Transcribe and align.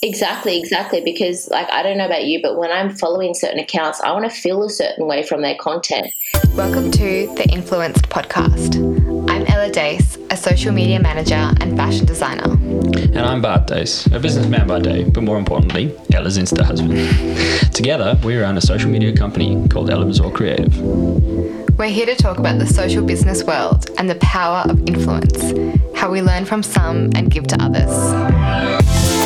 Exactly, 0.00 0.56
exactly. 0.56 1.00
Because, 1.00 1.48
like, 1.48 1.68
I 1.70 1.82
don't 1.82 1.98
know 1.98 2.06
about 2.06 2.24
you, 2.24 2.40
but 2.40 2.56
when 2.56 2.70
I'm 2.70 2.94
following 2.94 3.34
certain 3.34 3.58
accounts, 3.58 4.00
I 4.00 4.12
want 4.12 4.24
to 4.26 4.30
feel 4.30 4.62
a 4.62 4.70
certain 4.70 5.08
way 5.08 5.24
from 5.24 5.42
their 5.42 5.56
content. 5.56 6.06
Welcome 6.54 6.92
to 6.92 7.26
the 7.34 7.48
Influenced 7.50 8.08
Podcast. 8.08 8.76
I'm 9.28 9.44
Ela 9.48 9.72
Dace, 9.72 10.16
a 10.30 10.36
social 10.36 10.70
media 10.70 11.00
manager 11.00 11.34
and 11.34 11.76
fashion 11.76 12.06
designer. 12.06 12.48
And 12.48 13.18
I'm 13.18 13.42
Bart 13.42 13.66
Dace, 13.66 14.06
a 14.06 14.20
businessman 14.20 14.68
by 14.68 14.78
day, 14.78 15.02
but 15.02 15.24
more 15.24 15.36
importantly, 15.36 15.92
Ela's 16.14 16.38
Insta 16.38 16.62
husband. 16.62 16.92
Together, 17.74 18.16
we 18.22 18.36
run 18.36 18.56
a 18.56 18.60
social 18.60 18.90
media 18.90 19.16
company 19.16 19.66
called 19.66 19.90
Ela 19.90 20.06
Mazur 20.06 20.30
Creative. 20.30 20.78
We're 21.76 21.88
here 21.88 22.06
to 22.06 22.14
talk 22.14 22.38
about 22.38 22.60
the 22.60 22.66
social 22.66 23.04
business 23.04 23.42
world 23.42 23.90
and 23.98 24.08
the 24.08 24.16
power 24.16 24.58
of 24.70 24.78
influence, 24.88 25.42
how 25.96 26.08
we 26.08 26.22
learn 26.22 26.44
from 26.44 26.62
some 26.62 27.10
and 27.16 27.32
give 27.32 27.48
to 27.48 27.60
others. 27.60 29.17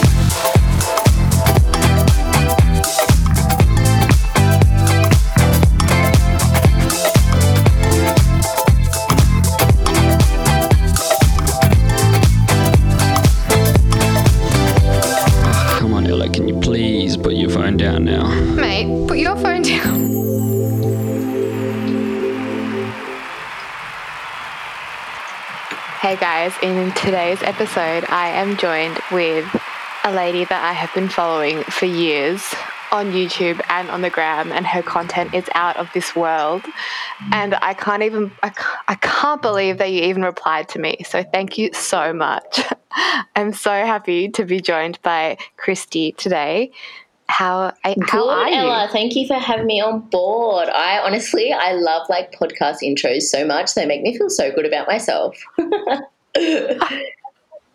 In 26.62 26.92
today's 26.92 27.42
episode, 27.42 28.04
I 28.08 28.28
am 28.28 28.56
joined 28.56 29.00
with 29.10 29.44
a 30.04 30.12
lady 30.12 30.44
that 30.44 30.64
I 30.64 30.72
have 30.72 30.94
been 30.94 31.08
following 31.08 31.64
for 31.64 31.86
years 31.86 32.54
on 32.92 33.10
YouTube 33.10 33.60
and 33.68 33.90
on 33.90 34.02
the 34.02 34.10
gram, 34.10 34.52
and 34.52 34.64
her 34.64 34.80
content 34.80 35.34
is 35.34 35.44
out 35.56 35.76
of 35.76 35.88
this 35.92 36.14
world. 36.14 36.62
And 37.32 37.56
I 37.56 37.74
can't 37.74 38.04
even, 38.04 38.30
I 38.44 38.52
I 38.86 38.94
can't 38.94 39.42
believe 39.42 39.78
that 39.78 39.90
you 39.90 40.02
even 40.02 40.22
replied 40.22 40.68
to 40.68 40.78
me. 40.78 40.98
So 41.04 41.24
thank 41.24 41.58
you 41.58 41.72
so 41.72 42.12
much. 42.12 42.60
I'm 43.34 43.52
so 43.52 43.72
happy 43.72 44.28
to 44.28 44.44
be 44.44 44.60
joined 44.60 45.02
by 45.02 45.38
Christie 45.56 46.12
today. 46.12 46.70
How, 47.28 47.72
eh, 47.82 47.96
how 48.02 48.22
Good, 48.22 48.30
are 48.30 48.48
you? 48.48 48.56
Ela. 48.58 48.88
Thank 48.92 49.16
you 49.16 49.26
for 49.26 49.34
having 49.34 49.66
me 49.66 49.80
on 49.80 49.98
board. 50.10 50.68
I 50.68 51.00
honestly, 51.00 51.52
I 51.52 51.72
love 51.72 52.08
like 52.08 52.30
podcast 52.30 52.82
intros 52.84 53.22
so 53.22 53.44
much. 53.44 53.74
They 53.74 53.84
make 53.84 54.02
me 54.02 54.16
feel 54.16 54.30
so 54.30 54.52
good 54.52 54.64
about 54.64 54.86
myself. 54.86 55.36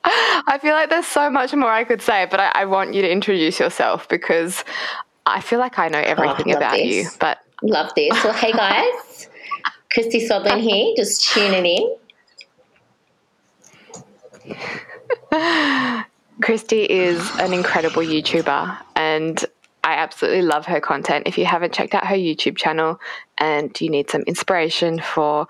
I 0.09 0.57
feel 0.61 0.73
like 0.73 0.89
there's 0.89 1.05
so 1.05 1.29
much 1.29 1.53
more 1.53 1.69
I 1.69 1.83
could 1.83 2.01
say, 2.01 2.27
but 2.29 2.39
I, 2.39 2.51
I 2.55 2.65
want 2.65 2.93
you 2.93 3.01
to 3.01 3.11
introduce 3.11 3.59
yourself 3.59 4.07
because 4.07 4.63
I 5.25 5.41
feel 5.41 5.59
like 5.59 5.77
I 5.77 5.89
know 5.89 5.99
oh, 5.99 6.01
everything 6.01 6.47
love 6.47 6.57
about 6.57 6.73
this. 6.73 6.85
you. 6.85 7.09
But 7.19 7.39
love 7.61 7.91
this. 7.95 8.11
Well, 8.23 8.33
hey 8.33 8.51
guys, 8.53 9.29
Christie 9.91 10.27
Swadling 10.27 10.61
here, 10.61 10.93
just 10.95 11.27
tuning 11.27 11.65
in. 11.65 11.95
Christie 16.41 16.89
is 16.89 17.19
an 17.39 17.51
incredible 17.51 18.01
YouTuber 18.01 18.77
and 18.95 19.43
I 19.83 19.93
absolutely 19.93 20.41
love 20.41 20.65
her 20.65 20.79
content. 20.79 21.27
If 21.27 21.37
you 21.37 21.45
haven't 21.45 21.73
checked 21.73 21.95
out 21.95 22.05
her 22.07 22.15
YouTube 22.15 22.57
channel 22.57 22.99
and 23.37 23.79
you 23.79 23.89
need 23.89 24.09
some 24.09 24.21
inspiration 24.23 24.99
for 24.99 25.47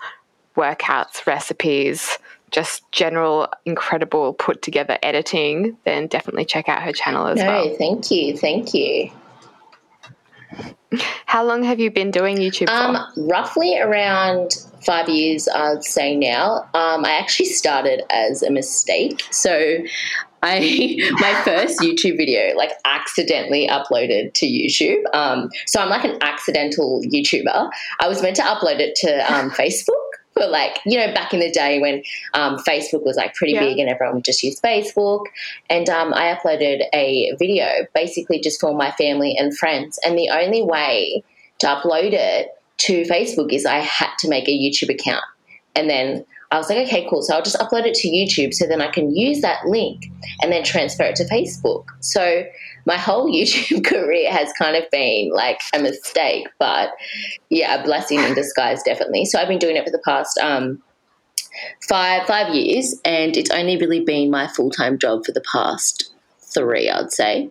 workouts, 0.56 1.26
recipes, 1.26 2.18
just 2.50 2.90
general 2.92 3.48
incredible 3.64 4.32
put 4.34 4.62
together 4.62 4.98
editing, 5.02 5.76
then 5.84 6.06
definitely 6.06 6.44
check 6.44 6.68
out 6.68 6.82
her 6.82 6.92
channel 6.92 7.26
as 7.26 7.38
No, 7.38 7.46
well. 7.46 7.76
thank 7.76 8.10
you, 8.10 8.36
thank 8.36 8.74
you. 8.74 9.10
How 11.26 11.44
long 11.44 11.62
have 11.64 11.78
you 11.78 11.90
been 11.90 12.10
doing 12.10 12.38
YouTube 12.38 12.68
Um, 12.70 12.96
roughly 13.28 13.78
around 13.78 14.52
five 14.84 15.08
years, 15.08 15.46
I'd 15.48 15.84
say 15.84 16.16
now. 16.16 16.68
Um, 16.74 17.04
I 17.04 17.18
actually 17.18 17.46
started 17.46 18.02
as 18.10 18.42
a 18.42 18.50
mistake. 18.50 19.22
So 19.30 19.78
I 20.42 20.96
my 21.20 21.42
first 21.44 21.80
YouTube 21.80 22.16
video 22.16 22.56
like 22.56 22.70
accidentally 22.86 23.68
uploaded 23.68 24.32
to 24.34 24.46
YouTube. 24.46 25.02
Um, 25.12 25.50
so 25.66 25.80
I'm 25.80 25.90
like 25.90 26.04
an 26.04 26.16
accidental 26.22 27.02
YouTuber. 27.02 27.70
I 28.00 28.08
was 28.08 28.22
meant 28.22 28.36
to 28.36 28.42
upload 28.42 28.78
it 28.80 28.94
to 29.02 29.32
um, 29.34 29.50
Facebook. 29.50 30.07
But 30.38 30.50
like 30.50 30.78
you 30.86 30.98
know, 30.98 31.12
back 31.12 31.34
in 31.34 31.40
the 31.40 31.50
day 31.50 31.80
when 31.80 32.02
um, 32.34 32.58
Facebook 32.58 33.04
was 33.04 33.16
like 33.16 33.34
pretty 33.34 33.54
Yeah. 33.54 33.60
big 33.60 33.78
and 33.78 33.88
everyone 33.88 34.22
just 34.22 34.42
used 34.42 34.62
Facebook, 34.62 35.24
and 35.68 35.88
um, 35.88 36.14
I 36.14 36.34
uploaded 36.34 36.82
a 36.92 37.34
video 37.38 37.86
basically 37.94 38.40
just 38.40 38.60
for 38.60 38.74
my 38.74 38.90
family 38.92 39.34
and 39.36 39.56
friends. 39.56 39.98
And 40.04 40.18
the 40.18 40.30
only 40.30 40.62
way 40.62 41.24
to 41.58 41.66
upload 41.66 42.12
it 42.12 42.48
to 42.78 43.02
Facebook 43.02 43.52
is 43.52 43.66
I 43.66 43.78
had 43.78 44.10
to 44.20 44.28
make 44.28 44.48
a 44.48 44.52
YouTube 44.52 44.90
account. 44.90 45.24
And 45.74 45.90
then 45.90 46.24
I 46.50 46.56
was 46.56 46.70
like, 46.70 46.86
okay, 46.86 47.06
cool. 47.10 47.22
So 47.22 47.34
I'll 47.34 47.42
just 47.42 47.58
upload 47.58 47.84
it 47.84 47.94
to 47.96 48.08
YouTube 48.08 48.54
so 48.54 48.66
then 48.66 48.80
I 48.80 48.90
can 48.90 49.14
use 49.14 49.42
that 49.42 49.66
link 49.66 50.06
and 50.40 50.50
then 50.50 50.64
transfer 50.64 51.02
it 51.04 51.16
to 51.16 51.24
Facebook. 51.24 51.84
So 52.00 52.44
my 52.88 52.96
whole 52.96 53.30
YouTube 53.32 53.84
career 53.84 54.32
has 54.32 54.52
kind 54.54 54.74
of 54.74 54.90
been 54.90 55.30
like 55.32 55.60
a 55.74 55.78
mistake, 55.78 56.48
but 56.58 56.90
yeah, 57.50 57.80
a 57.80 57.84
blessing 57.84 58.18
in 58.18 58.34
disguise, 58.34 58.82
definitely. 58.82 59.26
So 59.26 59.38
I've 59.38 59.46
been 59.46 59.58
doing 59.58 59.76
it 59.76 59.84
for 59.84 59.92
the 59.92 60.02
past 60.04 60.36
um, 60.38 60.82
five 61.88 62.26
five 62.26 62.52
years, 62.52 62.98
and 63.04 63.36
it's 63.36 63.50
only 63.50 63.76
really 63.76 64.00
been 64.00 64.30
my 64.30 64.48
full 64.48 64.70
time 64.70 64.98
job 64.98 65.24
for 65.24 65.32
the 65.32 65.42
past 65.52 66.12
three, 66.40 66.88
I'd 66.88 67.12
say. 67.12 67.50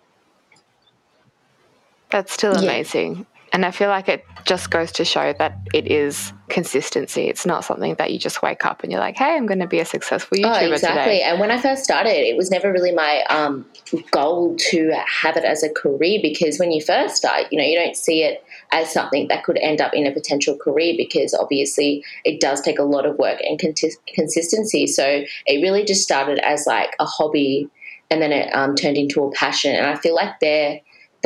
That's 2.09 2.33
still 2.33 2.53
amazing. 2.53 3.27
And 3.57 3.66
I 3.66 3.72
feel 3.72 3.90
like 3.90 4.07
it 4.07 4.23
just 4.45 4.69
goes 4.69 4.91
to 4.91 5.03
show 5.03 5.34
that 5.40 5.57
it 5.73 5.88
is 5.91 6.31
consistency. 6.47 7.23
It's 7.23 7.44
not 7.44 7.66
something 7.66 7.95
that 7.95 8.13
you 8.13 8.19
just 8.19 8.44
wake 8.44 8.63
up 8.63 8.84
and 8.84 8.91
you're 8.91 9.01
like, 9.01 9.18
hey, 9.18 9.35
I'm 9.35 9.47
going 9.47 9.57
to 9.62 9.66
be 9.66 9.79
a 9.79 9.84
successful 9.84 10.38
YouTuber 10.38 10.69
Oh, 10.69 10.73
exactly. 10.73 11.13
today. 11.16 11.22
And 11.23 11.40
when 11.40 11.50
I 11.50 11.59
first 11.59 11.84
started, 11.84 12.12
it 12.12 12.38
was 12.38 12.51
never 12.51 12.72
really 12.72 12.91
my 12.91 13.23
um, 13.31 13.66
goal 14.12 14.56
to 14.69 14.91
have 15.23 15.38
it 15.38 15.44
as 15.44 15.63
a 15.63 15.72
career 15.72 16.19
because 16.22 16.59
when 16.59 16.72
you 16.72 16.84
first 16.84 17.16
start, 17.16 17.47
you 17.50 17.57
know, 17.57 17.66
you 17.66 17.75
don't 17.75 17.96
see 17.96 18.22
it 18.22 18.44
as 18.72 18.94
something 18.94 19.28
that 19.29 19.44
could 19.44 19.57
end 19.57 19.81
up 19.81 19.91
in 19.96 20.06
a 20.06 20.12
potential 20.12 20.56
career 20.56 20.94
because 20.96 21.34
obviously 21.34 22.06
it 22.25 22.40
does 22.40 22.62
take 22.62 22.78
a 22.78 22.84
lot 22.84 23.07
of 23.07 23.17
work 23.17 23.40
and 23.41 23.59
contis- 23.59 23.97
consistency. 24.13 24.85
So 24.85 25.23
it 25.47 25.63
really 25.63 25.84
just 25.84 26.03
started 26.03 26.38
as 26.46 26.67
like 26.67 26.96
a 27.00 27.06
hobby 27.06 27.72
and 28.12 28.22
then 28.22 28.31
it 28.31 28.53
um, 28.56 28.75
turned 28.75 28.97
into 28.97 29.23
a 29.23 29.31
passion. 29.31 29.75
And 29.75 29.88
I 29.88 29.96
feel 29.96 30.13
like 30.13 30.40
they're 30.41 30.79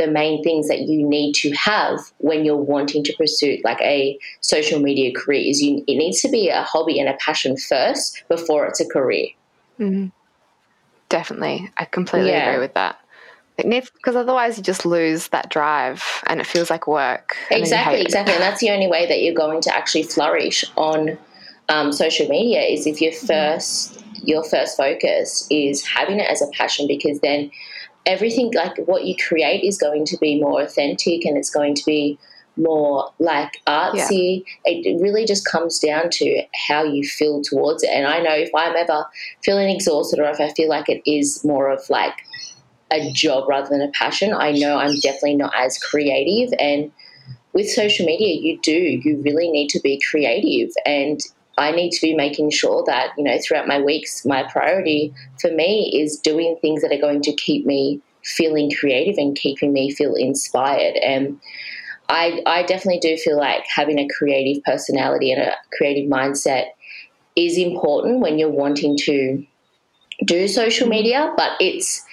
the 0.04 0.10
main 0.10 0.42
things 0.42 0.68
that 0.68 0.80
you 0.80 1.06
need 1.06 1.32
to 1.34 1.50
have 1.52 2.00
when 2.18 2.44
you're 2.44 2.56
wanting 2.56 3.04
to 3.04 3.12
pursue 3.16 3.58
like 3.64 3.80
a 3.80 4.18
social 4.40 4.80
media 4.80 5.12
career 5.14 5.42
is 5.48 5.60
you 5.60 5.84
it 5.86 5.96
needs 5.96 6.20
to 6.20 6.28
be 6.28 6.48
a 6.48 6.62
hobby 6.62 6.98
and 6.98 7.08
a 7.08 7.14
passion 7.14 7.56
first 7.56 8.24
before 8.28 8.66
it's 8.66 8.80
a 8.80 8.86
career. 8.88 9.28
Mhm. 9.78 10.12
Definitely. 11.08 11.70
I 11.76 11.84
completely 11.84 12.30
Yeah. 12.30 12.48
agree 12.48 12.60
with 12.60 12.74
that. 12.74 12.98
It 13.58 13.66
needs 13.66 13.90
because 13.90 14.16
otherwise 14.16 14.56
you 14.56 14.62
just 14.62 14.86
lose 14.86 15.28
that 15.28 15.50
drive 15.50 16.02
and 16.26 16.40
it 16.40 16.46
feels 16.46 16.70
like 16.70 16.86
work. 16.86 17.36
Exactly, 17.50 18.00
it. 18.00 18.06
exactly. 18.06 18.34
And 18.34 18.42
that's 18.42 18.60
the 18.60 18.70
only 18.70 18.88
way 18.88 19.06
that 19.06 19.20
you're 19.22 19.34
going 19.34 19.60
to 19.62 19.76
actually 19.76 20.04
flourish 20.04 20.64
on 20.76 21.18
um, 21.68 21.92
social 21.92 22.26
media 22.28 22.62
is 22.62 22.86
if 22.86 23.00
your 23.00 23.12
first 23.12 23.98
your 24.24 24.44
first 24.44 24.76
focus 24.76 25.46
is 25.50 25.84
having 25.86 26.20
it 26.20 26.30
as 26.30 26.40
a 26.42 26.46
passion 26.56 26.86
because 26.86 27.18
then 27.20 27.50
everything 28.06 28.52
like 28.54 28.76
what 28.86 29.04
you 29.04 29.14
create 29.16 29.64
is 29.64 29.78
going 29.78 30.04
to 30.06 30.16
be 30.18 30.40
more 30.40 30.60
authentic 30.62 31.24
and 31.24 31.36
it's 31.36 31.50
going 31.50 31.74
to 31.74 31.82
be 31.86 32.18
more 32.56 33.10
like 33.18 33.60
artsy. 33.66 34.44
It 34.64 35.00
really 35.00 35.24
just 35.24 35.46
comes 35.46 35.78
down 35.78 36.10
to 36.10 36.42
how 36.68 36.84
you 36.84 37.04
feel 37.04 37.42
towards 37.42 37.82
it. 37.82 37.90
And 37.90 38.06
I 38.06 38.20
know 38.20 38.34
if 38.34 38.50
I'm 38.54 38.76
ever 38.76 39.06
feeling 39.42 39.70
exhausted 39.70 40.18
or 40.18 40.28
if 40.30 40.40
I 40.40 40.52
feel 40.52 40.68
like 40.68 40.88
it 40.88 41.02
is 41.06 41.44
more 41.44 41.70
of 41.70 41.88
like 41.88 42.14
a 42.92 43.10
job 43.12 43.48
rather 43.48 43.68
than 43.70 43.80
a 43.80 43.90
passion, 43.92 44.34
I 44.34 44.52
know 44.52 44.76
I'm 44.76 44.98
definitely 45.00 45.36
not 45.36 45.52
as 45.56 45.78
creative. 45.78 46.52
And 46.58 46.92
with 47.52 47.70
social 47.70 48.04
media, 48.04 48.34
you 48.34 48.58
do, 48.60 48.72
you 48.72 49.22
really 49.22 49.50
need 49.50 49.68
to 49.70 49.80
be 49.80 50.02
creative. 50.10 50.72
And 50.84 51.20
I 51.58 51.72
need 51.72 51.90
to 51.90 52.00
be 52.00 52.14
making 52.14 52.50
sure 52.50 52.82
that, 52.86 53.10
you 53.16 53.24
know, 53.24 53.36
throughout 53.42 53.68
my 53.68 53.80
weeks, 53.80 54.24
my 54.24 54.42
priority 54.44 55.12
for 55.40 55.50
me 55.50 55.90
is 55.94 56.18
doing 56.18 56.56
things 56.60 56.82
that 56.82 56.92
are 56.92 57.00
going 57.00 57.22
to 57.22 57.32
keep 57.34 57.66
me 57.66 58.00
feeling 58.24 58.70
creative 58.70 59.16
and 59.18 59.36
keeping 59.36 59.72
me 59.72 59.90
feel 59.90 60.14
inspired. 60.14 60.96
And 60.96 61.40
I, 62.08 62.42
I 62.46 62.62
definitely 62.62 63.00
do 63.00 63.16
feel 63.16 63.38
like 63.38 63.64
having 63.66 63.98
a 63.98 64.08
creative 64.08 64.62
personality 64.64 65.32
and 65.32 65.42
a 65.42 65.54
creative 65.76 66.10
mindset 66.10 66.66
is 67.36 67.58
important 67.58 68.20
when 68.20 68.38
you're 68.38 68.50
wanting 68.50 68.96
to 68.98 69.44
do 70.24 70.46
social 70.48 70.88
media, 70.88 71.32
but 71.36 71.52
it's 71.60 72.04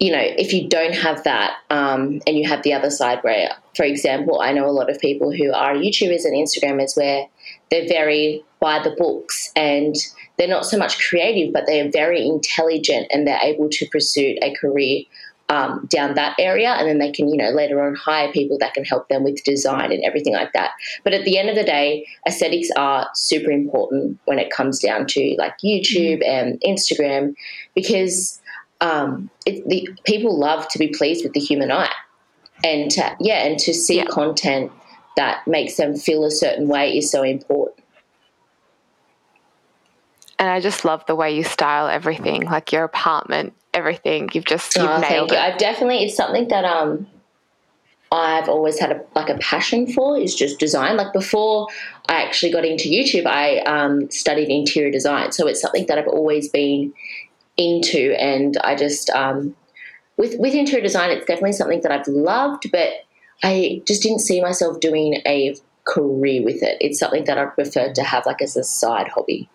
you 0.00 0.10
know, 0.10 0.20
if 0.20 0.52
you 0.52 0.68
don't 0.68 0.94
have 0.94 1.22
that 1.24 1.56
um, 1.70 2.20
and 2.26 2.36
you 2.36 2.48
have 2.48 2.62
the 2.62 2.72
other 2.72 2.90
side 2.90 3.20
where, 3.22 3.50
for 3.76 3.84
example, 3.84 4.40
I 4.40 4.52
know 4.52 4.66
a 4.66 4.72
lot 4.72 4.90
of 4.90 4.98
people 4.98 5.32
who 5.32 5.52
are 5.52 5.74
YouTubers 5.74 6.24
and 6.24 6.34
Instagrammers 6.34 6.96
where 6.96 7.26
they're 7.70 7.88
very 7.88 8.44
by 8.64 8.76
the 8.82 8.94
books 9.04 9.36
and 9.54 9.94
they're 10.36 10.54
not 10.56 10.64
so 10.72 10.78
much 10.84 10.94
creative, 11.06 11.52
but 11.52 11.64
they're 11.66 11.90
very 12.02 12.26
intelligent 12.26 13.06
and 13.10 13.26
they're 13.26 13.44
able 13.52 13.68
to 13.68 13.86
pursue 13.94 14.30
a 14.42 14.54
career 14.60 15.02
um, 15.50 15.86
down 15.96 16.14
that 16.14 16.34
area, 16.38 16.70
and 16.70 16.88
then 16.88 16.98
they 16.98 17.12
can, 17.12 17.28
you 17.28 17.36
know, 17.36 17.50
later 17.50 17.76
on 17.86 17.94
hire 17.94 18.32
people 18.32 18.56
that 18.60 18.72
can 18.72 18.84
help 18.92 19.04
them 19.10 19.22
with 19.22 19.44
design 19.44 19.92
and 19.92 20.02
everything 20.02 20.32
like 20.32 20.52
that. 20.54 20.70
But 21.04 21.12
at 21.12 21.24
the 21.26 21.36
end 21.36 21.50
of 21.50 21.56
the 21.56 21.68
day, 21.76 22.06
aesthetics 22.26 22.70
are 22.76 23.06
super 23.14 23.50
important 23.50 24.18
when 24.24 24.38
it 24.38 24.50
comes 24.50 24.78
down 24.78 25.06
to 25.08 25.34
like 25.36 25.54
YouTube 25.62 26.26
and 26.26 26.58
Instagram 26.62 27.34
because 27.74 28.40
um, 28.80 29.28
it, 29.44 29.68
the 29.68 29.86
people 30.04 30.38
love 30.48 30.66
to 30.68 30.78
be 30.78 30.88
pleased 30.88 31.22
with 31.22 31.34
the 31.34 31.40
human 31.40 31.70
eye, 31.70 31.92
and 32.64 32.90
to, 32.92 33.14
yeah, 33.20 33.44
and 33.46 33.58
to 33.66 33.74
see 33.74 33.98
Yeah. 33.98 34.06
content 34.20 34.72
that 35.18 35.46
makes 35.46 35.76
them 35.76 35.94
feel 35.94 36.24
a 36.24 36.30
certain 36.30 36.66
way 36.66 36.96
is 36.96 37.10
so 37.10 37.22
important. 37.22 37.83
And 40.38 40.48
I 40.48 40.60
just 40.60 40.84
love 40.84 41.04
the 41.06 41.14
way 41.14 41.34
you 41.36 41.44
style 41.44 41.88
everything, 41.88 42.42
like 42.46 42.72
your 42.72 42.84
apartment, 42.84 43.54
everything. 43.72 44.30
You've 44.32 44.44
just 44.44 44.74
you've 44.76 44.84
Oh, 44.84 45.00
nailed 45.00 45.30
thank 45.30 45.32
you. 45.32 45.36
it. 45.36 45.40
I've 45.40 45.58
definitely 45.58 46.04
it's 46.04 46.16
something 46.16 46.48
that 46.48 46.64
um 46.64 47.06
I've 48.12 48.48
always 48.48 48.78
had 48.78 48.92
a, 48.92 49.00
like 49.16 49.28
a 49.28 49.38
passion 49.38 49.92
for 49.92 50.16
is 50.18 50.34
just 50.34 50.60
design. 50.60 50.96
Like 50.96 51.12
before 51.12 51.68
I 52.08 52.22
actually 52.22 52.52
got 52.52 52.64
into 52.64 52.88
YouTube, 52.88 53.26
I 53.26 53.58
um, 53.60 54.08
studied 54.10 54.48
interior 54.50 54.90
design, 54.90 55.32
so 55.32 55.48
it's 55.48 55.60
something 55.60 55.86
that 55.86 55.98
I've 55.98 56.06
always 56.06 56.48
been 56.48 56.92
into, 57.56 58.14
and 58.18 58.56
I 58.58 58.76
just 58.76 59.10
um, 59.10 59.56
with 60.16 60.36
with 60.38 60.54
interior 60.54 60.82
design, 60.82 61.10
it's 61.10 61.26
definitely 61.26 61.52
something 61.52 61.80
that 61.80 61.90
I've 61.90 62.06
loved, 62.06 62.70
but 62.70 62.90
I 63.42 63.82
just 63.86 64.02
didn't 64.02 64.20
see 64.20 64.40
myself 64.40 64.78
doing 64.78 65.20
a 65.26 65.56
career 65.84 66.44
with 66.44 66.62
it. 66.62 66.78
It's 66.80 67.00
something 67.00 67.24
that 67.24 67.36
I 67.36 67.46
prefer 67.46 67.92
to 67.92 68.02
have 68.02 68.26
like 68.26 68.42
as 68.42 68.56
a 68.56 68.62
side 68.64 69.08
hobby. 69.08 69.48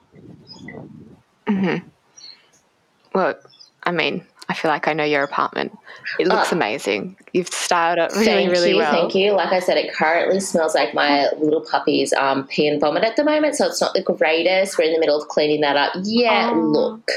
Well, 3.14 3.36
I 3.84 3.92
mean, 3.92 4.24
I 4.50 4.56
feel 4.56 4.70
like 4.72 4.88
I 4.88 4.94
know 4.94 5.04
your 5.04 5.24
apartment. 5.24 5.78
It 6.20 6.28
looks 6.28 6.52
Uh, 6.52 6.56
amazing. 6.56 7.16
You've 7.34 7.50
styled 7.50 8.00
it 8.00 8.12
really, 8.16 8.50
really 8.50 8.72
you, 8.72 8.78
well. 8.78 8.92
Thank 8.92 9.14
you. 9.14 9.34
Like 9.34 9.52
I 9.54 9.60
said, 9.60 9.78
it 9.78 9.94
currently 9.94 10.40
smells 10.40 10.74
like 10.74 10.94
my 10.96 11.30
little 11.38 11.62
puppy's 11.62 12.14
um, 12.14 12.48
pee 12.48 12.68
and 12.68 12.82
vomit 12.82 13.04
at 13.04 13.16
the 13.16 13.24
moment, 13.24 13.56
so 13.56 13.68
it's 13.68 13.80
not 13.80 13.94
the 13.94 14.02
greatest. 14.02 14.78
We're 14.78 14.86
in 14.86 14.94
the 14.94 15.00
middle 15.00 15.22
of 15.22 15.28
cleaning 15.28 15.62
that 15.62 15.78
up. 15.78 15.94
Yeah, 16.04 16.50
Aw. 16.50 16.56
look, 16.56 17.12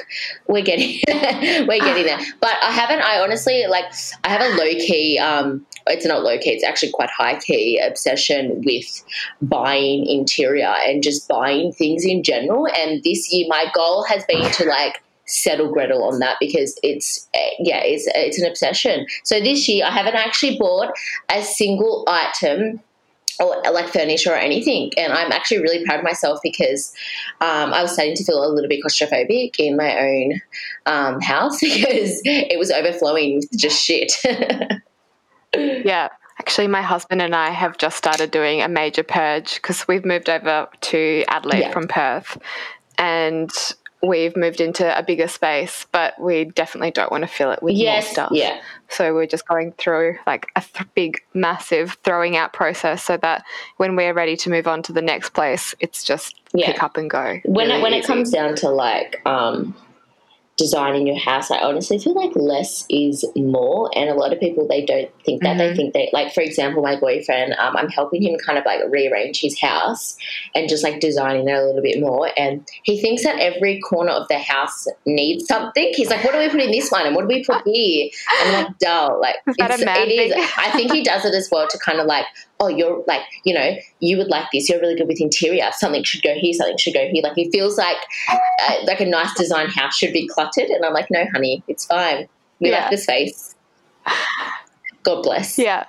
we're 0.47 0.63
getting 0.63 1.01
we're 1.67 1.79
getting 1.81 2.05
there. 2.05 2.21
But 2.41 2.57
I 2.63 2.71
haven't. 2.71 3.01
I 3.01 3.21
honestly 3.21 3.65
like. 3.67 3.87
I 4.25 4.29
have 4.29 4.43
a 4.43 4.57
low 4.57 4.71
key. 4.75 5.19
Um, 5.19 5.65
it's 5.87 6.07
not 6.07 6.23
low 6.23 6.39
key. 6.39 6.51
It's 6.51 6.65
actually 6.65 6.93
quite 6.93 7.11
high 7.11 7.39
key 7.39 7.79
obsession 7.79 8.63
with 8.65 9.05
buying 9.41 10.07
interior 10.07 10.75
and 10.87 11.03
just 11.03 11.29
buying 11.29 11.73
things 11.73 12.05
in 12.05 12.23
general. 12.23 12.67
And 12.77 13.03
this 13.03 13.33
year, 13.33 13.47
my 13.49 13.67
goal 13.75 14.05
has 14.05 14.25
been 14.25 14.51
to 14.51 14.65
like 14.65 15.03
settle 15.27 15.73
Gretel 15.73 16.05
on 16.05 16.19
that 16.19 16.37
because 16.41 16.79
it's 16.83 17.29
uh, 17.35 17.55
yeah 17.61 17.81
it's 17.83 18.09
it's 18.15 18.41
an 18.41 18.49
obsession. 18.49 19.07
So 19.25 19.41
this 19.41 19.69
year 19.69 19.87
I 19.87 19.91
haven't 19.91 20.15
actually 20.15 20.59
bought 20.59 20.93
a 21.31 21.43
single 21.43 22.05
item 22.09 22.81
or 23.41 23.63
like 23.73 23.89
furniture 23.89 24.33
or 24.33 24.37
anything, 24.37 24.93
and 24.97 25.13
I'm 25.13 25.33
actually 25.33 25.61
really 25.61 25.85
proud 25.85 26.01
of 26.01 26.05
myself 26.05 26.39
because 26.43 26.95
um, 27.41 27.73
I 27.73 27.83
was 27.83 27.93
starting 27.93 28.15
to 28.17 28.25
feel 28.25 28.45
a 28.45 28.53
little 28.53 28.69
bit 28.69 28.83
claustrophobic 28.85 29.57
in 29.59 29.77
my 29.77 29.99
own 29.99 30.41
um, 30.87 31.21
house 31.21 31.61
because 31.61 32.21
it 32.25 32.59
was 32.59 32.71
overflowing 32.71 33.37
with 33.37 33.49
just 33.57 33.83
shit. 33.83 34.13
Yeah. 35.55 36.09
Actually, 36.41 36.67
my 36.67 36.83
husband 36.83 37.23
and 37.23 37.35
I 37.35 37.51
have 37.51 37.77
just 37.79 37.97
started 37.97 38.31
doing 38.31 38.63
a 38.63 38.69
major 38.69 39.03
purge 39.03 39.57
because 39.57 39.87
we've 39.87 40.05
moved 40.05 40.29
over 40.29 40.67
to 40.81 41.25
Adelaide 41.29 41.61
Yeah. 41.61 41.71
from 41.73 41.87
Perth 41.89 42.39
and 42.99 43.51
we've 44.05 44.37
moved 44.37 44.61
into 44.61 44.99
a 44.99 45.03
bigger 45.03 45.29
space, 45.29 45.87
but 45.93 46.21
we 46.21 46.47
definitely 46.47 46.91
don't 46.91 47.13
want 47.13 47.23
to 47.23 47.29
fill 47.29 47.53
it 47.53 47.63
with 47.63 47.77
more 47.77 48.03
stuff. 48.03 48.31
yeah. 48.33 48.61
So 48.89 49.15
we're 49.15 49.27
just 49.29 49.47
going 49.47 49.73
through 49.79 50.17
like 50.27 50.47
a 50.57 50.61
th- 50.63 50.89
big, 50.97 51.23
massive 51.35 51.97
throwing 52.03 52.37
out 52.37 52.53
process 52.53 53.05
so 53.05 53.17
that 53.19 53.45
when 53.77 53.95
we're 53.95 54.13
ready 54.13 54.37
to 54.39 54.51
move 54.51 54.67
on 54.67 54.83
to 54.85 54.93
the 54.93 55.03
next 55.03 55.31
place, 55.35 55.75
it's 55.79 56.03
just 56.03 56.35
Yeah. 56.53 56.67
pick 56.73 56.83
up 56.83 56.97
and 56.97 57.09
go. 57.09 57.41
when 57.45 57.69
really 57.69 57.79
it, 57.79 57.83
when 57.83 57.93
it 57.95 58.05
comes 58.05 58.31
down 58.33 58.57
to 58.57 58.71
like 58.71 59.21
um, 59.27 59.77
designing 60.63 61.07
your 61.09 61.19
house, 61.19 61.51
I 61.51 61.59
honestly 61.59 61.99
feel 61.99 62.15
like 62.15 62.31
less 62.37 62.87
is 62.89 63.25
more, 63.35 63.91
and 63.97 64.09
a 64.09 64.15
lot 64.15 64.33
of 64.33 64.39
people 64.39 64.67
they 64.69 64.85
don't 64.85 65.11
think 65.25 65.43
that. 65.43 65.59
They 65.59 65.71
Mhm. 65.71 65.77
think 65.77 65.93
they 65.95 66.09
like, 66.13 66.33
for 66.33 66.41
example, 66.41 66.83
my 66.83 66.97
boyfriend. 66.99 67.55
Um, 67.59 67.77
I'm 67.77 67.89
helping 67.89 68.23
him 68.23 68.37
kind 68.47 68.59
of 68.59 68.65
like 68.65 68.81
rearrange 68.89 69.41
his 69.41 69.59
house 69.61 70.17
and 70.55 70.69
just 70.69 70.85
like 70.85 71.01
designing 71.01 71.49
it 71.49 71.53
a 71.53 71.65
little 71.65 71.83
bit 71.83 71.99
more, 72.01 72.31
and 72.37 72.65
he 72.85 73.01
thinks 73.01 73.25
that 73.25 73.41
every 73.41 73.81
corner 73.81 74.13
of 74.13 74.29
the 74.29 74.39
house 74.39 74.87
needs 75.05 75.47
something. 75.47 75.93
He's 75.97 76.11
like, 76.11 76.23
"What 76.25 76.33
do 76.33 76.39
we 76.39 76.49
put 76.49 76.61
in 76.61 76.71
this 76.71 76.91
one? 76.91 77.07
And 77.07 77.17
what 77.17 77.23
do 77.23 77.35
we 77.35 77.43
put 77.45 77.63
here?" 77.67 78.09
And 78.41 78.57
I'm 78.57 78.65
like, 78.65 78.79
"Dull." 78.79 79.21
Like 79.21 79.37
Is 79.49 79.57
it's- 79.59 79.81
it 79.83 80.09
is. 80.13 80.33
I 80.57 80.71
think 80.71 80.93
he 80.93 81.03
does 81.03 81.25
it 81.25 81.35
as 81.35 81.49
well 81.51 81.67
to 81.69 81.79
kind 81.79 81.99
of 81.99 82.07
like 82.07 82.27
oh, 82.63 82.69
you're 82.69 83.03
like, 83.07 83.23
you 83.45 83.53
know, 83.53 83.77
you 84.01 84.17
would 84.17 84.29
like 84.29 84.47
this. 84.53 84.69
You're 84.69 84.81
really 84.81 84.95
good 84.95 85.09
with 85.09 85.21
interior. 85.21 85.69
Something 85.73 86.05
should 86.05 86.23
go 86.23 86.35
here. 86.35 86.53
Something 86.53 86.79
should 86.79 86.95
go 86.95 87.07
here. 87.11 87.23
Like 87.23 87.37
it 87.37 87.51
feels 87.51 87.77
like 87.77 87.97
uh, 88.31 88.75
like 88.85 89.01
a 89.01 89.07
nice 89.07 89.35
design 89.35 89.69
house 89.69 89.97
should 89.97 90.13
be 90.13 90.29
cluttered, 90.29 90.69
and 90.71 90.85
I'm 90.85 90.93
like, 90.95 91.11
no, 91.11 91.25
honey, 91.33 91.63
it's 91.69 91.85
fine. 91.87 92.29
We 92.61 92.71
Yeah. 92.71 92.83
like 92.83 92.91
the 92.93 92.99
space. 92.99 93.57
God 95.03 95.23
bless. 95.23 95.59
Yeah. 95.59 95.87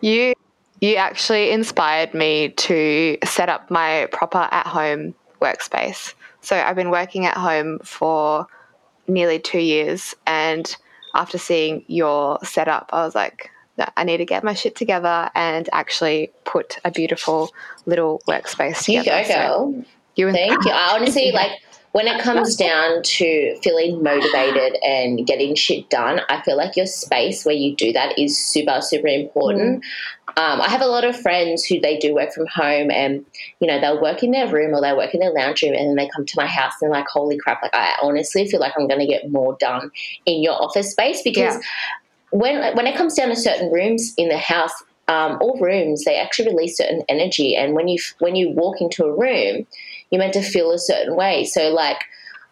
You 0.00 0.34
you 0.80 0.96
actually 0.96 1.50
inspired 1.50 2.12
me 2.12 2.50
to 2.50 3.16
set 3.24 3.48
up 3.48 3.70
my 3.70 4.08
proper 4.12 4.48
at 4.50 4.66
home 4.66 5.14
workspace. 5.40 6.14
So 6.40 6.56
I've 6.56 6.76
been 6.76 6.90
working 6.90 7.24
at 7.26 7.36
home 7.36 7.78
for 7.82 8.46
nearly 9.08 9.38
2 9.38 9.58
years 9.58 10.14
and 10.26 10.76
after 11.14 11.38
seeing 11.38 11.84
your 11.86 12.38
setup 12.42 12.90
I 12.92 13.04
was 13.04 13.14
like 13.14 13.50
"No, 13.78 13.86
I 13.96 14.04
need 14.04 14.18
to 14.18 14.24
get 14.24 14.42
my 14.44 14.54
shit 14.54 14.74
together 14.76 15.30
and 15.34 15.68
actually 15.72 16.30
put 16.44 16.78
a 16.84 16.90
beautiful 16.90 17.50
little 17.84 18.22
workspace 18.28 18.88
You 18.88 19.00
together. 19.02 19.22
go, 19.22 19.28
So 19.28 19.34
girl. 19.34 19.84
you 20.16 20.28
and 20.28 20.36
Thank 20.36 20.64
you. 20.64 20.72
I 20.72 20.94
honestly 20.96 21.32
like 21.32 21.52
when 21.92 22.06
it 22.08 22.20
comes 22.20 22.56
down 22.56 23.02
to 23.02 23.56
feeling 23.62 24.02
motivated 24.02 24.76
and 24.84 25.26
getting 25.26 25.54
shit 25.54 25.88
done. 25.88 26.20
I 26.28 26.42
feel 26.42 26.54
like 26.54 26.76
your 26.76 26.84
space 26.84 27.46
where 27.46 27.54
you 27.54 27.74
do 27.74 27.90
that 27.94 28.18
is 28.18 28.36
super, 28.36 28.82
super 28.82 29.06
important. 29.06 29.82
Um, 30.36 30.60
I 30.60 30.68
have 30.68 30.82
a 30.82 30.86
lot 30.86 31.04
of 31.04 31.18
friends 31.18 31.64
who 31.64 31.80
they 31.80 31.96
do 31.98 32.14
work 32.14 32.34
from 32.34 32.46
home, 32.48 32.90
and 32.90 33.24
you 33.60 33.66
know 33.66 33.80
they'll 33.80 34.02
work 34.02 34.22
in 34.22 34.32
their 34.32 34.46
room 34.46 34.74
or 34.74 34.82
they'll 34.82 34.96
work 34.96 35.14
in 35.14 35.20
their 35.20 35.32
lounge 35.32 35.62
room, 35.62 35.72
and 35.72 35.88
then 35.88 35.94
they 35.96 36.10
come 36.14 36.26
to 36.26 36.34
my 36.36 36.46
house 36.46 36.74
and 36.82 36.90
like, 36.90 37.06
"Holy 37.08 37.38
crap!" 37.38 37.62
Like 37.62 37.74
I 37.74 37.94
honestly 38.02 38.46
feel 38.46 38.60
like 38.60 38.74
I'm 38.78 38.86
going 38.88 39.00
to 39.00 39.06
get 39.06 39.30
more 39.30 39.56
done 39.58 39.90
in 40.26 40.42
your 40.42 40.52
office 40.62 40.90
space 40.90 41.22
because 41.22 41.54
Yeah. 41.54 41.60
When 42.30 42.76
when 42.76 42.86
it 42.86 42.96
comes 42.96 43.14
down 43.14 43.28
to 43.28 43.36
certain 43.36 43.70
rooms 43.72 44.12
in 44.16 44.28
the 44.28 44.38
house, 44.38 44.72
um, 45.08 45.38
all 45.40 45.58
rooms 45.60 46.04
they 46.04 46.16
actually 46.16 46.50
release 46.50 46.76
certain 46.76 47.02
energy, 47.08 47.54
and 47.54 47.74
when 47.74 47.88
you 47.88 47.98
when 48.18 48.36
you 48.36 48.50
walk 48.50 48.80
into 48.80 49.04
a 49.04 49.16
room, 49.16 49.66
you're 50.10 50.18
meant 50.18 50.34
to 50.34 50.42
feel 50.42 50.72
a 50.72 50.78
certain 50.78 51.16
way. 51.16 51.44
So 51.44 51.70
like 51.70 52.04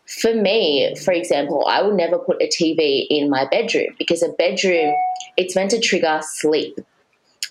for 0.06 0.34
me, 0.34 0.94
for 0.96 1.12
example, 1.12 1.66
I 1.66 1.82
will 1.82 1.94
never 1.94 2.18
put 2.18 2.42
a 2.42 2.48
TV 2.48 3.06
in 3.08 3.30
my 3.30 3.46
bedroom 3.50 3.94
because 3.98 4.22
a 4.22 4.28
bedroom 4.30 4.94
it's 5.36 5.56
meant 5.56 5.70
to 5.70 5.80
trigger 5.80 6.20
sleep. 6.22 6.78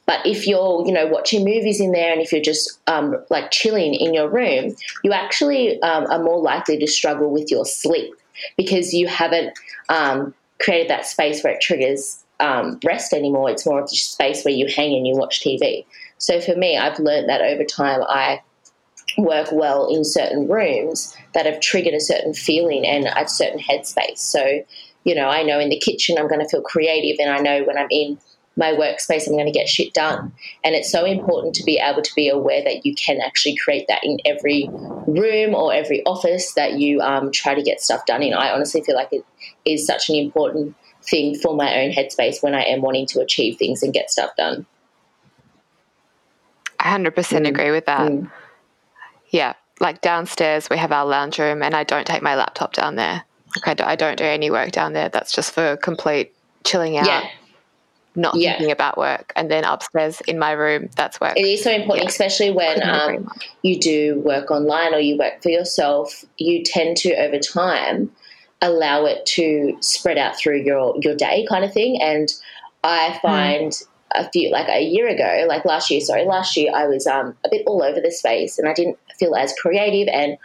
But 0.06 0.26
if 0.26 0.48
you're, 0.48 0.86
you 0.86 0.92
know, 0.92 1.08
watching 1.08 1.46
movies 1.46 1.80
in 1.80 1.92
there, 1.92 2.12
and 2.12 2.22
if 2.22 2.32
you're 2.32 2.42
just 2.42 2.80
um, 2.88 3.16
like 3.30 3.52
chilling 3.52 3.94
in 3.94 4.14
your 4.14 4.30
room, 4.30 4.76
you 5.04 5.14
actually 5.14 5.82
um, 5.82 6.06
are 6.08 6.22
more 6.22 6.42
likely 6.42 6.78
to 6.78 6.88
struggle 6.88 7.32
with 7.32 7.50
your 7.50 7.66
sleep 7.66 8.14
because 8.58 8.94
you 8.94 9.08
haven't 9.08 9.58
um, 9.90 10.34
created 10.62 10.90
that 10.90 11.06
space 11.06 11.44
where 11.44 11.54
it 11.54 11.62
triggers 11.62 12.23
um, 12.44 12.80
rest 12.84 13.14
anymore. 13.14 13.50
It's 13.50 13.66
more 13.66 13.82
of 13.82 13.90
just 13.90 14.12
space 14.12 14.44
where 14.44 14.54
you 14.54 14.68
hang 14.68 14.94
and 14.94 15.08
you 15.08 15.16
watch 15.16 15.42
TV. 15.42 15.86
So 16.18 16.42
for 16.42 16.56
me, 16.56 16.78
I've 16.78 17.00
learned 17.00 17.30
that 17.30 17.42
over 17.42 17.64
time, 17.64 18.02
I 18.08 18.42
work 19.18 19.50
well 19.52 19.88
in 19.88 20.04
certain 20.04 20.48
rooms 20.48 21.16
that 21.34 21.46
have 21.46 21.62
triggered 21.62 21.94
a 21.94 22.02
certain 22.02 22.34
feeling 22.34 22.86
and 22.86 23.06
a 23.06 23.28
certain 23.28 23.60
headspace. 23.60 24.18
So, 24.18 24.64
you 25.06 25.16
know, 25.16 25.30
I 25.30 25.44
know 25.44 25.60
in 25.60 25.70
the 25.70 25.80
kitchen 25.80 26.18
I'm 26.18 26.28
going 26.28 26.42
to 26.42 26.50
feel 26.50 26.62
creative, 26.62 27.18
and 27.20 27.32
I 27.32 27.40
know 27.40 27.64
when 27.64 27.78
I'm 27.78 27.88
in 27.90 28.18
my 28.56 28.72
workspace 28.72 29.26
I'm 29.26 29.34
going 29.34 29.46
to 29.46 29.52
get 29.52 29.68
shit 29.68 29.94
done. 29.94 30.32
And 30.64 30.76
it's 30.76 30.92
so 30.92 31.06
important 31.06 31.56
to 31.56 31.64
be 31.64 31.80
able 31.80 32.02
to 32.02 32.12
be 32.16 32.30
aware 32.30 32.64
that 32.64 32.86
you 32.86 32.94
can 32.94 33.20
actually 33.20 33.56
create 33.56 33.86
that 33.88 34.04
in 34.04 34.20
every 34.26 34.70
room 35.08 35.56
or 35.56 35.74
every 35.74 36.06
office 36.06 36.54
that 36.54 36.74
you 36.74 37.00
um, 37.02 37.32
try 37.32 37.56
to 37.56 37.64
get 37.64 37.82
stuff 37.82 38.06
done 38.06 38.22
in. 38.22 38.34
I 38.34 38.52
honestly 38.52 38.82
feel 38.82 38.96
like 38.96 39.10
it 39.12 39.26
is 39.66 39.88
such 39.88 40.10
an 40.10 40.16
important 40.16 40.76
thing 41.10 41.36
for 41.36 41.56
my 41.56 41.82
own 41.82 41.92
headspace 41.92 42.42
when 42.42 42.54
I 42.56 42.64
am 42.64 42.82
wanting 42.82 43.06
to 43.08 43.20
achieve 43.22 43.58
things 43.58 43.84
and 43.84 43.94
get 43.94 44.10
stuff 44.10 44.32
done. 44.38 44.66
I 46.80 46.98
100% 46.98 47.48
agree 47.48 47.72
with 47.72 47.86
that. 47.86 48.12
Mm. 48.12 48.30
Yeah, 49.30 49.54
like 49.80 50.02
downstairs 50.02 50.70
we 50.70 50.78
have 50.78 50.92
our 50.92 51.06
lounge 51.06 51.40
room, 51.40 51.64
and 51.64 51.76
I 51.76 51.84
don't 51.84 52.06
take 52.06 52.22
my 52.22 52.36
laptop 52.36 52.74
down 52.74 52.96
there. 52.96 53.24
Like 53.66 53.78
do, 53.78 53.84
I 53.84 53.96
don't 53.96 54.18
do 54.18 54.24
any 54.24 54.52
work 54.52 54.72
down 54.72 54.94
there. 54.94 55.10
That's 55.10 55.32
just 55.32 55.54
for 55.54 55.78
complete 55.78 56.34
chilling 56.64 56.98
out, 56.98 57.06
Yeah. 57.06 57.28
not 58.16 58.36
Yeah. 58.36 58.52
thinking 58.54 58.72
about 58.72 58.98
work. 58.98 59.32
And 59.36 59.50
then 59.50 59.64
upstairs 59.64 60.22
in 60.22 60.40
my 60.40 60.52
room, 60.52 60.90
that's 60.96 61.20
work. 61.20 61.38
It 61.38 61.46
is 61.46 61.64
so 61.64 61.72
important, 61.72 62.06
Yeah. 62.06 62.10
especially 62.10 62.52
when 62.52 62.82
um, 62.88 63.32
you 63.62 63.80
do 63.80 64.20
work 64.22 64.52
online 64.52 64.94
or 64.94 65.00
you 65.00 65.18
work 65.18 65.42
for 65.42 65.50
yourself. 65.50 66.24
You 66.38 66.64
tend 66.64 66.98
to, 66.98 67.14
over 67.16 67.40
time, 67.40 68.12
allow 68.64 69.06
it 69.06 69.26
to 69.26 69.78
spread 69.82 70.18
out 70.18 70.38
through 70.38 70.62
your 70.62 70.96
your 71.02 71.16
day 71.16 71.46
kind 71.48 71.64
of 71.64 71.72
thing 71.72 72.02
and 72.02 72.34
i 72.84 73.10
hmm. 73.10 73.28
find 73.28 73.72
mm. 73.72 73.86
a 74.16 74.30
few 74.32 74.50
like 74.52 74.68
a 74.70 74.82
year 74.82 75.08
ago 75.08 75.46
like 75.48 75.66
last 75.66 75.92
year 75.92 76.00
sorry 76.00 76.26
last 76.26 76.58
year 76.58 76.72
i 76.74 76.88
was 76.88 77.06
um, 77.06 77.36
a 77.46 77.50
bit 77.52 77.64
all 77.68 77.84
over 77.84 78.00
the 78.00 78.12
space 78.12 78.58
and 78.58 78.68
i 78.68 78.74
didn't 78.74 78.98
feel 79.20 79.36
as 79.36 79.54
creative 79.62 80.08
and 80.08 80.38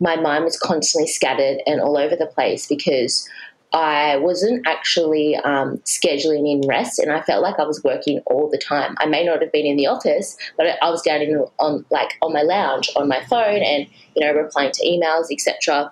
my 0.00 0.16
mind 0.16 0.44
was 0.44 0.58
constantly 0.58 1.08
scattered 1.08 1.58
and 1.66 1.80
all 1.80 1.96
over 1.96 2.16
the 2.16 2.26
place 2.26 2.66
because 2.66 3.28
I 3.74 4.18
wasn't 4.18 4.64
actually 4.68 5.34
um, 5.38 5.78
scheduling 5.78 6.48
in 6.48 6.66
rest, 6.68 7.00
and 7.00 7.10
I 7.10 7.22
felt 7.22 7.42
like 7.42 7.58
I 7.58 7.64
was 7.64 7.82
working 7.82 8.20
all 8.26 8.48
the 8.48 8.58
time. 8.58 8.94
I 8.98 9.06
may 9.06 9.24
not 9.24 9.42
have 9.42 9.50
been 9.50 9.66
in 9.66 9.76
the 9.76 9.88
office, 9.88 10.36
but 10.56 10.78
I 10.80 10.90
was 10.90 11.02
down 11.02 11.20
in 11.20 11.44
on 11.58 11.84
like 11.90 12.16
on 12.22 12.32
my 12.32 12.42
lounge 12.42 12.88
on 12.94 13.08
my 13.08 13.24
phone, 13.24 13.62
and 13.62 13.88
you 14.14 14.24
know 14.24 14.32
replying 14.32 14.70
to 14.70 14.86
emails, 14.86 15.26
etc. 15.28 15.90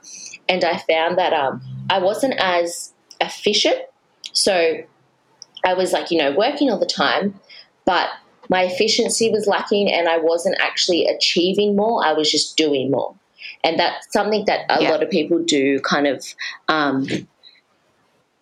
And 0.49 0.63
I 0.63 0.79
found 0.79 1.19
that 1.19 1.33
um, 1.33 1.61
I 1.93 1.99
wasn't 1.99 2.35
as 2.39 2.93
efficient. 3.21 3.81
So 4.33 4.83
I 5.65 5.75
was 5.75 5.93
like 5.93 6.11
you 6.11 6.19
know 6.19 6.33
working 6.33 6.71
all 6.71 6.79
the 6.79 6.87
time, 6.87 7.39
but 7.85 8.09
my 8.49 8.63
efficiency 8.63 9.31
was 9.31 9.47
lacking, 9.47 9.93
and 9.93 10.09
I 10.09 10.19
wasn't 10.19 10.57
actually 10.61 11.07
achieving 11.07 11.77
more. 11.77 12.05
I 12.05 12.13
was 12.13 12.31
just 12.31 12.57
doing 12.57 12.91
more 12.91 13.15
and 13.65 13.79
that's 13.79 14.13
something 14.13 14.45
that 14.47 14.67
a 14.69 14.83
yeah. 14.83 14.91
lot 14.91 15.03
of 15.03 15.11
people 15.11 15.43
do 15.43 15.81
kind 15.81 16.07
of 16.07 16.25
um, 16.69 17.07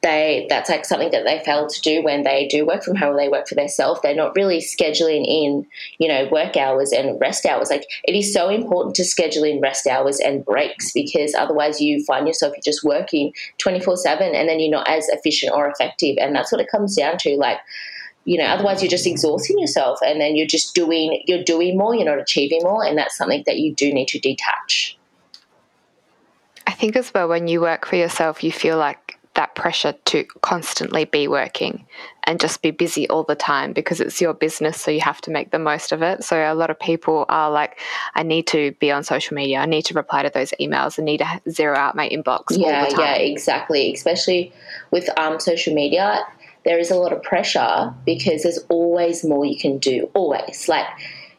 they 0.02 0.47
that's 0.49 0.71
like 0.71 0.87
something 0.87 1.11
that 1.11 1.25
they 1.25 1.40
fail 1.45 1.66
to 1.66 1.80
do 1.83 2.02
when 2.02 2.23
they 2.23 2.49
do 2.49 2.64
work 2.64 2.83
from 2.83 2.97
home 2.97 3.16
they 3.16 3.28
work 3.28 3.47
for 3.47 3.54
themselves. 3.54 4.00
They're 4.02 4.14
not 4.14 4.35
really 4.35 4.59
scheduling 4.59 5.26
in 5.26 5.66
you 5.99 6.09
know 6.09 6.26
work 6.30 6.57
hours 6.57 6.92
and 6.92 7.21
rest 7.21 7.45
hours. 7.45 7.71
Like 7.71 7.85
it 8.04 8.14
is 8.14 8.33
so 8.33 8.49
important 8.49 8.95
to 8.97 9.04
schedule 9.04 9.45
in 9.45 9.61
rest 9.61 9.87
hours 9.87 10.19
and 10.19 10.45
breaks 10.45 10.92
because 10.92 11.35
otherwise 11.35 11.80
you 11.80 12.02
find 12.04 12.26
yourself 12.26 12.54
you're 12.54 12.62
just 12.62 12.83
working 12.83 13.33
24 13.59 13.99
7 13.99 14.35
and 14.35 14.49
then 14.49 14.59
you're 14.59 14.71
not 14.71 14.88
as 14.88 15.07
efficient 15.09 15.52
or 15.54 15.69
effective. 15.69 16.16
And 16.19 16.35
that's 16.35 16.50
what 16.50 16.61
it 16.61 16.71
comes 16.71 16.97
down 16.97 17.19
to 17.19 17.37
like 17.37 17.59
you 18.25 18.38
know 18.38 18.45
otherwise 18.45 18.83
you're 18.83 18.90
just 18.90 19.07
exhausting 19.07 19.59
yourself 19.59 19.99
and 20.02 20.21
then 20.21 20.35
you're 20.35 20.47
just 20.47 20.75
doing 20.75 21.23
you're 21.26 21.45
doing 21.45 21.76
more 21.76 21.95
you're 21.95 22.04
not 22.04 22.19
achieving 22.19 22.62
more 22.62 22.85
and 22.85 22.97
that's 22.97 23.16
something 23.16 23.42
that 23.47 23.59
you 23.59 23.75
do 23.75 23.92
need 23.92 24.09
to 24.09 24.19
detach. 24.19 24.97
I 26.66 26.73
think 26.73 26.97
as 26.97 27.12
well 27.12 27.28
when 27.28 27.49
you 27.49 27.61
work 27.61 27.85
for 27.85 27.97
yourself 27.97 28.42
you 28.42 28.50
feel 28.50 28.78
like 28.78 29.10
that 29.35 29.55
pressure 29.55 29.95
to 30.07 30.25
constantly 30.43 31.05
be 31.05 31.29
working 31.29 31.87
and 32.25 32.41
just 32.41 32.63
be 32.63 32.71
busy 32.71 33.09
all 33.09 33.23
the 33.23 33.35
time 33.35 33.73
because 33.73 34.01
it's 34.01 34.21
your 34.21 34.35
business 34.35 34.81
so 34.81 34.91
you 34.91 35.01
have 35.01 35.21
to 35.21 35.31
make 35.31 35.51
the 35.51 35.59
most 35.59 35.93
of 35.93 36.03
it. 36.03 36.25
So 36.25 36.37
a 36.37 36.55
lot 36.55 36.71
of 36.71 36.79
people 36.79 37.27
are 37.29 37.51
like 37.51 37.79
i 38.15 38.23
need 38.23 38.47
to 38.49 38.73
be 38.81 38.91
on 38.91 39.05
social 39.05 39.35
media. 39.35 39.59
I 39.59 39.67
need 39.67 39.85
to 39.87 39.95
reply 39.95 40.23
to 40.23 40.31
those 40.31 40.53
emails. 40.61 40.99
I 40.99 41.05
need 41.05 41.19
to 41.19 41.41
zero 41.49 41.77
out 41.77 41.95
my 41.95 42.09
inbox 42.09 42.45
yeah 42.51 42.89
yeah 42.99 43.15
exactly. 43.15 43.93
Especially 43.93 44.53
with 44.91 45.09
um, 45.19 45.39
social 45.41 45.75
media 45.75 46.25
there 46.65 46.79
is 46.79 46.91
a 46.91 46.97
lot 46.97 47.13
of 47.13 47.23
pressure 47.23 47.95
because 48.05 48.43
there's 48.43 48.59
always 48.69 49.25
more 49.25 49.47
you 49.47 49.57
can 49.57 49.79
do 49.79 50.11
always. 50.15 50.69
Like 50.69 50.87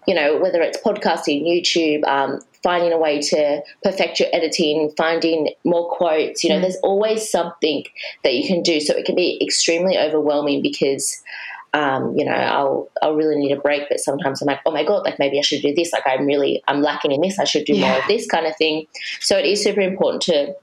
you 0.08 0.16
know 0.16 0.38
whether 0.38 0.62
it's 0.62 0.80
podcasting 0.80 1.44
youtube 1.44 2.04
um, 2.08 2.42
finding 2.64 2.92
a 2.92 2.98
way 2.98 3.20
to 3.20 3.62
perfect 3.84 4.20
your 4.20 4.30
editing, 4.34 4.92
finding 4.98 5.54
more 5.64 5.90
quotes. 5.90 6.44
You 6.44 6.52
know, 6.52 6.58
mm. 6.58 6.62
there's 6.62 6.78
always 6.84 7.30
something 7.30 7.84
that 8.24 8.34
you 8.34 8.48
can 8.48 8.62
do. 8.62 8.80
So 8.80 8.96
it 8.96 9.06
can 9.06 9.16
be 9.16 9.40
extremely 9.42 9.98
overwhelming 9.98 10.62
because. 10.62 11.22
Um, 11.74 12.18
you 12.18 12.26
know, 12.26 12.34
I'll 12.34 12.90
I'll 13.02 13.16
really 13.16 13.38
need 13.38 13.54
a 13.54 13.62
break, 13.62 13.88
but 13.88 14.02
sometimes 14.02 14.42
I'm 14.42 14.46
like, 14.46 14.60
oh 14.66 14.72
my 14.72 14.84
god, 14.84 15.06
like 15.06 15.18
maybe 15.20 15.40
I 15.40 15.42
should 15.42 15.62
do 15.62 15.74
this. 15.74 15.94
Like 15.94 16.04
I'm 16.06 16.26
really 16.26 16.62
I'm 16.68 16.82
lacking 16.82 17.14
in 17.14 17.22
this. 17.22 17.40
I 17.40 17.46
should 17.46 17.64
do 17.64 17.74
yeah. 17.74 17.88
more 17.88 17.98
of 17.98 18.08
this 18.10 18.28
kind 18.28 18.46
of 18.46 18.58
thing. 18.58 18.88
So 19.22 19.38
it 19.38 19.46
is 19.46 19.64
super 19.64 19.80
important 19.80 20.22
to 20.24 20.54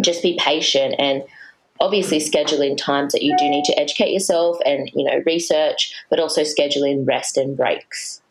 just 0.00 0.22
be 0.22 0.38
patient 0.40 0.94
and 1.00 1.24
obviously 1.80 2.20
schedule 2.20 2.62
in 2.62 2.76
times 2.76 3.12
that 3.12 3.22
you 3.22 3.36
do 3.36 3.48
need 3.48 3.64
to 3.64 3.78
educate 3.78 4.12
yourself 4.12 4.58
and 4.64 4.90
you 4.94 5.04
know 5.04 5.22
research, 5.26 5.92
but 6.10 6.20
also 6.20 6.42
schedule 6.44 6.84
in 6.84 7.04
rest 7.04 7.36
and 7.36 7.56
breaks. 7.56 8.22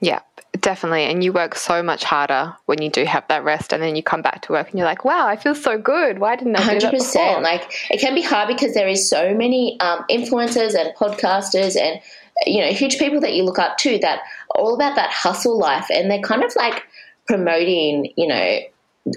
Yeah, 0.00 0.20
definitely. 0.60 1.04
And 1.04 1.22
you 1.22 1.32
work 1.32 1.54
so 1.54 1.82
much 1.82 2.04
harder 2.04 2.54
when 2.66 2.80
you 2.80 2.90
do 2.90 3.04
have 3.04 3.26
that 3.28 3.44
rest, 3.44 3.72
and 3.72 3.82
then 3.82 3.96
you 3.96 4.02
come 4.02 4.22
back 4.22 4.42
to 4.42 4.52
work 4.52 4.70
and 4.70 4.78
you're 4.78 4.86
like, 4.86 5.04
"Wow, 5.04 5.26
I 5.26 5.36
feel 5.36 5.54
so 5.54 5.78
good. 5.78 6.18
Why 6.18 6.36
didn't 6.36 6.56
I 6.56 6.78
do 6.78 6.78
100%, 6.78 6.80
that 6.80 6.92
before?" 6.92 7.40
Like 7.40 7.90
it 7.90 8.00
can 8.00 8.14
be 8.14 8.22
hard 8.22 8.48
because 8.48 8.74
there 8.74 8.88
is 8.88 9.08
so 9.08 9.34
many 9.34 9.78
um, 9.80 10.04
influencers 10.10 10.74
and 10.74 10.94
podcasters 10.96 11.76
and 11.80 12.00
you 12.46 12.60
know 12.60 12.72
huge 12.72 12.98
people 12.98 13.20
that 13.20 13.34
you 13.34 13.44
look 13.44 13.58
up 13.58 13.78
to 13.78 13.98
that 13.98 14.20
are 14.54 14.60
all 14.60 14.74
about 14.74 14.96
that 14.96 15.10
hustle 15.10 15.58
life, 15.58 15.86
and 15.90 16.10
they're 16.10 16.20
kind 16.20 16.44
of 16.44 16.54
like 16.56 16.84
promoting, 17.26 18.12
you 18.16 18.26
know, 18.26 18.58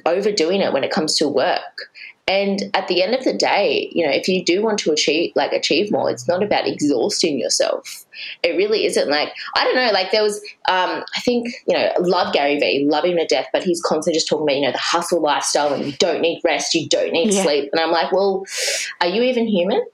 overdoing 0.06 0.62
it 0.62 0.74
when 0.74 0.84
it 0.84 0.92
comes 0.92 1.16
to 1.16 1.28
work. 1.28 1.90
And 2.30 2.64
at 2.74 2.90
the 2.90 3.02
end 3.02 3.16
of 3.16 3.24
the 3.24 3.34
day, 3.34 3.90
you 3.94 4.06
know, 4.06 4.12
if 4.12 4.28
you 4.28 4.44
do 4.44 4.62
want 4.62 4.80
to 4.80 4.92
achieve 4.92 5.32
like 5.36 5.54
achieve 5.54 5.92
more, 5.92 6.12
it's 6.12 6.28
not 6.28 6.44
about 6.44 6.68
exhausting 6.68 7.40
yourself. 7.40 8.06
It 8.44 8.58
really 8.58 8.86
isn't 8.86 9.10
like 9.10 9.32
I 9.56 9.64
don't 9.64 9.76
know, 9.76 9.92
like 9.94 10.12
there 10.12 10.24
was 10.24 10.38
um, 10.68 11.06
I 11.16 11.22
think, 11.22 11.48
you 11.68 11.74
know, 11.74 11.90
love 12.00 12.34
Gary 12.34 12.60
Vee, 12.60 12.86
love 12.86 13.06
him 13.06 13.16
to 13.16 13.26
death, 13.26 13.48
but 13.54 13.64
he's 13.64 13.82
constantly 13.82 14.18
just 14.18 14.28
talking 14.28 14.44
about, 14.44 14.56
you 14.58 14.62
know, 14.64 14.74
the 14.74 14.78
hustle 14.78 15.22
lifestyle 15.22 15.74
and 15.74 15.86
you 15.86 15.94
don't 15.94 16.20
need 16.20 16.42
rest, 16.44 16.74
you 16.74 16.90
don't 16.90 17.14
need 17.14 17.34
yeah. 17.34 17.44
sleep. 17.44 17.70
And 17.72 17.80
I'm 17.80 17.92
like, 17.92 18.12
well, 18.12 18.46
are 19.00 19.08
you 19.08 19.24
even 19.24 19.48
human? 19.48 19.86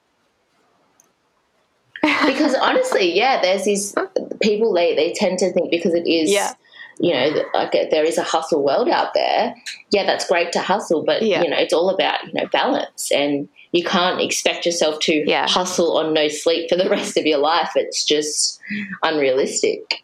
because 2.02 2.56
honestly, 2.56 3.16
yeah, 3.16 3.42
there's 3.44 3.64
these 3.64 3.96
people 4.42 4.74
they, 4.74 4.96
they 4.96 5.14
tend 5.14 5.38
to 5.40 5.54
think 5.54 5.70
because 5.70 5.94
it 5.94 6.08
is 6.08 6.32
yeah 6.32 6.54
you 7.00 7.14
know, 7.14 7.44
like 7.54 7.76
uh, 7.76 7.86
there 7.92 8.04
is 8.04 8.18
a 8.18 8.24
hustle 8.24 8.64
world 8.64 8.90
out 8.90 9.14
there. 9.14 9.56
Yeah, 9.92 10.06
that's 10.06 10.28
great 10.28 10.52
to 10.54 10.60
hustle, 10.60 11.04
but 11.04 11.22
yeah. 11.22 11.42
you 11.42 11.50
know, 11.50 11.58
it's 11.58 11.74
all 11.74 11.90
about 11.90 12.26
you 12.26 12.34
know 12.34 12.48
balance, 12.48 13.12
and 13.12 13.48
you 13.72 13.84
can't 13.84 14.22
expect 14.22 14.66
yourself 14.66 15.00
to 15.02 15.24
yeah. 15.28 15.48
hustle 15.48 15.98
on 15.98 16.14
no 16.14 16.28
sleep 16.28 16.70
for 16.70 16.76
the 16.76 16.90
rest 16.90 17.18
of 17.18 17.26
your 17.26 17.40
life. 17.40 17.72
It's 17.76 18.06
just 18.06 18.60
unrealistic. 19.02 20.04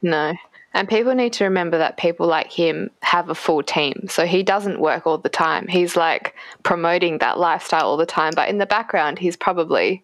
No. 0.00 0.34
And 0.74 0.88
people 0.88 1.14
need 1.14 1.34
to 1.34 1.44
remember 1.44 1.76
that 1.78 1.98
people 1.98 2.26
like 2.26 2.50
him 2.50 2.90
have 3.02 3.28
a 3.28 3.34
full 3.34 3.62
team. 3.62 4.06
So 4.08 4.24
he 4.24 4.42
doesn't 4.42 4.80
work 4.80 5.06
all 5.06 5.18
the 5.18 5.28
time. 5.28 5.68
He's 5.68 5.96
like 5.96 6.34
promoting 6.62 7.18
that 7.18 7.38
lifestyle 7.38 7.86
all 7.86 7.98
the 7.98 8.06
time, 8.06 8.32
but 8.34 8.48
in 8.48 8.56
the 8.56 8.66
background, 8.66 9.18
he's 9.18 9.36
probably 9.36 10.02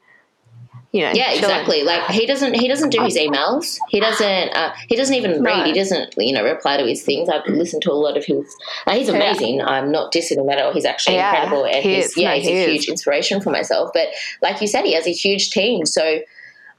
you 0.92 1.02
know, 1.02 1.12
yeah, 1.12 1.32
exactly. 1.32 1.82
Like 1.82 2.08
he 2.10 2.24
doesn't 2.24 2.54
he 2.54 2.66
doesn't 2.66 2.90
do 2.90 3.02
his 3.02 3.16
emails. 3.16 3.78
He 3.90 4.00
doesn't 4.00 4.56
uh, 4.56 4.72
he 4.88 4.96
doesn't 4.96 5.14
even 5.14 5.42
no. 5.42 5.50
read. 5.50 5.66
He 5.66 5.72
doesn't 5.74 6.14
you 6.16 6.32
know 6.32 6.42
reply 6.42 6.78
to 6.78 6.86
his 6.86 7.02
things. 7.02 7.28
I've 7.28 7.46
listened 7.46 7.82
to 7.82 7.92
a 7.92 7.94
lot 7.94 8.16
of 8.16 8.24
his. 8.24 8.46
Uh, 8.86 8.94
he's 8.94 9.10
amazing. 9.10 9.56
Yeah. 9.56 9.66
I'm 9.66 9.92
not 9.92 10.14
dissing 10.14 10.38
him 10.38 10.48
at 10.48 10.58
all. 10.58 10.72
He's 10.72 10.86
actually 10.86 11.16
yeah, 11.16 11.30
incredible, 11.30 11.66
and 11.66 11.82
he 11.82 11.96
he's 11.96 12.16
yeah, 12.16 12.30
no, 12.30 12.34
he's 12.36 12.46
he 12.46 12.52
a 12.52 12.64
is. 12.64 12.70
huge 12.70 12.88
inspiration 12.88 13.42
for 13.42 13.50
myself. 13.50 13.90
But 13.92 14.08
like 14.40 14.62
you 14.62 14.66
said, 14.66 14.86
he 14.86 14.94
has 14.94 15.06
a 15.06 15.12
huge 15.12 15.50
team. 15.50 15.84
So 15.84 16.20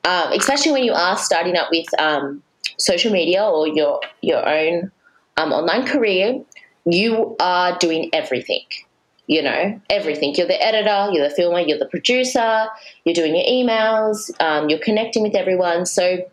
um, 0.06 0.32
especially 0.32 0.72
when 0.72 0.84
you 0.84 0.94
are 0.94 1.18
starting 1.18 1.56
up 1.56 1.70
with 1.72 1.88
um, 2.00 2.42
social 2.80 3.12
media 3.12 3.44
or 3.44 3.68
your 3.68 4.02
your 4.22 4.48
own 4.48 4.92
um, 5.38 5.52
online 5.52 5.86
career, 5.86 6.42
you 6.86 7.36
are 7.40 7.78
doing 7.78 8.10
everything 8.12 8.64
you 9.30 9.44
know, 9.44 9.80
everything. 9.92 10.34
You're 10.36 10.48
the 10.48 10.60
editor, 10.62 11.14
you're 11.14 11.30
the 11.30 11.34
filmer, 11.34 11.60
you're 11.60 11.78
the 11.78 11.86
producer, 11.86 12.66
you're 13.06 13.14
doing 13.14 13.36
your 13.36 13.46
emails, 13.46 14.32
um, 14.42 14.70
you're 14.70 14.80
connecting 14.80 15.22
with 15.22 15.36
everyone. 15.36 15.86
So 15.86 16.26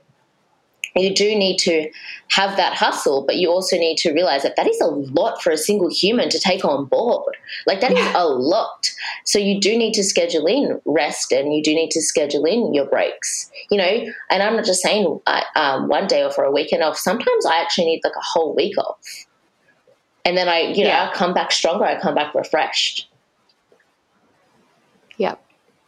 you 0.95 1.15
do 1.15 1.37
need 1.37 1.59
to 1.59 1.91
have 2.29 2.57
that 2.57 2.73
hustle, 2.73 3.26
but 3.26 3.37
you 3.37 3.50
also 3.50 3.76
need 3.76 3.99
to 3.99 4.15
realize 4.15 4.45
that 4.45 4.57
that 4.57 4.67
is 4.67 4.81
a 4.81 4.87
lot 4.87 5.43
for 5.43 5.50
a 5.50 5.59
single 5.59 5.91
human 5.91 6.31
to 6.31 6.38
take 6.38 6.65
on 6.65 6.87
board. 6.87 7.37
Like 7.67 7.83
that 7.83 7.93
is 7.93 8.15
a 8.15 8.26
lot. 8.26 8.91
So 9.26 9.38
you 9.38 9.61
do 9.61 9.76
need 9.76 9.93
to 9.93 10.03
schedule 10.03 10.47
in 10.47 10.81
rest 10.87 11.33
and 11.33 11.55
you 11.55 11.62
do 11.62 11.75
need 11.75 11.91
to 11.91 12.00
schedule 12.00 12.47
in 12.47 12.73
your 12.73 12.87
breaks. 12.87 13.50
You 13.71 13.76
know, 13.76 14.07
and 14.31 14.43
I'm 14.43 14.57
not 14.57 14.65
just 14.65 14.81
saying 14.81 15.21
uh, 15.26 15.43
um, 15.55 15.88
one 15.88 16.07
day 16.07 16.23
off 16.23 16.38
or 16.38 16.45
a 16.45 16.50
weekend 16.50 16.83
off. 16.83 16.97
Sometimes 16.97 17.45
I 17.45 17.61
actually 17.61 17.88
need 17.88 18.00
like 18.05 18.17
a 18.17 18.25
whole 18.25 18.57
week 18.57 18.79
off 18.79 18.97
and 20.26 20.37
then 20.37 20.49
I, 20.49 20.62
you 20.62 20.83
know, 20.83 20.90
yeah. 20.90 21.09
I 21.09 21.14
come 21.14 21.33
back 21.33 21.52
stronger. 21.52 21.85
I 21.85 22.00
come 22.00 22.16
back 22.16 22.35
refreshed. 22.35 23.09
Yep. 25.18 25.40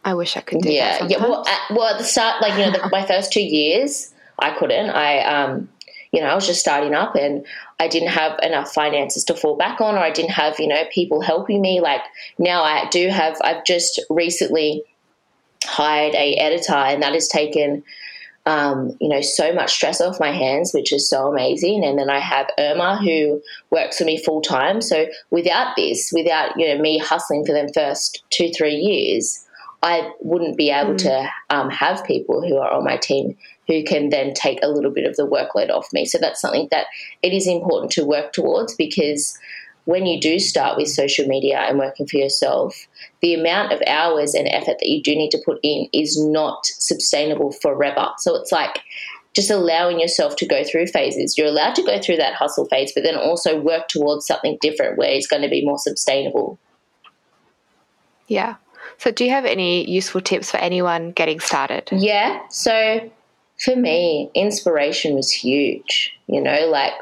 I 0.05 0.13
wish 0.13 0.37
I 0.37 0.39
could 0.39 0.61
do 0.61 0.71
yeah, 0.71 0.99
that. 0.99 1.11
Yeah. 1.11 1.21
Well, 1.21 1.45
at, 1.45 1.75
well, 1.75 1.93
at 1.93 1.97
the 1.97 2.05
start, 2.05 2.41
like 2.41 2.53
you 2.53 2.65
know, 2.65 2.71
the, 2.71 2.89
my 2.89 3.05
first 3.05 3.33
two 3.33 3.43
years, 3.43 4.13
I 4.39 4.51
couldn't. 4.57 4.91
I, 4.91 5.19
um, 5.23 5.67
you 6.13 6.21
know, 6.21 6.27
I 6.27 6.35
was 6.35 6.47
just 6.47 6.61
starting 6.61 6.95
up, 6.95 7.15
and 7.15 7.45
I 7.81 7.89
didn't 7.89 8.09
have 8.09 8.39
enough 8.41 8.73
finances 8.73 9.25
to 9.25 9.35
fall 9.35 9.57
back 9.57 9.81
on, 9.81 9.95
or 9.95 9.99
I 9.99 10.09
didn't 10.09 10.31
have, 10.31 10.57
you 10.57 10.67
know, 10.67 10.85
people 10.89 11.19
helping 11.19 11.59
me. 11.59 11.81
Like 11.81 12.01
now, 12.37 12.63
I 12.63 12.87
do 12.89 13.09
have. 13.09 13.35
I've 13.43 13.65
just 13.65 14.01
recently 14.09 14.83
hired 15.65 16.15
a 16.15 16.35
editor, 16.35 16.73
and 16.73 17.03
that 17.03 17.13
has 17.13 17.27
taken 17.27 17.83
um, 18.49 18.97
you 18.99 19.07
know, 19.07 19.21
so 19.21 19.53
much 19.53 19.71
stress 19.71 20.01
off 20.01 20.19
my 20.19 20.31
hands, 20.31 20.73
which 20.73 20.91
is 20.91 21.07
so 21.07 21.27
amazing. 21.27 21.85
And 21.85 21.99
then 21.99 22.09
I 22.09 22.17
have 22.17 22.49
Irma 22.57 22.97
who 22.97 23.43
works 23.69 23.99
for 23.99 24.05
me 24.05 24.17
full 24.17 24.41
time. 24.41 24.81
So 24.81 25.05
without 25.29 25.75
this, 25.75 26.11
without 26.11 26.53
you 26.57 26.67
know 26.67 26.81
me 26.81 26.97
hustling 26.97 27.45
for 27.45 27.53
them 27.53 27.67
first 27.71 28.23
two 28.31 28.49
three 28.49 28.73
years, 28.73 29.45
I 29.83 30.11
wouldn't 30.21 30.57
be 30.57 30.71
able 30.71 30.93
mm. 30.93 31.03
to 31.03 31.29
um, 31.51 31.69
have 31.69 32.03
people 32.05 32.41
who 32.41 32.57
are 32.57 32.71
on 32.71 32.83
my 32.83 32.97
team 32.97 33.37
who 33.67 33.83
can 33.83 34.09
then 34.09 34.33
take 34.33 34.57
a 34.63 34.67
little 34.67 34.89
bit 34.89 35.05
of 35.05 35.15
the 35.15 35.27
workload 35.27 35.69
off 35.69 35.93
me. 35.93 36.05
So 36.05 36.17
that's 36.17 36.41
something 36.41 36.69
that 36.71 36.87
it 37.21 37.33
is 37.33 37.47
important 37.47 37.91
to 37.93 38.03
work 38.03 38.33
towards 38.33 38.73
because 38.75 39.37
when 39.89 40.05
you 40.05 40.21
do 40.21 40.37
start 40.37 40.77
with 40.77 40.87
social 40.87 41.25
media 41.25 41.57
and 41.61 41.79
working 41.79 42.05
for 42.05 42.17
yourself, 42.17 42.87
the 43.21 43.33
amount 43.33 43.73
of 43.73 43.81
hours 43.87 44.35
and 44.35 44.47
effort 44.47 44.77
that 44.79 44.87
you 44.87 45.01
do 45.01 45.15
need 45.15 45.31
to 45.31 45.41
put 45.43 45.59
in 45.63 45.87
is 45.91 46.23
not 46.23 46.63
sustainable 46.63 47.51
forever. 47.51 48.11
So 48.19 48.35
it's 48.35 48.51
like 48.51 48.81
just 49.33 49.49
allowing 49.49 49.99
yourself 49.99 50.35
to 50.35 50.45
go 50.45 50.63
through 50.63 50.85
phases. 50.85 51.39
You're 51.39 51.47
allowed 51.47 51.73
to 51.73 51.81
go 51.81 51.99
through 51.99 52.17
that 52.17 52.35
hustle 52.35 52.65
phase, 52.65 52.91
but 52.93 53.01
then 53.01 53.15
also 53.15 53.59
work 53.59 53.87
towards 53.87 54.27
something 54.27 54.59
different 54.61 54.95
where 54.95 55.09
it's 55.09 55.25
going 55.25 55.41
to 55.41 55.49
be 55.49 55.65
more 55.65 55.79
sustainable. 55.79 56.59
Yeah. 58.27 58.57
So, 58.99 59.09
do 59.09 59.23
you 59.23 59.31
have 59.31 59.45
any 59.45 59.89
useful 59.89 60.21
tips 60.21 60.51
for 60.51 60.57
anyone 60.57 61.13
getting 61.13 61.39
started? 61.39 61.89
Yeah. 61.91 62.41
So, 62.51 63.09
for 63.57 63.75
me, 63.75 64.29
inspiration 64.35 65.15
was 65.15 65.31
huge. 65.31 66.15
You 66.27 66.41
know, 66.41 66.67
like 66.67 66.93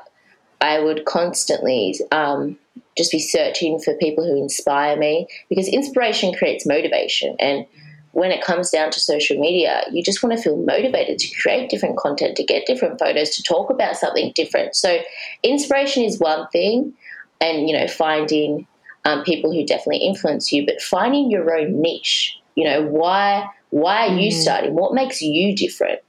I 0.61 0.79
would 0.79 1.03
constantly 1.03 1.99
um, 2.13 2.57
just 2.97 3.11
be 3.11 3.19
searching 3.19 3.79
for 3.79 3.93
people 3.95 4.25
who 4.25 4.37
inspire 4.37 4.97
me 4.97 5.27
because 5.49 5.67
inspiration 5.67 6.33
creates 6.33 6.65
motivation. 6.65 7.35
And 7.39 7.65
when 8.11 8.31
it 8.31 8.43
comes 8.43 8.71
down 8.71 8.89
to 8.91 8.99
social 8.99 9.39
media, 9.39 9.83
you 9.91 10.01
just 10.03 10.23
want 10.23 10.35
to 10.35 10.41
feel 10.41 10.57
motivated 10.57 11.19
to 11.19 11.41
create 11.41 11.69
different 11.69 11.97
content, 11.97 12.35
to 12.37 12.43
get 12.43 12.65
different 12.65 12.99
photos, 12.99 13.29
to 13.31 13.43
talk 13.43 13.69
about 13.69 13.95
something 13.95 14.31
different. 14.33 14.75
So, 14.75 14.97
inspiration 15.43 16.03
is 16.03 16.19
one 16.19 16.47
thing, 16.47 16.93
and 17.39 17.69
you 17.69 17.77
know, 17.77 17.87
finding 17.87 18.65
um, 19.05 19.23
people 19.23 19.53
who 19.53 19.63
definitely 19.65 20.05
influence 20.05 20.51
you, 20.51 20.65
but 20.65 20.81
finding 20.81 21.29
your 21.29 21.55
own 21.55 21.79
niche. 21.79 22.37
You 22.55 22.63
know, 22.63 22.81
why 22.81 23.47
why 23.69 24.07
are 24.07 24.15
you 24.15 24.31
mm-hmm. 24.31 24.41
starting? 24.41 24.73
What 24.73 24.93
makes 24.93 25.21
you 25.21 25.55
different? 25.55 25.99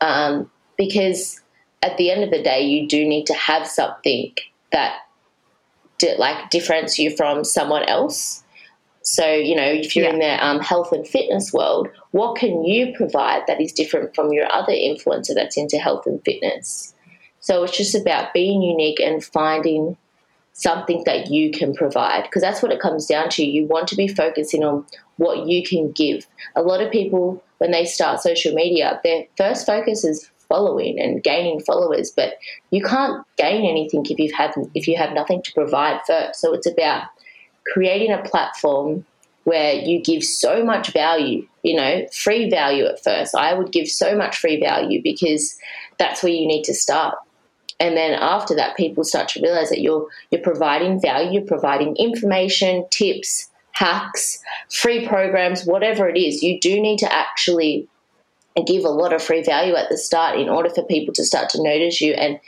Um, 0.00 0.50
because 0.76 1.40
at 1.82 1.96
the 1.98 2.10
end 2.10 2.24
of 2.24 2.30
the 2.30 2.42
day, 2.42 2.62
you 2.62 2.88
do 2.88 3.06
need 3.06 3.26
to 3.26 3.34
have 3.34 3.66
something 3.66 4.32
that 4.72 4.96
di- 5.98 6.16
like 6.16 6.50
differentiates 6.50 6.98
you 6.98 7.16
from 7.16 7.44
someone 7.44 7.84
else. 7.84 8.42
So, 9.02 9.32
you 9.32 9.56
know, 9.56 9.64
if 9.64 9.96
you're 9.96 10.04
yeah. 10.06 10.12
in 10.12 10.18
the 10.18 10.46
um, 10.46 10.60
health 10.60 10.92
and 10.92 11.06
fitness 11.06 11.52
world, 11.52 11.88
what 12.10 12.36
can 12.36 12.64
you 12.64 12.92
provide 12.94 13.42
that 13.46 13.60
is 13.60 13.72
different 13.72 14.14
from 14.14 14.32
your 14.32 14.52
other 14.52 14.72
influencer 14.72 15.34
that's 15.34 15.56
into 15.56 15.78
health 15.78 16.06
and 16.06 16.22
fitness? 16.24 16.94
So 17.40 17.62
it's 17.62 17.76
just 17.76 17.94
about 17.94 18.34
being 18.34 18.60
unique 18.60 19.00
and 19.00 19.24
finding 19.24 19.96
something 20.52 21.04
that 21.06 21.30
you 21.30 21.52
can 21.52 21.72
provide 21.72 22.24
because 22.24 22.42
that's 22.42 22.62
what 22.62 22.72
it 22.72 22.80
comes 22.80 23.06
down 23.06 23.28
to. 23.30 23.44
You 23.44 23.66
want 23.66 23.88
to 23.88 23.96
be 23.96 24.08
focusing 24.08 24.64
on 24.64 24.84
what 25.16 25.46
you 25.46 25.62
can 25.62 25.92
give. 25.92 26.26
A 26.56 26.62
lot 26.62 26.82
of 26.82 26.90
people, 26.90 27.42
when 27.58 27.70
they 27.70 27.84
start 27.84 28.20
social 28.20 28.52
media, 28.52 29.00
their 29.04 29.24
first 29.36 29.64
focus 29.64 30.04
is 30.04 30.30
following 30.48 30.98
and 30.98 31.22
gaining 31.22 31.60
followers, 31.60 32.10
but 32.10 32.34
you 32.70 32.82
can't 32.82 33.24
gain 33.36 33.68
anything 33.68 34.04
if 34.08 34.18
you've 34.18 34.32
had 34.32 34.52
if 34.74 34.88
you 34.88 34.96
have 34.96 35.12
nothing 35.12 35.42
to 35.42 35.52
provide 35.52 36.00
first. 36.06 36.40
So 36.40 36.52
it's 36.54 36.66
about 36.66 37.04
creating 37.72 38.12
a 38.12 38.22
platform 38.22 39.04
where 39.44 39.74
you 39.74 40.02
give 40.02 40.22
so 40.22 40.62
much 40.62 40.92
value, 40.92 41.46
you 41.62 41.74
know, 41.74 42.06
free 42.12 42.50
value 42.50 42.84
at 42.84 43.02
first. 43.02 43.34
I 43.34 43.54
would 43.54 43.72
give 43.72 43.88
so 43.88 44.16
much 44.16 44.36
free 44.36 44.60
value 44.60 45.02
because 45.02 45.58
that's 45.98 46.22
where 46.22 46.32
you 46.32 46.46
need 46.46 46.64
to 46.64 46.74
start. 46.74 47.16
And 47.80 47.96
then 47.96 48.12
after 48.12 48.54
that, 48.56 48.76
people 48.76 49.04
start 49.04 49.28
to 49.30 49.40
realize 49.40 49.70
that 49.70 49.80
you're 49.80 50.06
you're 50.30 50.42
providing 50.42 51.00
value, 51.00 51.38
you're 51.38 51.48
providing 51.48 51.96
information, 51.96 52.86
tips, 52.90 53.48
hacks, 53.72 54.42
free 54.70 55.06
programs, 55.06 55.64
whatever 55.64 56.08
it 56.08 56.18
is. 56.18 56.42
You 56.42 56.58
do 56.60 56.80
need 56.80 56.98
to 56.98 57.12
actually 57.12 57.88
give 58.66 58.84
a 58.84 58.90
lot 58.90 59.12
of 59.12 59.22
free 59.22 59.42
value 59.42 59.74
at 59.74 59.88
the 59.88 59.98
start 59.98 60.38
in 60.38 60.48
order 60.48 60.70
for 60.70 60.82
people 60.84 61.14
to 61.14 61.24
start 61.24 61.50
to 61.50 61.62
notice 61.62 62.00
you 62.00 62.12
and 62.14 62.40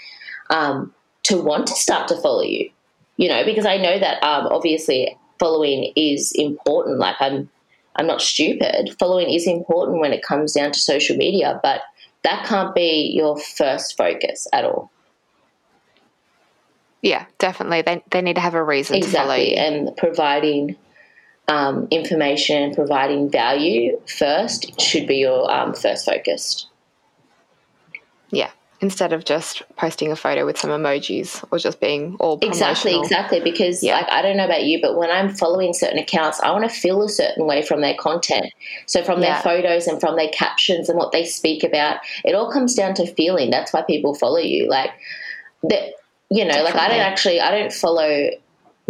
um, 0.51 0.95
to 1.25 1.41
want 1.41 1.67
to 1.69 1.75
start 1.75 2.09
to 2.09 2.17
follow 2.17 2.43
you. 2.43 2.71
You 3.17 3.29
know, 3.29 3.45
because 3.45 3.67
I 3.67 3.77
know 3.77 3.99
that 3.99 4.23
um, 4.23 4.47
obviously 4.47 5.17
following 5.39 5.93
is 5.97 6.33
important. 6.35 6.99
Like 6.99 7.17
I'm, 7.21 7.51
I'm 7.97 8.07
not 8.07 8.23
stupid. 8.23 8.97
Following 8.99 9.31
is 9.31 9.47
important 9.47 10.01
when 10.01 10.13
it 10.13 10.23
comes 10.23 10.55
down 10.55 10.73
to 10.73 10.79
social 10.79 11.17
media, 11.17 11.61
but 11.63 11.83
that 12.23 12.47
can't 12.47 12.75
be 12.75 13.13
your 13.15 13.39
first 13.39 13.97
focus 13.97 14.47
at 14.53 14.65
all. 14.65 14.91
Yeah, 17.03 17.27
definitely. 17.39 17.83
They, 17.83 18.03
they 18.11 18.23
need 18.23 18.35
to 18.35 18.43
have 18.43 18.55
a 18.55 18.63
reason 18.63 18.97
exactly. 18.97 19.57
And 19.57 19.97
providing 19.97 20.77
um, 21.51 21.89
information 21.91 22.63
and 22.63 22.75
providing 22.75 23.29
value 23.29 24.01
first 24.07 24.81
should 24.81 25.07
be 25.07 25.17
your 25.17 25.53
um, 25.53 25.75
first 25.75 26.07
focus. 26.07 26.67
Yeah, 28.31 28.51
instead 28.81 29.13
of 29.13 29.25
just 29.25 29.63
posting 29.77 30.13
a 30.13 30.17
photo 30.17 30.47
with 30.47 30.57
some 30.57 30.71
emojis 30.71 31.45
or 31.51 31.59
just 31.59 31.81
being 31.81 32.17
all 32.21 32.39
exactly 32.41 32.97
exactly 32.97 33.41
because 33.41 33.83
yeah. 33.83 33.95
like 33.95 34.11
i 34.11 34.23
don't 34.23 34.37
know 34.37 34.45
about 34.45 34.65
you 34.65 34.81
but 34.81 34.97
when 34.97 35.11
i'm 35.11 35.29
following 35.29 35.75
certain 35.75 35.99
accounts 35.99 36.41
i 36.41 36.51
want 36.51 36.65
to 36.65 36.71
feel 36.71 37.03
a 37.03 37.09
certain 37.09 37.47
way 37.47 37.61
from 37.61 37.83
their 37.83 37.95
content 37.95 38.47
so 38.87 39.03
from 39.03 39.21
yeah. 39.21 39.35
their 39.35 39.43
photos 39.43 39.87
and 39.87 40.01
from 40.01 40.17
their 40.17 40.29
captions 40.29 40.89
and 40.89 40.97
what 40.97 41.13
they 41.13 41.25
speak 41.25 41.63
about 41.63 41.99
it 42.25 42.35
all 42.35 42.51
comes 42.51 42.75
down 42.75 42.95
to 42.95 43.07
feeling 43.15 43.51
that's 43.51 43.73
why 43.73 43.83
people 43.83 44.15
follow 44.15 44.39
you 44.39 44.67
like 44.69 44.91
that 45.63 45.93
you 46.31 46.45
know 46.45 46.63
like 46.63 46.77
i 46.77 46.89
don't 46.89 47.01
actually 47.01 47.39
i 47.39 47.51
don't 47.51 47.73
follow 47.73 48.31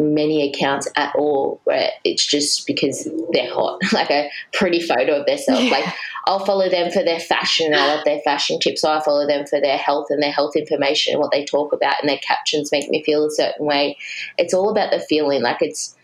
many 0.01 0.49
accounts 0.49 0.89
at 0.97 1.15
all 1.15 1.61
where 1.65 1.91
it's 2.05 2.27
just 2.27 2.67
because 2.67 3.09
they're 3.33 3.53
hot, 3.53 3.81
like 3.93 4.11
a 4.11 4.31
pretty 4.53 4.81
photo 4.81 5.21
of 5.21 5.27
themselves. 5.27 5.65
Yeah. 5.65 5.71
Like 5.71 5.95
I'll 6.27 6.45
follow 6.45 6.69
them 6.69 6.91
for 6.91 7.03
their 7.03 7.21
fashion, 7.21 7.75
I 7.75 7.95
love 7.95 8.05
their 8.05 8.21
fashion 8.21 8.59
tips, 8.59 8.83
or 8.83 8.97
I 8.97 9.05
follow 9.05 9.27
them 9.27 9.47
for 9.47 9.61
their 9.61 9.77
health 9.77 10.07
and 10.11 10.23
their 10.23 10.33
health 10.33 10.57
information 10.57 11.13
and 11.13 11.21
what 11.21 11.31
they 11.31 11.45
talk 11.45 11.73
about 11.73 12.01
and 12.01 12.09
their 12.09 12.19
captions 12.19 12.73
make 12.73 12.89
me 12.89 13.03
feel 13.05 13.25
a 13.25 13.31
certain 13.31 13.67
way. 13.67 13.97
It's 14.39 14.55
all 14.55 14.71
about 14.71 14.91
the 14.91 15.01
feeling. 15.01 15.43
Like 15.43 15.59
it's 15.61 15.95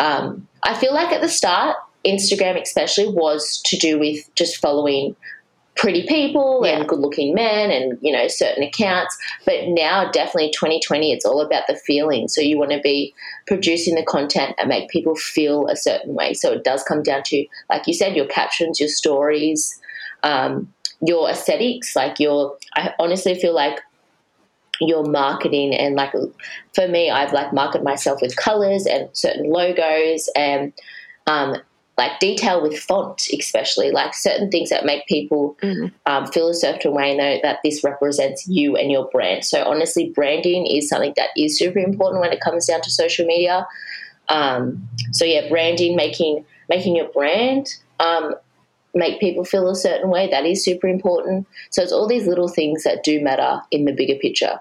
um, 0.00 0.48
I 0.62 0.74
feel 0.74 0.92
like 0.92 1.12
at 1.12 1.20
the 1.20 1.28
start, 1.28 1.76
Instagram 2.04 2.60
especially 2.60 3.08
was 3.08 3.62
to 3.66 3.76
do 3.76 3.98
with 3.98 4.34
just 4.34 4.58
following 4.58 5.16
pretty 5.76 6.06
people 6.06 6.62
yeah. 6.64 6.78
and 6.78 6.88
good 6.88 7.00
looking 7.00 7.34
men 7.34 7.70
and 7.70 7.98
you 8.00 8.12
know 8.12 8.28
certain 8.28 8.62
accounts. 8.62 9.16
But 9.44 9.68
now 9.68 10.10
definitely 10.10 10.52
2020 10.52 11.12
it's 11.12 11.24
all 11.24 11.40
about 11.40 11.64
the 11.66 11.76
feeling. 11.76 12.28
So 12.28 12.40
you 12.40 12.58
want 12.58 12.70
to 12.72 12.80
be 12.80 13.14
producing 13.46 13.94
the 13.94 14.04
content 14.04 14.54
and 14.58 14.68
make 14.68 14.88
people 14.88 15.16
feel 15.16 15.66
a 15.68 15.76
certain 15.76 16.14
way. 16.14 16.34
So 16.34 16.52
it 16.52 16.64
does 16.64 16.82
come 16.82 17.02
down 17.02 17.22
to 17.26 17.46
like 17.70 17.86
you 17.86 17.94
said 17.94 18.16
your 18.16 18.26
captions 18.26 18.80
your 18.80 18.88
stories 18.88 19.80
um, 20.22 20.72
your 21.00 21.28
aesthetics. 21.28 21.94
Like 21.94 22.18
your 22.20 22.56
i 22.74 22.92
honestly 22.98 23.34
feel 23.34 23.54
like 23.54 23.80
your 24.80 25.04
marketing 25.04 25.72
and 25.72 25.94
like 25.94 26.12
for 26.74 26.88
me 26.88 27.08
i've 27.08 27.32
like 27.32 27.52
marketed 27.52 27.84
myself 27.84 28.20
with 28.20 28.34
colors 28.34 28.86
and 28.86 29.08
certain 29.12 29.48
logos 29.48 30.28
and 30.34 30.72
um, 31.28 31.56
like 31.96 32.18
detail 32.18 32.60
with 32.60 32.78
font, 32.78 33.28
especially 33.38 33.92
like 33.92 34.14
certain 34.14 34.50
things 34.50 34.70
that 34.70 34.84
make 34.84 35.06
people 35.06 35.56
mm. 35.62 35.92
um, 36.06 36.26
feel 36.26 36.48
a 36.48 36.54
certain 36.54 36.92
way 36.92 37.10
and 37.10 37.18
know 37.18 37.38
that 37.42 37.60
this 37.62 37.84
represents 37.84 38.48
you 38.48 38.76
and 38.76 38.90
your 38.90 39.08
brand. 39.10 39.44
So 39.44 39.62
honestly, 39.64 40.10
branding 40.10 40.66
is 40.66 40.88
something 40.88 41.14
that 41.16 41.30
is 41.36 41.58
super 41.58 41.78
important 41.78 42.20
when 42.20 42.32
it 42.32 42.40
comes 42.40 42.66
down 42.66 42.80
to 42.82 42.90
social 42.90 43.26
media. 43.26 43.66
Um, 44.28 44.88
so 45.12 45.24
yeah, 45.24 45.48
branding, 45.48 45.94
making 45.94 46.44
making 46.68 46.96
your 46.96 47.08
brand 47.12 47.68
um, 48.00 48.34
make 48.94 49.20
people 49.20 49.44
feel 49.44 49.68
a 49.68 49.76
certain 49.76 50.10
way 50.10 50.28
that 50.30 50.46
is 50.46 50.64
super 50.64 50.88
important. 50.88 51.46
So 51.70 51.82
it's 51.82 51.92
all 51.92 52.08
these 52.08 52.26
little 52.26 52.48
things 52.48 52.82
that 52.84 53.04
do 53.04 53.22
matter 53.22 53.60
in 53.70 53.84
the 53.84 53.92
bigger 53.92 54.16
picture. 54.16 54.58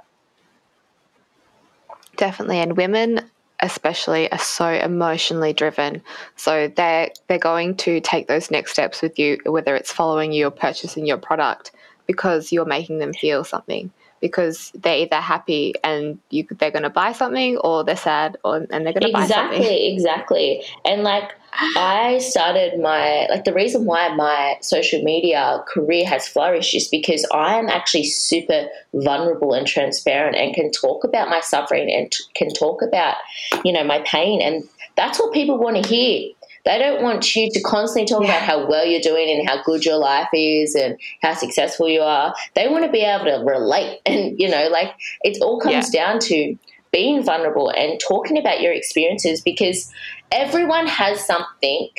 Definitely, 2.15 2.59
and 2.59 2.77
women 2.77 3.21
especially 3.63 4.32
are 4.32 4.38
so 4.38 4.67
emotionally 4.67 5.54
driven. 5.54 6.02
So 6.36 6.67
they're 6.67 7.10
they're 7.28 7.39
going 7.39 7.76
to 7.78 8.02
take 8.02 8.28
those 8.28 8.52
next 8.52 8.73
steps 8.73 9.02
with 9.02 9.17
you, 9.17 9.39
whether 9.45 9.76
it's 9.76 9.91
following 9.91 10.34
you 10.34 10.47
or 10.47 10.52
purchasing 10.52 11.06
your 11.08 11.17
product, 11.17 11.71
because 12.06 12.52
you're 12.52 12.65
making 12.65 12.99
them 12.99 13.13
feel 13.13 13.43
something. 13.43 13.91
Because 14.23 14.71
they're 14.73 14.99
either 15.03 15.17
happy 15.17 15.73
and 15.83 16.17
you, 16.29 16.47
they're 16.59 16.71
going 16.71 16.83
to 16.83 16.89
buy 16.89 17.12
something, 17.12 17.57
or 17.57 17.83
they're 17.83 17.97
sad 17.97 18.38
or, 18.45 18.65
and 18.71 18.86
they're 18.86 18.93
going 18.93 19.01
to 19.01 19.09
exactly, 19.09 19.12
buy 19.12 19.27
something. 19.27 19.62
Exactly, 19.62 19.93
exactly. 19.93 20.63
And 20.86 21.03
like 21.03 21.36
I 21.75 22.19
started 22.19 22.79
my 22.79 23.27
like 23.29 23.43
the 23.43 23.53
reason 23.53 23.86
why 23.86 24.13
my 24.15 24.55
social 24.62 25.01
media 25.03 25.63
career 25.67 26.05
has 26.07 26.27
flourished 26.27 26.73
is 26.73 26.88
because 26.88 27.25
I 27.33 27.57
am 27.59 27.67
actually 27.69 28.05
super 28.05 28.67
vulnerable 28.93 29.53
and 29.53 29.67
transparent 29.67 30.36
and 30.36 30.55
can 30.55 30.71
talk 30.71 31.03
about 31.03 31.29
my 31.29 31.41
suffering 31.41 31.91
and 31.91 32.12
can 32.33 32.49
talk 32.53 32.81
about 32.81 33.17
you 33.63 33.71
know 33.71 33.83
my 33.83 33.99
pain 34.05 34.41
and 34.41 34.63
that's 34.95 35.19
what 35.19 35.33
people 35.33 35.57
want 35.57 35.83
to 35.83 35.88
hear. 35.88 36.31
They 36.65 36.80
don't 36.80 37.04
want 37.04 37.36
you 37.36 37.49
to 37.52 37.62
constantly 37.62 38.08
talk 38.08 38.23
yeah. 38.23 38.30
about 38.30 38.41
how 38.41 38.67
well 38.67 38.86
you're 38.86 39.02
doing 39.02 39.30
and 39.30 39.47
how 39.47 39.62
good 39.63 39.84
your 39.84 39.97
life 39.97 40.30
is 40.34 40.76
and 40.76 40.97
how 41.21 41.34
successful 41.34 41.89
you 41.89 42.02
are. 42.02 42.34
They 42.56 42.67
want 42.69 42.86
to 42.86 42.91
be 42.91 43.02
able 43.02 43.26
to 43.26 43.43
relate 43.45 43.99
and 44.06 44.39
you 44.39 44.49
know 44.49 44.69
like 44.69 44.93
it 45.23 45.41
all 45.41 45.60
comes 45.60 45.93
yeah. 45.93 46.06
down 46.06 46.19
to 46.19 46.58
being 46.91 47.23
vulnerable 47.23 47.69
and 47.69 47.99
talking 47.99 48.38
about 48.38 48.62
your 48.62 48.71
experiences 48.71 49.41
because 49.41 49.91
everyone 50.32 50.88
has 50.88 51.26
something 51.26 51.89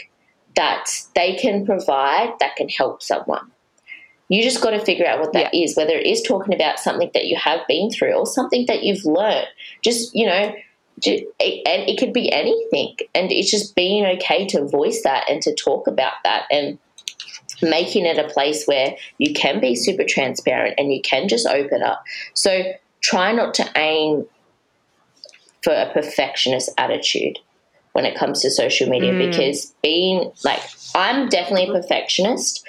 that 0.55 0.89
they 1.15 1.35
can 1.35 1.67
provide 1.67 2.33
that 2.39 2.55
can 2.57 2.69
help 2.69 3.03
someone. 3.03 3.51
You 4.29 4.43
just 4.43 4.63
got 4.63 4.71
to 4.71 4.85
figure 4.85 5.07
out 5.07 5.21
what 5.21 5.33
that 5.33 5.53
yeah. 5.53 5.65
is, 5.65 5.77
whether 5.77 5.95
it 5.95 6.07
is 6.07 6.23
talking 6.23 6.55
about 6.55 6.79
something 6.79 7.11
that 7.13 7.27
you 7.27 7.37
have 7.37 7.61
been 7.69 7.91
through 7.91 8.15
or 8.15 8.25
something 8.25 8.65
that 8.69 8.83
you've 8.83 9.05
learned. 9.05 9.49
Just, 9.83 10.15
you 10.15 10.27
know, 10.27 10.55
and 10.97 11.89
it 11.89 11.99
could 11.99 12.13
be 12.13 12.31
anything 12.33 12.97
and 13.15 13.31
it's 13.33 13.51
just 13.51 13.75
being 13.75 14.07
okay 14.07 14.47
to 14.47 14.67
voice 14.67 15.03
that 15.03 15.29
and 15.29 15.43
to 15.43 15.55
talk 15.55 15.87
about 15.87 16.15
that 16.23 16.45
and 16.51 16.79
making 17.63 18.07
it 18.07 18.19
a 18.19 18.29
place 18.29 18.65
where 18.67 18.97
you 19.19 19.33
can 19.35 19.61
be 19.61 19.75
super 19.75 20.05
transparent 20.05 20.75
and 20.79 20.93
you 20.93 21.01
can 21.03 21.29
just 21.29 21.47
open 21.47 21.83
up 21.83 22.03
so 22.35 22.63
try 23.01 23.33
not 23.33 23.55
to 23.55 23.69
aim 23.77 24.27
for 25.63 25.73
a 25.73 25.91
perfectionist 25.93 26.71
attitude 26.79 27.39
when 27.93 28.05
it 28.05 28.17
comes 28.17 28.43
to 28.43 28.51
social 28.51 28.89
media 28.89 29.13
mm. 29.13 29.31
because 29.31 29.75
being 29.83 30.31
like 30.45 30.61
I'm 30.95 31.29
definitely 31.29 31.69
a 31.69 31.81
perfectionist 31.81 32.65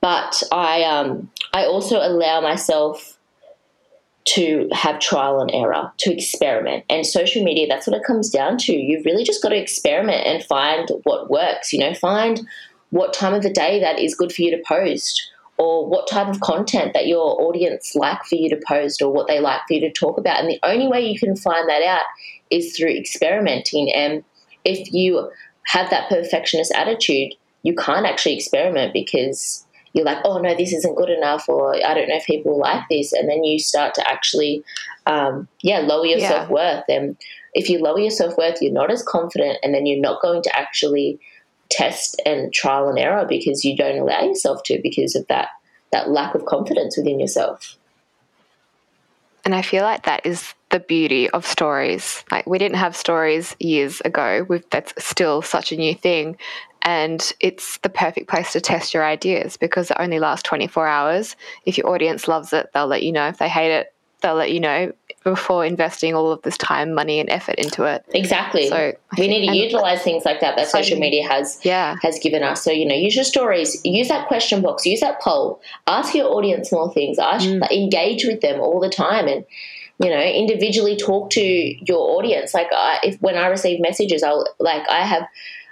but 0.00 0.42
I 0.50 0.82
um 0.84 1.30
I 1.52 1.64
also 1.64 1.98
allow 1.98 2.40
myself 2.40 3.18
to 4.30 4.68
have 4.72 5.00
trial 5.00 5.40
and 5.40 5.50
error, 5.52 5.90
to 5.98 6.12
experiment. 6.12 6.84
And 6.88 7.04
social 7.04 7.42
media, 7.42 7.66
that's 7.68 7.86
what 7.86 7.96
it 7.96 8.04
comes 8.06 8.30
down 8.30 8.58
to. 8.58 8.72
You've 8.72 9.04
really 9.04 9.24
just 9.24 9.42
got 9.42 9.48
to 9.48 9.60
experiment 9.60 10.24
and 10.24 10.44
find 10.44 10.88
what 11.02 11.30
works, 11.30 11.72
you 11.72 11.80
know, 11.80 11.94
find 11.94 12.40
what 12.90 13.12
time 13.12 13.34
of 13.34 13.42
the 13.42 13.52
day 13.52 13.80
that 13.80 13.98
is 13.98 14.14
good 14.14 14.32
for 14.32 14.42
you 14.42 14.50
to 14.52 14.62
post 14.66 15.30
or 15.58 15.84
what 15.86 16.08
type 16.08 16.28
of 16.28 16.40
content 16.40 16.92
that 16.94 17.08
your 17.08 17.42
audience 17.42 17.94
like 17.96 18.22
for 18.24 18.36
you 18.36 18.48
to 18.48 18.60
post 18.66 19.02
or 19.02 19.12
what 19.12 19.26
they 19.26 19.40
like 19.40 19.60
for 19.66 19.74
you 19.74 19.80
to 19.80 19.92
talk 19.92 20.16
about. 20.16 20.38
And 20.38 20.48
the 20.48 20.60
only 20.62 20.86
way 20.86 21.00
you 21.00 21.18
can 21.18 21.34
find 21.34 21.68
that 21.68 21.82
out 21.82 22.04
is 22.50 22.76
through 22.76 22.96
experimenting. 22.96 23.92
And 23.92 24.22
if 24.64 24.92
you 24.92 25.28
have 25.64 25.90
that 25.90 26.08
perfectionist 26.08 26.72
attitude, 26.72 27.34
you 27.62 27.74
can't 27.74 28.06
actually 28.06 28.36
experiment 28.36 28.92
because 28.92 29.66
you're 29.92 30.04
like, 30.04 30.18
oh 30.24 30.38
no, 30.38 30.54
this 30.54 30.72
isn't 30.72 30.96
good 30.96 31.10
enough, 31.10 31.48
or 31.48 31.74
I 31.74 31.94
don't 31.94 32.08
know 32.08 32.16
if 32.16 32.26
people 32.26 32.58
like 32.58 32.84
this, 32.88 33.12
and 33.12 33.28
then 33.28 33.44
you 33.44 33.58
start 33.58 33.94
to 33.94 34.08
actually, 34.08 34.62
um, 35.06 35.48
yeah, 35.62 35.80
lower 35.80 36.06
your 36.06 36.18
yeah. 36.18 36.28
self 36.28 36.50
worth. 36.50 36.84
And 36.88 37.16
if 37.54 37.68
you 37.68 37.80
lower 37.80 37.98
your 37.98 38.10
self 38.10 38.36
worth, 38.36 38.58
you're 38.60 38.72
not 38.72 38.90
as 38.90 39.02
confident, 39.02 39.58
and 39.62 39.74
then 39.74 39.86
you're 39.86 40.00
not 40.00 40.22
going 40.22 40.42
to 40.42 40.58
actually 40.58 41.18
test 41.70 42.20
and 42.26 42.52
trial 42.52 42.88
and 42.88 42.98
error 42.98 43.24
because 43.28 43.64
you 43.64 43.76
don't 43.76 43.98
allow 43.98 44.22
yourself 44.22 44.62
to 44.64 44.80
because 44.82 45.14
of 45.14 45.26
that 45.28 45.48
that 45.92 46.08
lack 46.08 46.34
of 46.34 46.44
confidence 46.44 46.96
within 46.96 47.18
yourself. 47.18 47.76
And 49.44 49.54
I 49.54 49.62
feel 49.62 49.82
like 49.82 50.04
that 50.04 50.24
is 50.24 50.54
the 50.70 50.80
beauty 50.80 51.28
of 51.30 51.46
stories. 51.46 52.24
Like 52.30 52.46
we 52.46 52.58
didn't 52.58 52.78
have 52.78 52.96
stories 52.96 53.54
years 53.58 54.00
ago. 54.02 54.46
We've, 54.48 54.64
that's 54.70 54.92
still 55.04 55.42
such 55.42 55.72
a 55.72 55.76
new 55.76 55.94
thing. 55.94 56.36
And 56.82 57.32
it's 57.40 57.76
the 57.78 57.90
perfect 57.90 58.28
place 58.28 58.52
to 58.52 58.60
test 58.60 58.94
your 58.94 59.04
ideas 59.04 59.56
because 59.56 59.90
it 59.90 59.98
only 60.00 60.18
lasts 60.18 60.44
24 60.44 60.86
hours. 60.86 61.36
If 61.66 61.76
your 61.76 61.88
audience 61.88 62.26
loves 62.26 62.52
it, 62.52 62.70
they'll 62.72 62.86
let 62.86 63.02
you 63.02 63.12
know. 63.12 63.28
If 63.28 63.38
they 63.38 63.48
hate 63.48 63.72
it, 63.72 63.92
they'll 64.22 64.34
let 64.34 64.52
you 64.52 64.60
know 64.60 64.92
before 65.24 65.66
investing 65.66 66.14
all 66.14 66.32
of 66.32 66.40
this 66.42 66.56
time, 66.56 66.94
money, 66.94 67.20
and 67.20 67.28
effort 67.28 67.56
into 67.56 67.84
it. 67.84 68.04
Exactly. 68.14 68.68
So 68.68 68.92
we 69.18 69.28
need 69.28 69.46
to 69.46 69.56
utilize 69.56 70.02
things 70.02 70.24
like 70.24 70.40
that 70.40 70.56
that 70.56 70.68
social 70.68 70.98
media 70.98 71.26
has 71.28 71.60
yeah. 71.62 71.96
has 72.02 72.18
given 72.18 72.42
us. 72.42 72.64
So 72.64 72.70
you 72.70 72.86
know, 72.86 72.94
use 72.94 73.14
your 73.14 73.24
stories, 73.24 73.80
use 73.84 74.08
that 74.08 74.28
question 74.28 74.62
box, 74.62 74.86
use 74.86 75.00
that 75.00 75.20
poll, 75.20 75.60
ask 75.86 76.14
your 76.14 76.28
audience 76.28 76.72
more 76.72 76.92
things, 76.92 77.18
ask, 77.18 77.46
mm. 77.46 77.70
engage 77.70 78.24
with 78.24 78.40
them 78.40 78.60
all 78.60 78.80
the 78.80 78.88
time, 78.88 79.28
and 79.28 79.44
you 80.00 80.08
know, 80.08 80.20
individually 80.20 80.96
talk 80.96 81.30
to 81.30 81.42
your 81.42 82.16
audience. 82.16 82.54
Like 82.54 82.68
I, 82.72 82.98
if 83.02 83.20
when 83.20 83.36
I 83.36 83.46
receive 83.48 83.80
messages, 83.80 84.22
I'll 84.22 84.46
like 84.58 84.88
I 84.88 85.04
have 85.04 85.28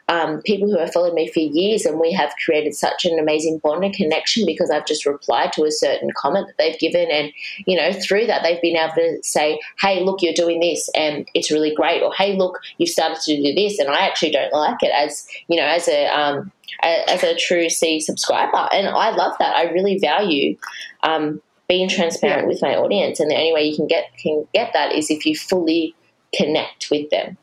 um, 0.08 0.42
people 0.42 0.70
who 0.70 0.78
have 0.78 0.92
followed 0.92 1.14
me 1.14 1.28
for 1.28 1.40
years, 1.40 1.86
and 1.86 1.98
we 1.98 2.12
have 2.12 2.32
created 2.44 2.74
such 2.74 3.06
an 3.06 3.18
amazing 3.18 3.58
bond 3.62 3.84
and 3.84 3.94
connection 3.94 4.44
because 4.46 4.70
I've 4.70 4.86
just 4.86 5.06
replied 5.06 5.52
to 5.54 5.64
a 5.64 5.70
certain 5.70 6.10
comment 6.14 6.46
that 6.46 6.58
they've 6.58 6.78
given, 6.78 7.10
and 7.10 7.32
you 7.66 7.76
know, 7.76 7.92
through 7.92 8.26
that 8.26 8.42
they've 8.42 8.60
been 8.60 8.76
able 8.76 8.94
to 8.94 9.18
say, 9.22 9.58
"Hey, 9.80 10.04
look, 10.04 10.20
you're 10.20 10.34
doing 10.34 10.60
this, 10.60 10.90
and 10.94 11.26
it's 11.32 11.50
really 11.50 11.74
great," 11.74 12.02
or 12.02 12.12
"Hey, 12.12 12.36
look, 12.36 12.58
you've 12.76 12.90
started 12.90 13.20
to 13.22 13.36
do 13.36 13.54
this, 13.54 13.78
and 13.78 13.88
I 13.88 14.06
actually 14.06 14.32
don't 14.32 14.52
like 14.52 14.82
it." 14.82 14.92
As 14.94 15.26
you 15.48 15.56
know, 15.56 15.66
as 15.66 15.88
a 15.88 16.06
um, 16.06 16.52
as 16.82 17.22
a 17.22 17.34
true 17.34 17.70
C 17.70 18.00
subscriber, 18.00 18.68
and 18.72 18.88
I 18.88 19.10
love 19.10 19.36
that. 19.38 19.56
I 19.56 19.70
really 19.70 19.98
value. 19.98 20.56
Um, 21.02 21.40
being 21.68 21.88
transparent 21.88 22.42
yeah. 22.42 22.48
with 22.48 22.62
my 22.62 22.76
audience, 22.76 23.18
and 23.20 23.30
the 23.30 23.36
only 23.36 23.52
way 23.52 23.64
you 23.64 23.76
can 23.76 23.86
get 23.86 24.16
can 24.16 24.48
get 24.54 24.72
that 24.72 24.94
is 24.94 25.10
if 25.10 25.26
you 25.26 25.36
fully 25.36 25.94
connect 26.34 26.90
with 26.90 27.10
them. 27.10 27.36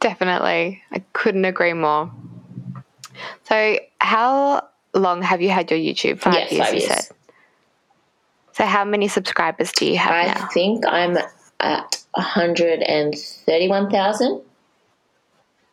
Definitely. 0.00 0.82
I 0.92 1.02
couldn't 1.12 1.44
agree 1.44 1.74
more. 1.74 2.10
So, 3.44 3.78
how 4.00 4.66
long 4.94 5.22
have 5.22 5.42
you 5.42 5.50
had 5.50 5.70
your 5.70 5.78
YouTube? 5.78 6.18
Five 6.20 6.34
yes, 6.34 6.50
years, 6.52 6.64
five 6.64 6.74
you 6.74 6.80
years. 6.80 7.06
said. 7.06 7.16
So, 8.52 8.64
how 8.64 8.84
many 8.84 9.06
subscribers 9.08 9.72
do 9.72 9.86
you 9.86 9.98
have 9.98 10.12
I 10.12 10.26
now? 10.26 10.48
think 10.48 10.86
I'm 10.86 11.18
at 11.60 12.02
131,000 12.14 14.42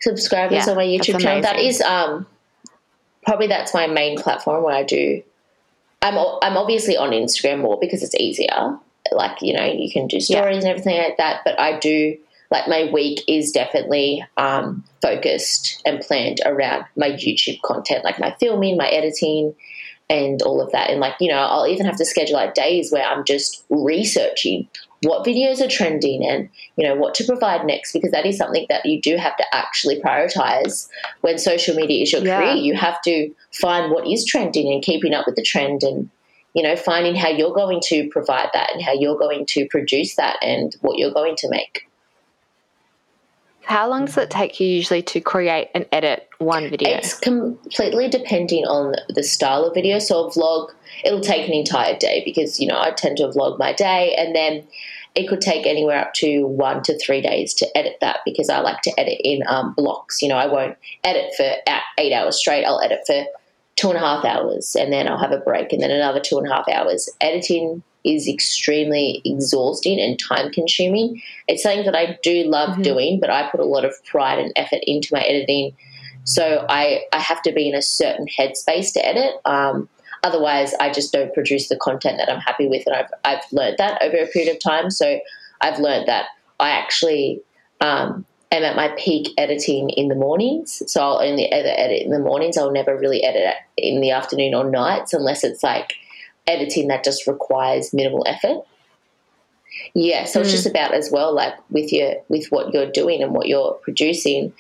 subscribers 0.01 0.65
yeah, 0.65 0.71
on 0.71 0.77
my 0.77 0.85
YouTube 0.85 1.19
channel. 1.19 1.41
That 1.41 1.59
is 1.59 1.81
um, 1.81 2.25
probably 3.25 3.47
that's 3.47 3.73
my 3.73 3.87
main 3.87 4.17
platform 4.17 4.63
where 4.63 4.75
I 4.75 4.83
do. 4.83 5.23
I'm 6.01 6.17
I'm 6.41 6.57
obviously 6.57 6.97
on 6.97 7.11
Instagram 7.11 7.61
more 7.61 7.77
because 7.79 8.03
it's 8.03 8.15
easier. 8.15 8.77
Like 9.11 9.41
you 9.41 9.53
know, 9.53 9.65
you 9.65 9.91
can 9.91 10.07
do 10.07 10.19
stories 10.19 10.63
yeah. 10.63 10.69
and 10.69 10.79
everything 10.79 10.97
like 10.97 11.17
that. 11.17 11.41
But 11.43 11.59
I 11.59 11.79
do 11.79 12.17
like 12.51 12.67
my 12.67 12.89
week 12.91 13.21
is 13.27 13.51
definitely 13.51 14.25
um, 14.37 14.83
focused 15.01 15.81
and 15.85 15.99
planned 15.99 16.39
around 16.45 16.85
my 16.95 17.09
YouTube 17.09 17.61
content, 17.61 18.03
like 18.03 18.19
my 18.19 18.35
filming, 18.39 18.77
my 18.77 18.87
editing, 18.87 19.53
and 20.09 20.41
all 20.41 20.61
of 20.61 20.71
that. 20.71 20.89
And 20.89 20.99
like, 20.99 21.15
you 21.19 21.29
know, 21.29 21.37
I'll 21.37 21.67
even 21.67 21.85
have 21.85 21.97
to 21.97 22.05
schedule 22.05 22.35
like 22.35 22.53
days 22.53 22.91
where 22.91 23.05
I'm 23.05 23.25
just 23.25 23.63
researching 23.69 24.67
what 25.07 25.25
videos 25.25 25.61
are 25.61 25.69
trending 25.69 26.27
and, 26.27 26.49
you 26.75 26.85
know, 26.85 26.95
what 26.95 27.15
to 27.15 27.23
provide 27.23 27.65
next, 27.65 27.93
because 27.93 28.11
that 28.11 28.25
is 28.25 28.37
something 28.37 28.65
that 28.69 28.85
you 28.85 29.01
do 29.01 29.15
have 29.15 29.37
to 29.37 29.45
actually 29.53 29.99
prioritize 30.01 30.89
when 31.21 31.37
social 31.37 31.75
media 31.75 32.03
is 32.03 32.11
your 32.11 32.23
yeah. 32.23 32.39
career. 32.39 32.55
You 32.55 32.75
have 32.75 33.01
to 33.03 33.31
find 33.53 33.91
what 33.91 34.05
is 34.07 34.25
trending 34.25 34.71
and 34.71 34.83
keeping 34.83 35.13
up 35.13 35.25
with 35.25 35.35
the 35.35 35.43
trend 35.43 35.83
and, 35.83 36.09
you 36.53 36.63
know, 36.63 36.75
finding 36.75 37.15
how 37.15 37.29
you're 37.29 37.53
going 37.53 37.79
to 37.85 38.09
provide 38.09 38.49
that 38.53 38.73
and 38.73 38.81
how 38.83 38.93
you're 38.93 39.17
going 39.17 39.45
to 39.47 39.67
produce 39.67 40.15
that 40.15 40.37
and 40.41 40.75
what 40.81 40.97
you're 40.97 41.13
going 41.13 41.35
to 41.37 41.49
make. 41.49 41.83
How 43.63 43.89
long 43.89 44.05
does 44.05 44.17
it 44.17 44.29
take 44.29 44.61
you 44.61 44.67
usually 44.67 45.01
to 45.01 45.19
create 45.19 45.67
and 45.75 45.85
edit 45.91 46.29
one 46.37 46.69
video? 46.69 46.89
It's 46.89 47.13
completely 47.19 48.07
depending 48.07 48.63
on 48.63 48.95
the 49.09 49.23
style 49.23 49.65
of 49.65 49.73
video. 49.73 49.99
So 49.99 50.25
a 50.25 50.31
vlog, 50.31 50.69
it'll 51.03 51.19
take 51.19 51.49
an 51.49 51.53
entire 51.53 51.97
day 51.97 52.21
because, 52.23 52.61
you 52.61 52.67
know, 52.67 52.79
I 52.79 52.91
tend 52.91 53.17
to 53.17 53.27
vlog 53.27 53.59
my 53.59 53.73
day 53.73 54.15
and 54.17 54.33
then 54.33 54.65
it 55.17 55.27
could 55.27 55.41
take 55.41 55.65
anywhere 55.65 55.99
up 55.99 56.13
to 56.13 56.45
one 56.45 56.83
to 56.83 56.97
three 56.99 57.21
days 57.21 57.55
to 57.55 57.67
edit 57.75 57.97
that 58.01 58.19
because 58.23 58.49
I 58.49 58.59
like 58.59 58.81
to 58.83 58.99
edit 58.99 59.19
in 59.23 59.41
um, 59.47 59.73
blocks. 59.73 60.21
You 60.21 60.29
know, 60.29 60.37
I 60.37 60.45
won't 60.45 60.77
edit 61.03 61.33
for 61.35 61.55
eight 61.97 62.13
hours 62.13 62.37
straight. 62.37 62.63
I'll 62.63 62.79
edit 62.79 62.99
for 63.07 63.25
two 63.77 63.89
and 63.89 63.97
a 63.97 63.99
half 63.99 64.23
hours 64.23 64.75
and 64.75 64.93
then 64.93 65.07
I'll 65.07 65.17
have 65.17 65.31
a 65.31 65.39
break 65.39 65.73
and 65.73 65.81
then 65.81 65.89
another 65.89 66.19
two 66.19 66.37
and 66.37 66.47
a 66.47 66.53
half 66.53 66.69
hours. 66.69 67.09
Editing 67.19 67.81
is 68.05 68.27
extremely 68.27 69.23
exhausting 69.25 69.99
and 69.99 70.19
time 70.19 70.51
consuming. 70.51 71.19
It's 71.47 71.63
something 71.63 71.85
that 71.85 71.95
I 71.95 72.19
do 72.21 72.43
love 72.43 72.69
mm-hmm. 72.73 72.83
doing, 72.83 73.19
but 73.19 73.31
I 73.31 73.49
put 73.49 73.59
a 73.59 73.65
lot 73.65 73.85
of 73.85 73.93
pride 74.05 74.37
and 74.37 74.53
effort 74.55 74.81
into 74.83 75.09
my 75.11 75.21
editing. 75.21 75.75
So 76.25 76.63
I, 76.69 77.05
I 77.11 77.19
have 77.19 77.41
to 77.41 77.51
be 77.51 77.67
in 77.67 77.73
a 77.73 77.81
certain 77.81 78.27
headspace 78.27 78.93
to 78.93 79.03
edit. 79.03 79.33
Um, 79.45 79.89
otherwise, 80.23 80.73
I 80.79 80.91
just 80.91 81.13
don't 81.13 81.33
produce 81.33 81.69
the 81.69 81.77
content 81.77 82.17
that 82.17 82.31
I'm 82.31 82.39
happy 82.39 82.67
with. 82.67 82.83
And 82.85 82.95
I've, 82.95 83.11
I've 83.25 83.43
learned 83.51 83.77
that 83.77 84.01
over 84.01 84.17
a 84.17 84.27
period 84.27 84.53
of 84.53 84.61
time. 84.61 84.89
So 84.91 85.19
I've 85.61 85.79
learned 85.79 86.07
that 86.07 86.27
I 86.59 86.69
actually 86.69 87.41
um, 87.81 88.25
am 88.51 88.63
at 88.63 88.75
my 88.75 88.93
peak 88.97 89.29
editing 89.37 89.89
in 89.91 90.07
the 90.07 90.15
mornings. 90.15 90.81
So 90.87 91.01
I'll 91.01 91.21
only 91.21 91.51
ever 91.51 91.67
edit 91.67 92.01
in 92.03 92.11
the 92.11 92.19
mornings. 92.19 92.57
I'll 92.57 92.71
never 92.71 92.97
really 92.97 93.23
edit 93.23 93.55
in 93.77 94.01
the 94.01 94.11
afternoon 94.11 94.53
or 94.53 94.69
nights 94.69 95.13
unless 95.13 95.43
it's 95.43 95.63
like– 95.63 95.93
editing 96.47 96.87
that 96.87 97.03
just 97.03 97.27
requires 97.27 97.93
minimal 97.93 98.23
effort. 98.25 98.63
Yeah, 99.93 100.25
so 100.25 100.39
mm. 100.39 100.43
it's 100.43 100.51
just 100.51 100.65
about 100.65 100.93
as 100.93 101.11
well, 101.11 101.33
like 101.33 101.53
with 101.69 101.91
your 101.91 102.15
with 102.29 102.47
what 102.49 102.73
you're 102.73 102.89
doing 102.89 103.21
and 103.21 103.33
what 103.33 103.47
you're 103.47 103.73
producing. 103.83 104.53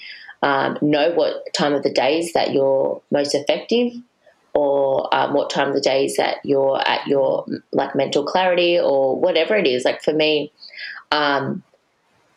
Um, 0.43 0.77
know 0.83 1.11
what 1.13 1.51
time 1.57 1.73
of 1.73 1.81
the 1.81 1.91
days 1.91 2.33
that 2.33 2.53
you're 2.53 3.01
most 3.09 3.33
effective, 3.33 3.93
or 4.57 5.07
um, 5.13 5.35
what 5.35 5.51
time 5.51 5.67
of 5.67 5.75
the 5.75 5.81
days 5.81 6.17
that 6.17 6.37
you're 6.43 6.81
at 6.87 7.05
your 7.05 7.45
like 7.73 7.93
mental 7.95 8.25
clarity, 8.25 8.79
or 8.79 9.15
whatever 9.15 9.55
it 9.55 9.67
is. 9.67 9.85
Like 9.85 10.01
for 10.01 10.13
me, 10.13 10.51
um, 11.11 11.61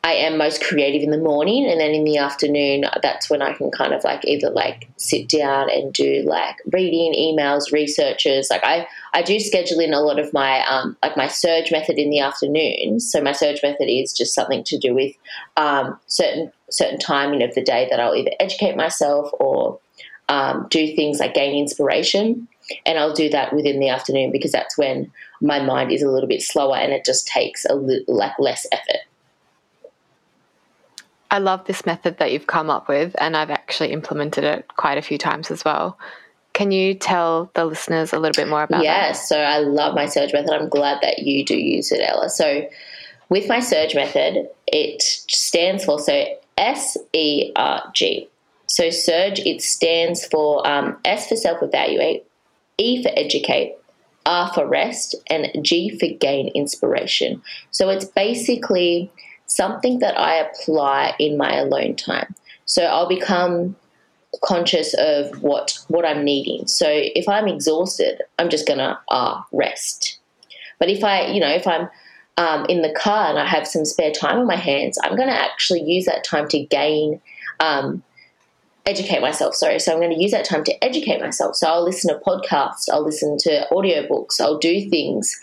I 0.04 0.12
am 0.12 0.36
most 0.36 0.62
creative 0.62 1.02
in 1.02 1.12
the 1.12 1.18
morning, 1.18 1.66
and 1.66 1.80
then 1.80 1.92
in 1.92 2.04
the 2.04 2.18
afternoon, 2.18 2.84
that's 3.02 3.30
when 3.30 3.40
I 3.40 3.54
can 3.54 3.70
kind 3.70 3.94
of 3.94 4.04
like 4.04 4.26
either 4.26 4.50
like 4.50 4.90
sit 4.98 5.30
down 5.30 5.70
and 5.70 5.94
do 5.94 6.22
like 6.26 6.56
reading, 6.70 7.14
emails, 7.14 7.72
researches. 7.72 8.48
Like 8.50 8.64
I, 8.64 8.86
I 9.14 9.22
do 9.22 9.40
schedule 9.40 9.80
in 9.80 9.94
a 9.94 10.00
lot 10.00 10.18
of 10.18 10.30
my 10.34 10.62
um, 10.66 10.98
like 11.02 11.16
my 11.16 11.26
surge 11.26 11.72
method 11.72 11.98
in 11.98 12.10
the 12.10 12.20
afternoon. 12.20 13.00
So 13.00 13.22
my 13.22 13.32
surge 13.32 13.60
method 13.62 13.88
is 13.88 14.12
just 14.12 14.34
something 14.34 14.62
to 14.64 14.76
do 14.76 14.94
with 14.94 15.16
um, 15.56 15.98
certain 16.06 16.52
certain 16.68 16.98
timing 16.98 17.42
of 17.42 17.54
the 17.54 17.64
day 17.64 17.88
that 17.90 17.98
I'll 17.98 18.14
either 18.14 18.32
educate 18.38 18.76
myself 18.76 19.30
or 19.40 19.80
um, 20.30 20.68
do 20.70 20.94
things 20.94 21.18
like 21.18 21.34
gain 21.34 21.58
inspiration. 21.58 22.48
And 22.86 22.98
I'll 22.98 23.12
do 23.12 23.28
that 23.30 23.52
within 23.52 23.80
the 23.80 23.88
afternoon 23.88 24.30
because 24.30 24.52
that's 24.52 24.78
when 24.78 25.10
my 25.40 25.60
mind 25.60 25.90
is 25.90 26.02
a 26.02 26.08
little 26.08 26.28
bit 26.28 26.40
slower 26.40 26.76
and 26.76 26.92
it 26.92 27.04
just 27.04 27.26
takes 27.26 27.66
a 27.66 27.74
little 27.74 28.14
like 28.14 28.38
less 28.38 28.64
effort. 28.70 29.02
I 31.32 31.38
love 31.38 31.64
this 31.66 31.84
method 31.84 32.18
that 32.18 32.32
you've 32.32 32.46
come 32.46 32.70
up 32.70 32.88
with, 32.88 33.14
and 33.18 33.36
I've 33.36 33.50
actually 33.50 33.92
implemented 33.92 34.42
it 34.42 34.66
quite 34.76 34.98
a 34.98 35.02
few 35.02 35.16
times 35.16 35.50
as 35.50 35.64
well. 35.64 35.96
Can 36.54 36.72
you 36.72 36.94
tell 36.94 37.50
the 37.54 37.64
listeners 37.64 38.12
a 38.12 38.18
little 38.18 38.40
bit 38.40 38.48
more 38.48 38.64
about 38.64 38.82
yeah, 38.82 39.08
that? 39.08 39.16
so 39.16 39.38
I 39.38 39.58
love 39.58 39.94
my 39.94 40.06
surge 40.06 40.32
method. 40.32 40.50
I'm 40.50 40.68
glad 40.68 40.98
that 41.02 41.20
you 41.20 41.44
do 41.44 41.56
use 41.56 41.92
it, 41.92 42.00
Ela. 42.00 42.30
So 42.30 42.68
with 43.28 43.48
my 43.48 43.60
surge 43.60 43.94
method, 43.94 44.48
it 44.66 45.02
stands 45.02 45.84
for 45.84 46.00
so 46.00 46.24
S 46.58 46.96
E 47.12 47.52
R 47.54 47.84
G. 47.94 48.28
So 48.70 48.90
surge, 48.90 49.40
it 49.40 49.62
stands 49.62 50.24
for 50.24 50.66
um, 50.66 50.96
S 51.04 51.28
for 51.28 51.34
self 51.34 51.60
evaluate, 51.60 52.24
E 52.78 53.02
for 53.02 53.10
educate, 53.16 53.76
R 54.26 54.52
for 54.54 54.64
rest, 54.64 55.16
and 55.28 55.48
G 55.60 55.98
for 55.98 56.06
gain 56.06 56.52
inspiration. 56.54 57.42
So 57.72 57.88
it's 57.88 58.04
basically 58.04 59.10
something 59.46 59.98
that 59.98 60.16
I 60.16 60.36
apply 60.36 61.14
in 61.18 61.36
my 61.36 61.56
alone 61.56 61.96
time. 61.96 62.32
So 62.64 62.84
I'll 62.84 63.08
become 63.08 63.74
conscious 64.44 64.94
of 64.94 65.42
what 65.42 65.76
what 65.88 66.04
I'm 66.04 66.24
needing. 66.24 66.68
So 66.68 66.86
if 66.88 67.28
I'm 67.28 67.48
exhausted, 67.48 68.22
I'm 68.38 68.50
just 68.50 68.68
gonna 68.68 69.00
ah 69.10 69.44
rest. 69.50 70.20
But 70.78 70.90
if 70.90 71.02
I, 71.02 71.26
you 71.26 71.40
know, 71.40 71.50
if 71.50 71.66
I'm 71.66 71.88
um, 72.36 72.66
in 72.66 72.82
the 72.82 72.94
car 72.94 73.30
and 73.30 73.38
I 73.38 73.46
have 73.46 73.66
some 73.66 73.84
spare 73.84 74.12
time 74.12 74.38
on 74.38 74.46
my 74.46 74.54
hands, 74.54 74.96
I'm 75.02 75.16
to 75.16 75.34
actually 75.34 75.82
use 75.82 76.04
that 76.04 76.22
time 76.22 76.46
to 76.48 76.60
gain, 76.60 77.20
um, 77.58 78.04
educate 78.86 79.20
myself. 79.20 79.54
Sorry, 79.54 79.78
so 79.78 79.92
I'm 79.92 79.98
going 79.98 80.14
to 80.14 80.20
use 80.20 80.32
that 80.32 80.44
time 80.44 80.64
to 80.64 80.84
educate 80.84 81.20
myself. 81.20 81.56
So 81.56 81.68
I'll 81.68 81.84
listen 81.84 82.12
to 82.12 82.20
podcasts, 82.24 82.88
I'll 82.90 83.04
listen 83.04 83.36
to 83.40 83.66
audiobooks, 83.70 84.40
I'll 84.40 84.58
do 84.58 84.88
things 84.88 85.36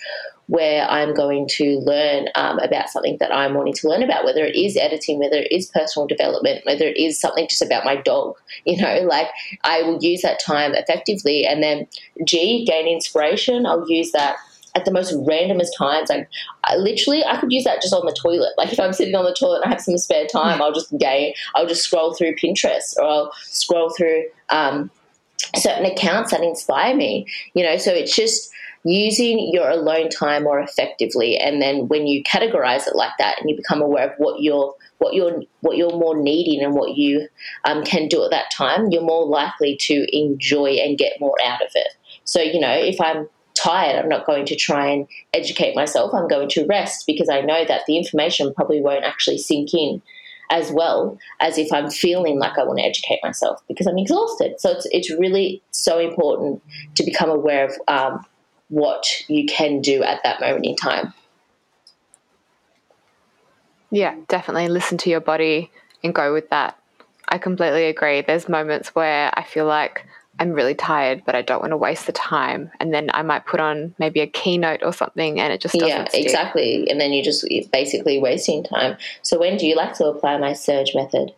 where 0.47 0.89
I'm 0.89 1.13
going 1.13 1.45
to 1.49 1.79
learn 1.79 2.27
um, 2.35 2.57
about 2.59 2.89
something 2.89 3.17
that 3.19 3.33
I'm 3.33 3.53
wanting 3.53 3.73
to 3.73 3.89
learn 3.89 4.01
about, 4.01 4.23
whether 4.23 4.45
it 4.45 4.55
is 4.55 4.77
editing, 4.77 5.19
whether 5.19 5.37
it 5.37 5.51
is 5.51 5.67
personal 5.67 6.07
development, 6.07 6.65
whether 6.65 6.85
it 6.85 6.97
is 6.97 7.19
something 7.19 7.47
just 7.49 7.61
about 7.61 7.85
my 7.85 7.95
dog. 7.95 8.35
You 8.65 8.81
know, 8.81 9.01
like 9.07 9.27
I 9.63 9.83
will 9.83 10.01
use 10.01 10.23
that 10.23 10.41
time 10.41 10.73
effectively. 10.73 11.45
And 11.45 11.63
then 11.63 11.87
G, 12.25 12.65
gain 12.65 12.87
inspiration, 12.87 13.65
I'll 13.65 13.89
use 13.89 14.11
that 14.11 14.35
at 14.77 14.85
the 14.85 14.91
most 14.91 15.13
randomest 15.13 15.69
times. 15.77 16.09
Like, 16.09 16.29
I 16.63 16.75
literally, 16.75 17.25
I 17.25 17.39
could 17.39 17.51
use 17.51 17.63
that 17.63 17.81
just 17.81 17.93
on 17.93 18.05
the 18.05 18.13
toilet. 18.13 18.53
Like, 18.57 18.71
if 18.71 18.79
I'm 18.79 18.93
sitting 18.93 19.15
on 19.15 19.25
the 19.25 19.35
toilet 19.37 19.61
and 19.63 19.65
I 19.65 19.69
have 19.69 19.81
some 19.81 19.97
spare 19.97 20.27
time, 20.27 20.61
I'll 20.61 20.71
just 20.71 20.95
gain, 20.97 21.33
I'll 21.55 21.67
just 21.67 21.83
scroll 21.83 22.13
through 22.13 22.35
Pinterest 22.35 22.95
or 22.97 23.03
I'll 23.03 23.31
scroll 23.45 23.89
through 23.97 24.25
um, 24.49 24.91
certain 25.55 25.85
accounts 25.85 26.31
that 26.31 26.41
inspire 26.41 26.95
me. 26.95 27.25
You 27.53 27.63
know, 27.63 27.77
so 27.77 27.91
it's 27.91 28.15
just 28.15 28.51
using 28.83 29.49
your 29.51 29.69
alone 29.69 30.09
time 30.09 30.43
more 30.43 30.59
effectively. 30.59 31.37
And 31.37 31.61
then 31.61 31.87
when 31.87 32.07
you 32.07 32.23
categorize 32.23 32.87
it 32.87 32.95
like 32.95 33.11
that, 33.19 33.39
and 33.39 33.49
you 33.49 33.55
become 33.55 33.81
aware 33.81 34.11
of 34.11 34.13
what 34.17 34.41
you're 34.41 34.73
what 34.99 35.13
you're 35.13 35.43
what 35.61 35.77
you're 35.77 35.91
more 35.91 36.17
needing 36.17 36.63
and 36.63 36.73
what 36.73 36.97
you 36.97 37.27
um, 37.65 37.83
can 37.83 38.07
do 38.07 38.23
at 38.23 38.31
that 38.31 38.51
time, 38.51 38.91
you're 38.91 39.01
more 39.01 39.25
likely 39.25 39.75
to 39.81 40.05
enjoy 40.15 40.69
and 40.71 40.97
get 40.97 41.19
more 41.19 41.35
out 41.43 41.61
of 41.61 41.71
it. 41.73 41.89
So 42.23 42.41
you 42.41 42.59
know, 42.59 42.73
if 42.73 43.01
I'm 43.01 43.27
tired, 43.57 43.97
I'm 43.97 44.09
not 44.09 44.25
going 44.25 44.45
to 44.45 44.55
try 44.55 44.87
and 44.87 45.07
educate 45.33 45.75
myself. 45.75 46.13
I'm 46.13 46.27
going 46.27 46.49
to 46.49 46.65
rest 46.65 47.05
because 47.07 47.29
I 47.29 47.41
know 47.41 47.65
that 47.65 47.81
the 47.87 47.97
information 47.97 48.53
probably 48.53 48.81
won't 48.81 49.03
actually 49.03 49.37
sink 49.37 49.73
in 49.73 50.01
as 50.49 50.71
well 50.71 51.17
as 51.41 51.57
if 51.57 51.73
I'm 51.73 51.89
feeling 51.89 52.39
like 52.39 52.57
I 52.57 52.63
want 52.63 52.79
to 52.79 52.85
educate 52.85 53.19
myself 53.21 53.61
because 53.67 53.87
I'm 53.87 53.97
exhausted. 53.97 54.59
So 54.59 54.71
it's, 54.71 54.87
it's 54.91 55.11
really 55.11 55.61
so 55.71 55.99
important 55.99 56.61
to 56.95 57.03
become 57.03 57.29
aware 57.29 57.65
of 57.65 57.73
um, 57.87 58.25
what 58.69 59.05
you 59.27 59.45
can 59.45 59.81
do 59.81 60.03
at 60.03 60.21
that 60.23 60.39
moment 60.39 60.65
in 60.65 60.75
time. 60.75 61.13
Yeah, 63.91 64.15
definitely 64.27 64.67
listen 64.67 64.97
to 64.99 65.09
your 65.09 65.21
body 65.21 65.71
and 66.03 66.13
go 66.13 66.33
with 66.33 66.49
that. 66.49 66.77
I 67.29 67.37
completely 67.37 67.85
agree. 67.85 68.21
There's 68.21 68.47
moments 68.47 68.95
where 68.95 69.31
I 69.33 69.43
feel 69.43 69.65
like 69.65 70.05
I'm 70.39 70.51
really 70.51 70.75
tired, 70.75 71.23
but 71.25 71.35
I 71.35 71.41
don't 71.41 71.61
want 71.61 71.71
to 71.71 71.77
waste 71.77 72.05
the 72.05 72.11
time. 72.11 72.71
And 72.79 72.93
then 72.93 73.09
I 73.13 73.23
might 73.23 73.45
put 73.45 73.59
on 73.59 73.95
maybe 73.97 74.19
a 74.19 74.27
keynote 74.27 74.83
or 74.83 74.93
something 74.93 75.39
and 75.39 75.51
it 75.51 75.61
just 75.61 75.73
doesn't 75.73 75.89
Yeah, 75.89 76.07
stick. 76.09 76.25
exactly. 76.25 76.89
And 76.89 77.01
then 77.01 77.11
you're 77.11 77.23
just 77.23 77.45
basically 77.71 78.19
wasting 78.19 78.63
time. 78.63 78.97
So 79.21 79.39
when 79.39 79.57
do 79.57 79.65
you 79.65 79.75
like 79.75 79.95
to 79.95 80.05
apply 80.05 80.37
my 80.37 80.53
surge 80.53 80.93
method? 80.93 81.33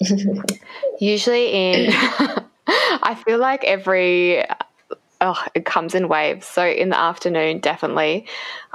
Usually 1.00 1.52
in, 1.52 1.90
I 2.66 3.20
feel 3.24 3.38
like 3.38 3.62
every, 3.64 4.44
uh, 4.48 4.54
oh, 5.20 5.44
it 5.54 5.64
comes 5.64 5.94
in 5.94 6.08
waves. 6.08 6.46
So 6.46 6.66
in 6.66 6.88
the 6.88 6.98
afternoon, 6.98 7.60
definitely, 7.60 8.26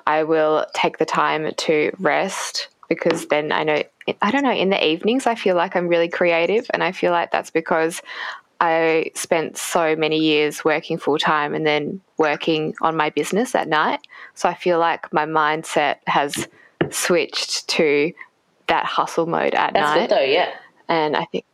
I 0.07 0.23
will 0.23 0.65
take 0.73 0.97
the 0.97 1.05
time 1.05 1.51
to 1.53 1.91
rest 1.99 2.69
because 2.87 3.27
then 3.27 3.51
I 3.51 3.63
know, 3.63 3.83
I 4.21 4.31
don't 4.31 4.43
know, 4.43 4.51
in 4.51 4.69
the 4.69 4.83
evenings, 4.83 5.27
I 5.27 5.35
feel 5.35 5.55
like 5.55 5.75
I'm 5.75 5.87
really 5.87 6.09
creative. 6.09 6.65
And 6.73 6.83
I 6.83 6.91
feel 6.93 7.11
like 7.11 7.31
that's 7.31 7.51
because 7.51 8.01
I 8.59 9.11
spent 9.15 9.57
so 9.57 9.95
many 9.95 10.17
years 10.17 10.65
working 10.65 10.97
full 10.97 11.17
time 11.17 11.53
and 11.53 11.65
then 11.65 12.01
working 12.17 12.75
on 12.81 12.95
my 12.95 13.09
business 13.09 13.55
at 13.55 13.67
night. 13.67 14.01
So 14.33 14.49
I 14.49 14.53
feel 14.53 14.79
like 14.79 15.11
my 15.13 15.25
mindset 15.25 15.97
has 16.07 16.47
switched 16.89 17.67
to 17.69 18.11
that 18.67 18.85
hustle 18.85 19.25
mode 19.25 19.53
at 19.53 19.73
That's 19.73 19.75
night. 19.75 20.09
That's 20.09 20.13
good 20.13 20.17
though, 20.17 20.31
yeah. 20.31 20.53
And 20.89 21.15
I 21.15 21.25
think, 21.25 21.45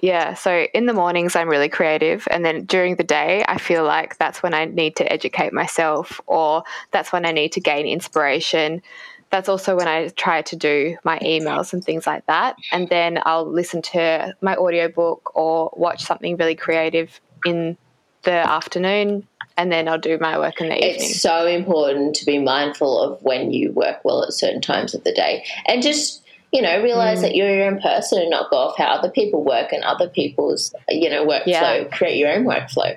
yeah, 0.00 0.34
so 0.34 0.66
in 0.74 0.86
the 0.86 0.92
mornings, 0.92 1.36
I'm 1.36 1.48
really 1.48 1.68
creative. 1.68 2.28
And 2.30 2.44
then 2.44 2.64
during 2.64 2.96
the 2.96 3.04
day, 3.04 3.44
I 3.48 3.58
feel 3.58 3.84
like 3.84 4.18
that's 4.18 4.42
when 4.42 4.54
I 4.54 4.66
need 4.66 4.96
to 4.96 5.12
educate 5.12 5.52
myself 5.52 6.20
or 6.26 6.64
that's 6.90 7.12
when 7.12 7.24
I 7.26 7.32
need 7.32 7.52
to 7.52 7.60
gain 7.60 7.86
inspiration. 7.86 8.82
That's 9.30 9.48
also 9.48 9.76
when 9.76 9.88
I 9.88 10.08
try 10.08 10.42
to 10.42 10.56
do 10.56 10.96
my 11.04 11.18
emails 11.18 11.72
and 11.72 11.82
things 11.84 12.06
like 12.06 12.24
that. 12.26 12.56
And 12.72 12.88
then 12.88 13.20
I'll 13.24 13.44
listen 13.50 13.82
to 13.82 14.34
my 14.40 14.56
audiobook 14.56 15.32
or 15.34 15.72
watch 15.76 16.04
something 16.04 16.36
really 16.36 16.54
creative 16.54 17.20
in 17.44 17.76
the 18.22 18.30
afternoon. 18.32 19.26
And 19.56 19.72
then 19.72 19.88
I'll 19.88 19.98
do 19.98 20.18
my 20.18 20.38
work 20.38 20.60
in 20.60 20.68
the 20.68 20.76
evening. 20.76 20.94
It's 20.94 21.20
so 21.20 21.46
important 21.46 22.14
to 22.16 22.26
be 22.26 22.38
mindful 22.38 23.00
of 23.00 23.22
when 23.22 23.52
you 23.52 23.72
work 23.72 24.04
well 24.04 24.22
at 24.22 24.32
certain 24.32 24.60
times 24.60 24.94
of 24.94 25.02
the 25.04 25.12
day. 25.12 25.44
And 25.66 25.82
just 25.82 26.22
you 26.52 26.62
know, 26.62 26.80
realize 26.80 27.18
Mm. 27.18 27.22
that 27.22 27.34
you're 27.34 27.54
your 27.54 27.66
own 27.66 27.80
person 27.82 28.20
and 28.20 28.30
not 28.30 28.50
go 28.50 28.56
off 28.56 28.78
how 28.78 28.86
other 28.86 29.10
people 29.10 29.42
work 29.42 29.72
and 29.72 29.82
other 29.82 30.08
people's, 30.08 30.72
you 30.88 31.10
know, 31.10 31.26
workflow. 31.26 31.42
Yeah. 31.46 31.84
Create 31.84 32.16
your 32.16 32.32
own 32.32 32.44
workflow. 32.44 32.94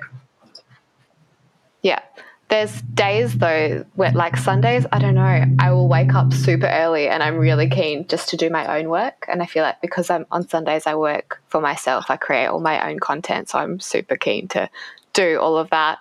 Yeah. 1.82 2.00
There's 2.50 2.82
days 2.82 3.38
though 3.38 3.84
where, 3.94 4.10
like 4.10 4.36
Sundays, 4.36 4.84
I 4.90 4.98
don't 4.98 5.14
know, 5.14 5.44
I 5.60 5.70
will 5.70 5.86
wake 5.86 6.14
up 6.16 6.32
super 6.32 6.66
early 6.66 7.08
and 7.08 7.22
I'm 7.22 7.36
really 7.36 7.68
keen 7.68 8.08
just 8.08 8.28
to 8.30 8.36
do 8.36 8.50
my 8.50 8.78
own 8.78 8.88
work. 8.90 9.24
And 9.28 9.40
I 9.40 9.46
feel 9.46 9.62
like 9.62 9.80
because 9.80 10.10
I'm 10.10 10.26
on 10.32 10.48
Sundays, 10.48 10.84
I 10.84 10.96
work 10.96 11.40
for 11.46 11.60
myself, 11.60 12.06
I 12.08 12.16
create 12.16 12.46
all 12.46 12.58
my 12.58 12.90
own 12.90 12.98
content. 12.98 13.50
So 13.50 13.60
I'm 13.60 13.78
super 13.78 14.16
keen 14.16 14.48
to 14.48 14.68
do 15.12 15.38
all 15.38 15.56
of 15.56 15.70
that. 15.70 15.98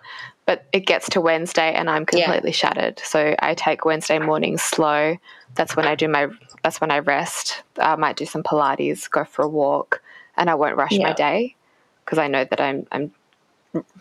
But 0.47 0.65
it 0.73 0.87
gets 0.87 1.07
to 1.11 1.21
Wednesday 1.21 1.71
and 1.71 1.87
I'm 1.87 2.07
Yeah. 2.11 2.25
completely 2.25 2.51
shattered. 2.51 2.99
So 3.05 3.35
I 3.37 3.53
take 3.53 3.85
Wednesday 3.85 4.17
mornings 4.17 4.63
slow. 4.63 5.17
That's 5.53 5.75
when 5.75 5.85
I 5.85 5.93
do 5.93 6.07
my, 6.07 6.29
that's 6.63 6.81
when 6.81 6.89
I 6.89 6.97
rest. 6.99 7.61
I 7.77 7.95
might 7.95 8.15
do 8.17 8.25
some 8.25 8.41
Pilates, 8.41 9.07
go 9.07 9.23
for 9.23 9.43
a 9.43 9.47
walk, 9.47 10.01
and 10.35 10.49
I 10.49 10.55
won't 10.55 10.77
rush 10.77 10.97
my 10.97 11.13
day 11.13 11.55
because 12.03 12.17
I 12.17 12.27
know 12.27 12.43
that 12.43 12.59
I'm, 12.59 12.87
I'm 12.91 13.11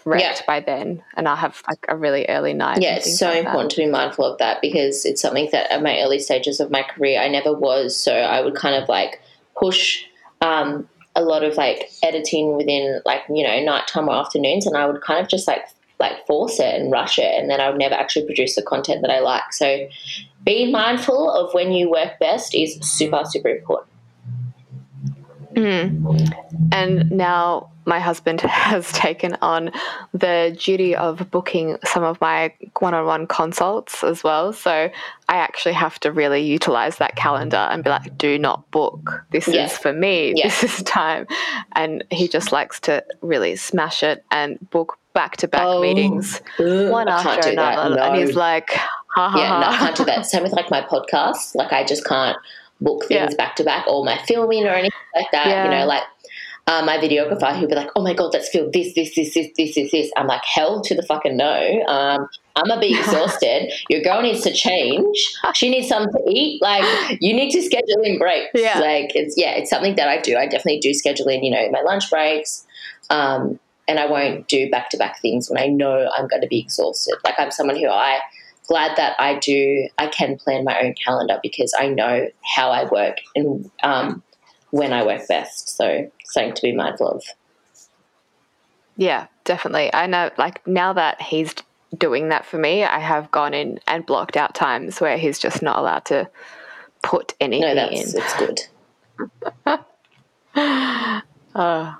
wrecked 0.04 0.22
Yeah. 0.22 0.40
by 0.46 0.61
then 0.61 1.02
and 1.14 1.28
I'll 1.28 1.37
have 1.37 1.62
like 1.68 1.85
a 1.88 1.96
really 1.96 2.24
early 2.28 2.54
night. 2.54 2.81
Yeah, 2.81 2.96
it's 2.96 3.18
so 3.18 3.26
like 3.26 3.35
that. 3.35 3.46
important 3.46 3.70
to 3.72 3.76
be 3.76 3.87
mindful 3.87 4.24
of 4.24 4.38
that 4.38 4.61
because 4.62 5.04
it's 5.04 5.20
something 5.20 5.48
that 5.52 5.70
at 5.72 5.83
my 5.83 6.00
early 6.00 6.18
stages 6.18 6.61
of 6.61 6.70
my 6.70 6.83
career 6.83 7.20
I 7.20 7.28
never 7.28 7.52
was. 7.52 7.96
So 7.96 8.14
I 8.14 8.40
would 8.40 8.54
kind 8.54 8.83
of 8.83 8.88
like 8.88 9.20
push 9.59 10.04
um, 10.40 10.88
a 11.16 11.22
lot 11.22 11.42
of 11.42 11.57
like 11.57 11.90
editing 12.02 12.57
within 12.57 13.00
like 13.04 13.22
you 13.28 13.42
know 13.46 13.61
nighttime 13.62 14.09
or 14.09 14.14
afternoons, 14.14 14.66
and 14.66 14.76
I 14.76 14.87
would 14.87 15.02
kind 15.02 15.20
of 15.20 15.28
just 15.28 15.48
like 15.48 15.64
like 16.00 16.24
force 16.28 16.61
it 16.61 16.74
and 16.81 16.92
rush 16.92 17.18
it, 17.18 17.35
and 17.38 17.50
then 17.50 17.61
I 17.61 17.68
would 17.68 17.78
never 17.78 17.94
actually 17.96 18.24
produce 18.24 18.54
the 18.54 18.62
content 18.62 19.02
that 19.02 19.11
I 19.11 19.18
like. 19.18 19.52
So 19.52 19.88
being 20.44 20.70
mindful 20.70 21.28
of 21.31 21.52
when 21.54 21.72
you 21.72 21.90
work 21.90 22.18
best 22.20 22.54
is 22.54 22.78
super 22.83 23.22
super 23.24 23.48
important. 23.48 23.90
And 26.72 27.11
now 27.11 27.70
my 27.88 27.98
husband 27.98 28.40
has 28.42 28.92
taken 28.92 29.37
on 29.42 29.72
the 30.12 30.57
duty 30.61 30.94
of 30.94 31.29
booking 31.31 31.79
some 31.85 32.05
of 32.05 32.20
my 32.20 32.53
one 32.79 32.94
on 32.94 33.07
one 33.07 33.27
consults 33.27 34.05
as 34.05 34.22
well. 34.22 34.53
So 34.53 34.70
I 35.29 35.37
actually 35.37 35.72
have 35.74 35.98
to 36.01 36.12
really 36.12 36.42
utilize 36.42 36.98
that 36.98 37.16
calendar 37.16 37.57
and 37.57 37.83
be 37.83 37.90
like, 37.90 38.16
do 38.16 38.38
not 38.38 38.70
book. 38.70 39.24
This 39.31 39.48
Yeah. 39.48 39.64
is 39.64 39.77
for 39.77 39.92
me. 39.92 40.35
Yeah. 40.37 40.44
This 40.48 40.62
is 40.79 40.83
time. 40.85 41.27
And 41.72 42.05
he 42.11 42.29
just 42.29 42.53
likes 42.53 42.79
to 42.81 43.03
really 43.22 43.57
smash 43.57 44.03
it 44.03 44.24
and 44.31 44.59
book 44.70 44.98
back 45.14 45.37
to 45.38 45.48
back 45.48 45.62
Oh, 45.64 45.81
meetings, 45.81 46.40
Ugh, 46.61 46.90
one 46.90 47.09
after 47.09 47.48
another. 47.51 47.98
And 48.01 48.16
he's 48.16 48.37
like, 48.37 48.70
ha 48.70 49.29
ha 49.31 49.38
yeah, 49.38 49.61
no, 49.61 49.66
I 49.66 49.77
can't 49.79 49.96
do 49.96 50.05
that. 50.05 50.27
Same 50.31 50.42
with 50.44 50.53
like 50.53 50.70
my 50.70 50.83
podcast. 50.83 51.55
Like 51.55 51.72
I 51.72 51.83
just 51.85 52.05
can't 52.07 52.37
book 52.81 53.07
things 53.07 53.35
back 53.35 53.57
to 53.57 53.64
back 53.64 53.87
or 53.88 54.05
my 54.05 54.16
filming 54.29 54.64
or 54.64 54.70
anything 54.70 54.92
like 55.16 55.27
that. 55.33 55.46
Yeah. 55.48 55.64
You 55.64 55.70
know, 55.70 55.87
like 55.87 56.05
uh, 56.68 56.85
my 56.85 56.98
videographer 56.98 57.59
who'd 57.59 57.70
be 57.70 57.74
like, 57.74 57.90
"Oh 57.96 58.02
my 58.02 58.12
god, 58.12 58.33
let's 58.33 58.48
film 58.50 58.70
this, 58.72 58.94
this, 58.94 59.14
this, 59.14 59.35
this, 59.35 59.48
this, 59.57 59.74
this, 59.74 59.90
this." 59.90 60.12
I'm 60.16 60.26
like, 60.26 60.44
"Hell 60.44 60.83
to 60.83 60.94
the 60.94 61.02
fucking 61.02 61.37
no!" 61.37 61.83
Um, 61.88 62.28
I'm 62.57 62.66
gonna 62.66 62.81
be 62.81 62.96
exhausted. 62.98 63.72
Your 63.88 64.02
girl 64.02 64.20
needs 64.22 64.42
to 64.42 64.52
change. 64.52 65.16
She 65.54 65.70
needs 65.70 65.88
something 65.88 66.12
to 66.12 66.31
eat. 66.31 66.61
Like 66.62 67.18
you 67.20 67.33
need 67.35 67.50
to 67.52 67.62
schedule 67.62 68.02
in 68.02 68.18
breaks. 68.18 68.50
Yeah. 68.54 68.78
Like 68.78 69.12
it's 69.14 69.35
yeah, 69.37 69.52
it's 69.52 69.70
something 69.70 69.96
that 69.96 70.09
I 70.09 70.20
do. 70.20 70.37
I 70.37 70.44
definitely 70.44 70.81
do 70.81 70.92
schedule 70.92 71.28
in. 71.28 71.42
You 71.42 71.52
know, 71.52 71.70
my 71.70 71.81
lunch 71.81 72.11
breaks. 72.11 72.66
Um, 73.11 73.59
and 73.88 73.98
I 73.98 74.04
won't 74.04 74.46
do 74.48 74.68
back 74.68 74.90
to 74.90 74.98
back 74.98 75.18
things 75.20 75.48
when 75.48 75.59
I 75.59 75.66
know 75.66 76.11
I'm 76.14 76.28
going 76.28 76.42
to 76.42 76.46
be 76.46 76.61
exhausted. 76.61 77.14
Like 77.24 77.37
I'm 77.38 77.50
someone 77.50 77.76
who 77.76 77.88
I 77.88 78.20
glad 78.68 78.96
that 78.98 79.16
I 79.18 79.38
do. 79.38 79.88
I 79.96 80.09
can 80.09 80.37
plan 80.37 80.64
my 80.64 80.78
own 80.81 80.94
calendar 81.02 81.40
because 81.42 81.74
I 81.76 81.88
know 81.88 82.28
how 82.54 82.70
I 82.70 82.85
work 82.85 83.16
and 83.35 83.70
um, 83.83 84.22
when 84.70 84.92
I 84.92 85.04
work 85.04 85.26
best. 85.26 85.70
So 85.76 86.11
something 86.29 86.55
to 86.55 86.62
be 86.62 86.73
mindful 86.73 87.09
of. 87.09 87.25
Yeah, 88.97 89.27
definitely. 89.45 89.93
I 89.95 90.07
know, 90.07 90.31
like, 90.38 90.67
now 90.67 90.93
that 90.93 91.23
he's 91.23 91.55
doing 91.97 92.29
that 92.31 92.45
for 92.45 92.59
me, 92.59 92.85
I 92.85 92.99
have 92.99 93.31
gone 93.31 93.55
in 93.55 93.79
and 93.87 94.05
blocked 94.05 94.37
out 94.37 94.55
times 94.55 95.01
where 95.01 95.17
he's 95.17 95.38
just 95.38 95.62
not 95.62 95.79
allowed 95.79 96.05
to 96.07 96.29
put 97.03 97.35
anything 97.41 97.69
No, 97.69 97.75
that's 97.75 98.14
in. 98.14 98.21
it's 98.23 98.37
good. 98.37 98.61
Uh, 101.55 101.95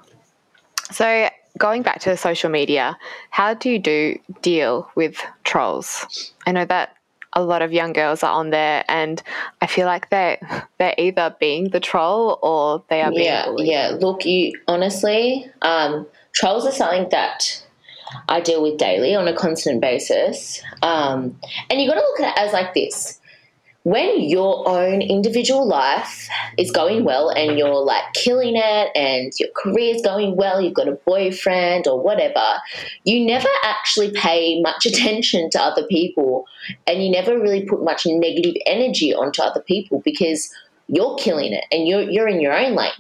so, 0.93 1.29
going 1.59 1.83
back 1.83 2.01
to 2.01 2.17
social 2.17 2.51
media, 2.51 2.97
how 3.31 3.55
do 3.55 3.71
you 3.71 3.79
do 3.79 4.17
deal 4.43 4.89
with 4.95 5.21
trolls? 5.45 6.33
I 6.47 6.53
know 6.53 6.65
that 6.67 6.95
a 7.35 7.43
lot 7.43 7.63
of 7.63 7.73
young 7.73 7.93
girls 7.93 8.23
are 8.23 8.33
on 8.33 8.51
there, 8.51 8.85
and 8.89 9.23
I 9.61 9.67
feel 9.67 9.87
like 9.87 10.11
they 10.11 10.41
they're 10.79 10.95
either 10.99 11.35
being 11.39 11.71
the 11.71 11.81
troll 11.81 12.39
or 12.43 12.85
they 12.89 13.03
are 13.03 13.11
being 13.11 13.25
Yeah, 13.25 13.47
bullied. 13.47 13.69
yeah. 13.69 13.97
Look, 14.01 14.25
you 14.25 14.53
honestly, 14.67 15.47
um, 15.63 16.07
trolls 16.35 16.67
are 16.67 16.73
something 16.73 17.09
that 17.11 17.63
I 18.29 18.41
deal 18.41 18.63
with 18.63 18.79
daily 18.79 19.15
on 19.15 19.29
a 19.29 19.35
constant 19.37 19.81
basis. 19.81 20.63
Um, 20.83 21.39
and 21.69 21.81
you 21.81 21.87
got 21.89 21.95
to 21.95 22.01
look 22.01 22.21
at 22.21 22.37
it 22.37 22.41
as 22.41 22.53
like 22.53 22.73
this. 22.75 23.18
When 23.89 24.21
your 24.21 24.69
own 24.69 25.01
individual 25.01 25.67
life 25.67 26.29
is 26.59 26.71
going 26.71 27.05
well 27.05 27.31
and 27.31 27.59
you're 27.59 27.83
like 27.83 28.13
killing 28.13 28.53
it 28.55 28.91
and 28.95 29.33
your 29.41 29.49
career's 29.57 30.03
going 30.03 30.37
well, 30.37 30.61
you've 30.61 30.75
got 30.75 30.89
a 30.89 30.99
boyfriend 31.07 31.89
or 31.89 31.99
whatever, 31.99 32.59
you 33.05 33.25
never 33.25 33.49
actually 33.65 34.11
pay 34.11 34.61
much 34.61 34.85
attention 34.91 35.49
to 35.53 35.63
other 35.63 35.87
people 35.87 36.45
and 36.87 37.03
you 37.03 37.11
never 37.11 37.39
really 37.39 37.65
put 37.65 37.83
much 37.83 38.03
negative 38.05 38.57
energy 38.67 39.15
onto 39.15 39.41
other 39.41 39.63
people 39.63 40.03
because 40.05 40.53
you're 40.89 41.17
killing 41.17 41.55
it 41.55 41.65
and 41.73 41.89
you're, 41.89 42.03
you're 42.03 42.29
in 42.29 42.43
your 42.43 42.53
own 42.53 42.75
lane. 42.75 42.93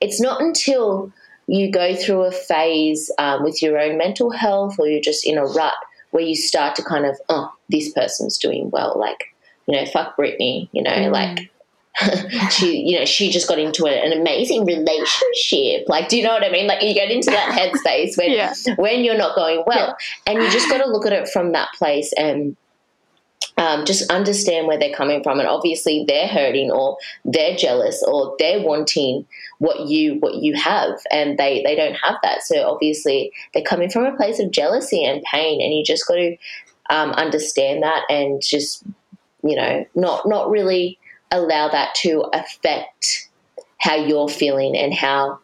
It's 0.00 0.20
not 0.20 0.40
until 0.40 1.12
you 1.48 1.72
go 1.72 1.96
through 1.96 2.22
a 2.22 2.30
phase 2.30 3.10
um, 3.18 3.42
with 3.42 3.60
your 3.62 3.80
own 3.80 3.98
mental 3.98 4.30
health 4.30 4.76
or 4.78 4.86
you're 4.86 5.00
just 5.00 5.26
in 5.26 5.38
a 5.38 5.44
rut 5.44 5.74
where 6.12 6.22
you 6.22 6.36
start 6.36 6.76
to 6.76 6.84
kind 6.84 7.04
of, 7.04 7.18
oh, 7.28 7.52
this 7.68 7.92
person's 7.92 8.38
doing 8.38 8.70
well. 8.70 8.96
Like, 8.96 9.32
you 9.66 9.76
know, 9.76 9.84
fuck 9.86 10.16
Britney, 10.16 10.68
you 10.72 10.82
know, 10.82 11.10
like 11.10 11.50
she, 12.50 12.78
you 12.78 12.98
know, 12.98 13.04
she 13.04 13.30
just 13.30 13.48
got 13.48 13.58
into 13.58 13.86
an 13.86 14.12
amazing 14.18 14.64
relationship. 14.66 15.88
Like, 15.88 16.08
do 16.08 16.18
you 16.18 16.22
know 16.24 16.32
what 16.32 16.44
I 16.44 16.50
mean? 16.50 16.66
Like, 16.66 16.82
you 16.82 16.92
get 16.94 17.10
into 17.10 17.30
that 17.30 17.50
headspace 17.86 18.18
when 18.18 18.32
Yeah. 18.32 18.52
when 18.76 19.02
you're 19.02 19.16
not 19.16 19.34
going 19.34 19.64
well, 19.66 19.96
and 20.26 20.42
you 20.42 20.50
just 20.50 20.68
got 20.68 20.78
to 20.78 20.90
look 20.90 21.06
at 21.06 21.12
it 21.12 21.28
from 21.28 21.52
that 21.52 21.68
place 21.74 22.12
and 22.16 22.56
um, 23.58 23.86
just 23.86 24.10
understand 24.10 24.66
where 24.66 24.78
they're 24.78 24.94
coming 24.94 25.22
from. 25.22 25.38
And 25.38 25.48
obviously, 25.48 26.04
they're 26.06 26.28
hurting, 26.28 26.70
or 26.70 26.98
they're 27.24 27.56
jealous, 27.56 28.02
or 28.06 28.36
they're 28.38 28.60
wanting 28.60 29.24
what 29.58 29.88
you 29.88 30.16
what 30.20 30.34
you 30.36 30.54
have, 30.54 30.98
and 31.10 31.38
they 31.38 31.62
they 31.64 31.74
don't 31.74 31.94
have 31.94 32.16
that. 32.22 32.42
So 32.42 32.70
obviously, 32.70 33.32
they're 33.54 33.62
coming 33.62 33.88
from 33.88 34.04
a 34.04 34.16
place 34.16 34.38
of 34.38 34.50
jealousy 34.50 35.02
and 35.02 35.22
pain, 35.22 35.62
and 35.62 35.72
you 35.72 35.82
just 35.82 36.06
got 36.06 36.16
to 36.16 36.36
um, 36.90 37.10
understand 37.12 37.82
that 37.82 38.04
and 38.10 38.42
just 38.42 38.84
you 39.48 39.56
know 39.56 39.86
not 39.94 40.26
not 40.26 40.50
really 40.50 40.98
allow 41.30 41.68
that 41.68 41.94
to 41.94 42.24
affect 42.32 43.28
how 43.78 43.94
you're 43.94 44.28
feeling 44.28 44.76
and 44.76 44.94
how 44.94 45.38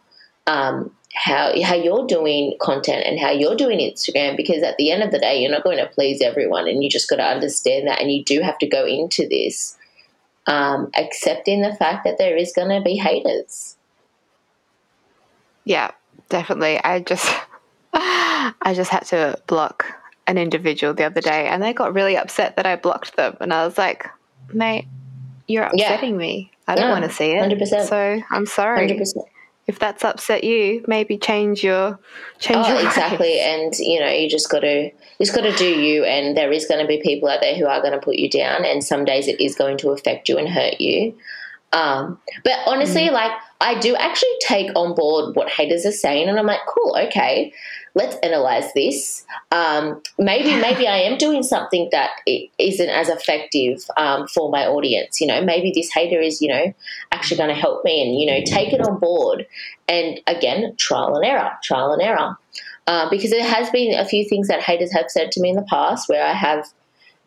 um, 0.47 0.91
how 1.15 1.53
how 1.63 1.75
you're 1.75 2.07
doing 2.07 2.57
content 2.61 3.05
and 3.07 3.21
how 3.21 3.31
you're 3.31 3.57
doing 3.57 3.79
Instagram 3.79 4.37
because 4.37 4.63
at 4.63 4.77
the 4.77 4.91
end 4.91 5.03
of 5.03 5.11
the 5.11 5.19
day 5.19 5.41
you're 5.41 5.51
not 5.51 5.65
going 5.65 5.79
to 5.79 5.87
please 5.89 6.21
everyone 6.23 6.69
and 6.69 6.83
you 6.83 6.89
just 6.89 7.09
got 7.09 7.17
to 7.17 7.23
understand 7.23 7.87
that 7.87 8.01
and 8.01 8.11
you 8.11 8.25
do 8.25 8.41
have 8.41 8.59
to 8.59 8.67
go 8.67 8.87
into 8.87 9.29
this 9.29 9.77
um, 10.47 10.91
accepting 10.97 11.63
the 11.63 11.75
fact 11.75 12.05
that 12.05 12.19
there 12.19 12.37
is 12.37 12.53
going 12.53 12.69
to 12.69 12.83
be 12.83 12.97
haters. 12.97 13.77
Yeah, 15.65 15.93
definitely. 16.29 16.81
I 16.83 17.01
just 17.01 17.31
I 17.95 18.73
just 18.75 18.91
had 18.91 19.05
to 19.07 19.39
block 19.47 19.87
an 20.27 20.39
individual 20.39 20.95
the 20.95 21.05
other 21.05 21.21
day 21.21 21.49
and 21.49 21.63
they 21.63 21.73
got 21.73 21.95
really 21.95 22.17
upset 22.17 22.57
that 22.57 22.67
I 22.67 22.77
blocked 22.77 23.17
them 23.17 23.37
and 23.41 23.53
I 23.53 23.65
was 23.65 23.77
like, 23.79 24.07
"Mate, 24.53 24.87
you're 25.49 25.69
Yeah. 25.75 25.93
upsetting 25.95 26.17
me. 26.17 26.51
I 26.69 26.75
don't 26.77 26.87
No, 26.87 26.93
want 26.93 27.05
to 27.05 27.11
see 27.11 27.33
it." 27.33 27.41
100%. 27.41 27.89
So, 27.89 28.21
I'm 28.31 28.47
sorry. 28.47 28.87
100%. 28.87 29.25
If 29.69 29.79
that's 29.79 30.05
upset 30.05 30.43
you, 30.43 30.85
maybe 30.89 31.17
change 31.19 31.63
your 31.63 31.99
change 32.41 32.67
Oh, 32.69 32.75
ways. 32.75 32.85
exactly. 32.87 33.39
And 33.41 33.73
you 33.79 34.01
know, 34.01 34.09
you 34.09 34.29
just 34.29 34.51
got 34.51 34.61
to 34.61 34.85
you 34.87 34.93
just 35.27 35.35
got 35.35 35.43
to 35.43 35.55
do 35.57 35.67
you. 35.67 36.05
And 36.05 36.37
there 36.37 36.51
is 36.51 36.67
going 36.67 36.81
to 36.81 36.87
be 36.87 37.01
people 37.01 37.29
out 37.29 37.41
there 37.41 37.55
who 37.55 37.67
are 37.67 37.81
going 37.81 37.93
to 37.93 38.01
put 38.01 38.17
you 38.17 38.29
down, 38.29 38.65
and 38.65 38.83
some 38.83 39.05
days 39.05 39.29
it 39.29 39.41
is 39.41 39.55
going 39.55 39.79
to 39.79 39.91
affect 39.91 40.29
you 40.29 40.37
and 40.37 40.49
hurt 40.49 40.81
you. 40.81 41.15
Um, 41.73 42.19
but 42.45 42.59
honestly, 42.67 43.09
like 43.11 43.33
I 43.61 43.79
do 43.79 43.97
actually 43.97 44.37
take 44.43 44.71
on 44.77 44.95
board 44.95 45.35
what 45.35 45.49
haters 45.49 45.87
are 45.87 45.93
saying, 45.93 46.29
and 46.29 46.39
I'm 46.39 46.47
like, 46.47 46.61
cool, 46.69 46.97
okay, 47.07 47.53
let's 47.95 48.17
analyze 48.23 48.73
this. 48.75 49.25
Um, 49.51 50.03
maybe 50.19 50.55
maybe 50.61 50.87
I 50.87 50.99
am 50.99 51.17
doing 51.17 51.43
something 51.43 51.89
that 51.93 52.11
isn't 52.27 52.89
as 52.89 53.09
effective 53.09 53.85
um, 53.97 54.27
for 54.29 54.51
my 54.51 54.67
audience. 54.67 55.21
You 55.21 55.27
know, 55.29 55.43
maybe 55.43 55.73
this 55.75 55.91
hater 55.91 56.21
is 56.21 56.43
you 56.43 56.49
know 56.49 56.75
actually 57.11 57.39
going 57.39 57.55
to 57.55 57.61
help 57.61 57.85
me, 57.85 58.03
and 58.03 58.19
you 58.19 58.27
know, 58.27 58.45
take 58.45 58.73
it 58.73 58.81
on 58.81 58.99
board. 58.99 59.47
And 59.89 60.21
again, 60.27 60.75
trial 60.77 61.17
and 61.17 61.25
error, 61.25 61.53
trial 61.63 61.93
and 61.93 62.03
error. 62.03 62.37
Uh, 62.87 63.09
because 63.11 63.31
there 63.31 63.47
has 63.47 63.71
been 63.71 63.99
a 63.99 64.05
few 64.05 64.29
things 64.29 64.49
that 64.49 64.61
haters 64.61 64.93
have 64.93 65.09
said 65.09 65.31
to 65.31 65.41
me 65.41 65.51
in 65.51 65.55
the 65.55 65.63
past 65.63 66.09
where 66.09 66.27
I 66.27 66.33
have, 66.33 66.67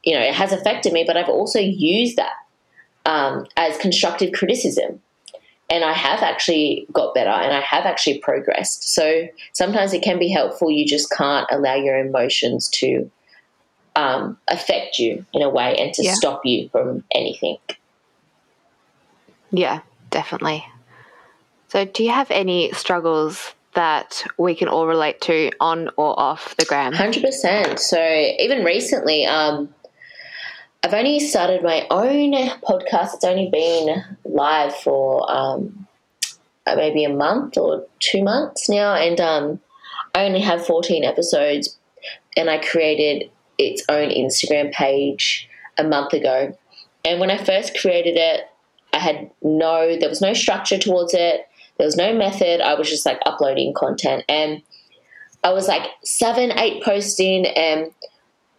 you 0.03 0.13
know, 0.13 0.19
it 0.19 0.34
has 0.34 0.51
affected 0.51 0.91
me, 0.91 1.05
but 1.08 1.15
I've 1.15 1.29
also 1.29 1.60
used 1.60 2.17
that 2.17 2.34
um, 3.05 3.45
as 3.57 3.77
constructive 3.77 4.33
criticism. 4.33 5.01
And 5.69 5.83
I 5.83 5.93
have 5.93 6.21
actually 6.21 6.85
got 6.93 7.15
better 7.15 7.31
and 7.31 7.51
I 7.51 7.59
have 7.61 7.85
actually 7.85 8.19
progressed. 8.19 8.93
So 8.93 9.27
sometimes 9.53 9.93
it 9.93 10.03
can 10.03 10.19
be 10.19 10.29
helpful. 10.29 10.69
You 10.69 10.85
just 10.85 11.09
can't 11.11 11.47
allow 11.51 11.73
your 11.73 11.97
emotions 11.97 12.69
to 12.75 13.09
um, 13.95 14.37
affect 14.49 14.99
you 14.99 15.25
in 15.33 15.41
a 15.41 15.49
way 15.49 15.75
and 15.77 15.93
to 15.95 16.03
Yeah. 16.03 16.13
stop 16.13 16.45
you 16.45 16.69
from 16.69 17.03
anything. 17.11 17.57
Yeah, 19.51 19.79
definitely. 20.11 20.65
So, 21.69 21.85
do 21.85 22.03
you 22.03 22.11
have 22.11 22.29
any 22.29 22.71
struggles 22.73 23.53
that 23.73 24.23
we 24.37 24.55
can 24.55 24.67
all 24.67 24.87
relate 24.87 25.21
to 25.21 25.51
on 25.59 25.89
or 25.97 26.17
off 26.19 26.55
the 26.57 26.65
gram? 26.65 26.93
Hundred 26.93 27.23
percent. 27.23 27.79
So 27.79 27.99
even 28.39 28.63
recently, 28.63 29.25
um, 29.25 29.73
I've 30.85 30.93
only 30.93 31.19
started 31.19 31.63
my 31.63 31.87
own 31.89 32.33
podcast. 32.61 33.15
It's 33.15 33.23
only 33.23 33.49
been 33.49 34.03
live 34.23 34.75
for 34.75 35.25
um, 35.35 35.87
uh, 36.67 36.75
maybe 36.75 37.03
a 37.03 37.09
month 37.09 37.57
or 37.57 37.87
two 37.99 38.23
months 38.23 38.69
now, 38.69 38.93
and 38.93 39.19
um, 39.19 39.59
I 40.13 40.25
only 40.25 40.41
have 40.41 40.63
fourteen 40.63 41.03
episodes. 41.03 41.75
And 42.37 42.51
I 42.51 42.59
created 42.59 43.31
its 43.57 43.81
own 43.89 44.09
Instagram 44.09 44.71
page 44.73 45.49
a 45.79 45.83
month 45.83 46.13
ago. 46.13 46.55
And 47.03 47.19
when 47.19 47.31
I 47.31 47.43
first 47.43 47.75
created 47.79 48.15
it, 48.15 48.41
I 48.93 48.99
had 48.99 49.31
no, 49.41 49.97
there 49.97 50.09
was 50.09 50.21
no 50.21 50.33
structure 50.33 50.77
towards 50.77 51.15
it. 51.15 51.47
There 51.77 51.85
was 51.87 51.95
no 51.95 52.13
method. 52.13 52.61
I 52.61 52.75
was 52.75 52.89
just 52.89 53.07
like 53.07 53.19
uploading 53.25 53.73
content 53.73 54.23
and 54.29 54.61
I 55.43 55.51
was 55.51 55.67
like 55.67 55.89
seven, 56.03 56.51
eight 56.59 56.83
posts 56.83 57.19
in, 57.19 57.45
and 57.45 57.91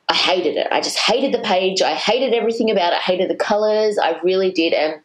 I 0.09 0.15
hated 0.15 0.57
it. 0.57 0.69
I 0.71 0.81
just 0.81 0.99
hated 0.99 1.33
the 1.33 1.43
page. 1.43 1.83
I 1.83 1.95
hated 1.95 2.33
everything 2.33 2.71
about 2.71 2.93
it. 2.93 2.97
I 2.97 3.03
hated 3.03 3.29
the 3.29 3.37
colors. 3.37 3.99
I 3.99 4.21
really 4.23 4.53
did. 4.53 4.73
And 4.73 5.01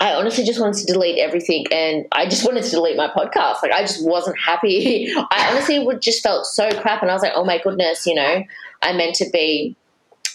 I 0.00 0.14
honestly 0.14 0.44
just 0.44 0.60
wanted 0.60 0.84
to 0.84 0.92
delete 0.92 1.18
everything. 1.18 1.66
And 1.70 2.06
I 2.12 2.28
just 2.28 2.44
wanted 2.44 2.64
to 2.64 2.70
delete 2.70 2.96
my 2.96 3.08
podcast. 3.08 3.62
Like, 3.62 3.72
I 3.72 3.82
just 3.82 4.04
wasn't 4.04 4.38
happy. 4.38 5.12
I 5.30 5.48
honestly 5.50 5.78
would 5.78 6.02
just 6.02 6.22
felt 6.22 6.46
so 6.46 6.68
crap. 6.80 7.02
And 7.02 7.10
I 7.10 7.14
was 7.14 7.22
like, 7.22 7.32
oh 7.36 7.44
my 7.44 7.58
goodness, 7.58 8.06
you 8.06 8.14
know, 8.14 8.42
I 8.82 8.92
meant 8.92 9.14
to 9.16 9.30
be 9.32 9.76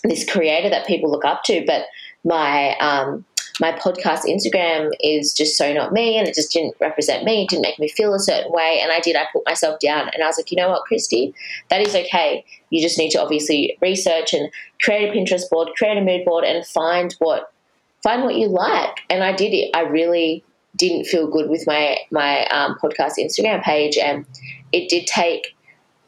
this 0.03 0.29
creator 0.29 0.69
that 0.69 0.87
people 0.87 1.11
look 1.11 1.25
up 1.25 1.43
to. 1.45 1.63
But 1.65 1.85
my, 2.23 2.77
um, 2.77 3.25
my 3.61 3.71
podcast 3.73 4.25
Instagram 4.25 4.89
is 5.01 5.33
just 5.33 5.55
so 5.55 5.71
not 5.71 5.93
me 5.93 6.17
and 6.17 6.27
it 6.27 6.33
just 6.33 6.51
didn't 6.51 6.75
represent 6.81 7.23
me. 7.23 7.43
It 7.43 7.49
didn't 7.49 7.61
make 7.61 7.77
me 7.77 7.87
feel 7.87 8.15
a 8.15 8.19
certain 8.19 8.51
way. 8.51 8.79
And 8.81 8.91
I 8.91 8.99
did, 8.99 9.15
I 9.15 9.27
put 9.31 9.45
myself 9.45 9.79
down 9.79 10.09
and 10.13 10.23
I 10.23 10.25
was 10.25 10.37
like, 10.37 10.49
you 10.49 10.57
know 10.57 10.69
what, 10.69 10.81
Christie, 10.85 11.35
that 11.69 11.79
is 11.79 11.95
okay. 11.95 12.43
You 12.71 12.81
just 12.81 12.97
need 12.97 13.11
to 13.11 13.21
obviously 13.21 13.77
research 13.79 14.33
and 14.33 14.51
create 14.81 15.09
a 15.09 15.13
Pinterest 15.13 15.47
board, 15.51 15.69
create 15.77 15.95
a 15.95 16.01
mood 16.01 16.25
board 16.25 16.43
and 16.43 16.65
find 16.65 17.15
what 17.19 17.53
find 18.01 18.23
what 18.23 18.35
you 18.35 18.47
like. 18.47 19.01
And 19.11 19.23
I 19.23 19.31
did 19.31 19.53
it. 19.53 19.69
I 19.75 19.81
really 19.81 20.43
didn't 20.75 21.05
feel 21.05 21.29
good 21.29 21.47
with 21.47 21.67
my 21.67 21.97
my 22.09 22.45
um, 22.47 22.77
podcast 22.81 23.19
Instagram 23.19 23.61
page, 23.61 23.97
and 23.97 24.25
it 24.71 24.89
did 24.89 25.05
take 25.05 25.55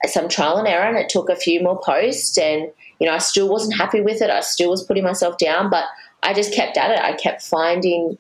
some 0.08 0.28
trial 0.28 0.58
and 0.58 0.68
error, 0.68 0.88
and 0.88 0.98
it 0.98 1.10
took 1.10 1.30
a 1.30 1.36
few 1.36 1.62
more 1.62 1.80
posts, 1.80 2.38
and 2.38 2.72
you 3.00 3.08
know 3.08 3.14
I 3.14 3.20
still 3.20 3.50
wasn't 3.50 3.76
happy 3.76 4.02
with 4.02 4.22
it. 4.22 4.30
I 4.30 4.40
still 4.40 4.72
was 4.72 4.84
putting 4.84 5.04
myself 5.04 5.38
down, 5.38 5.70
but 5.70 5.86
I 6.24 6.34
just 6.34 6.54
kept 6.54 6.78
at 6.78 6.92
it. 6.92 7.00
I 7.00 7.14
kept 7.14 7.42
finding 7.42 8.18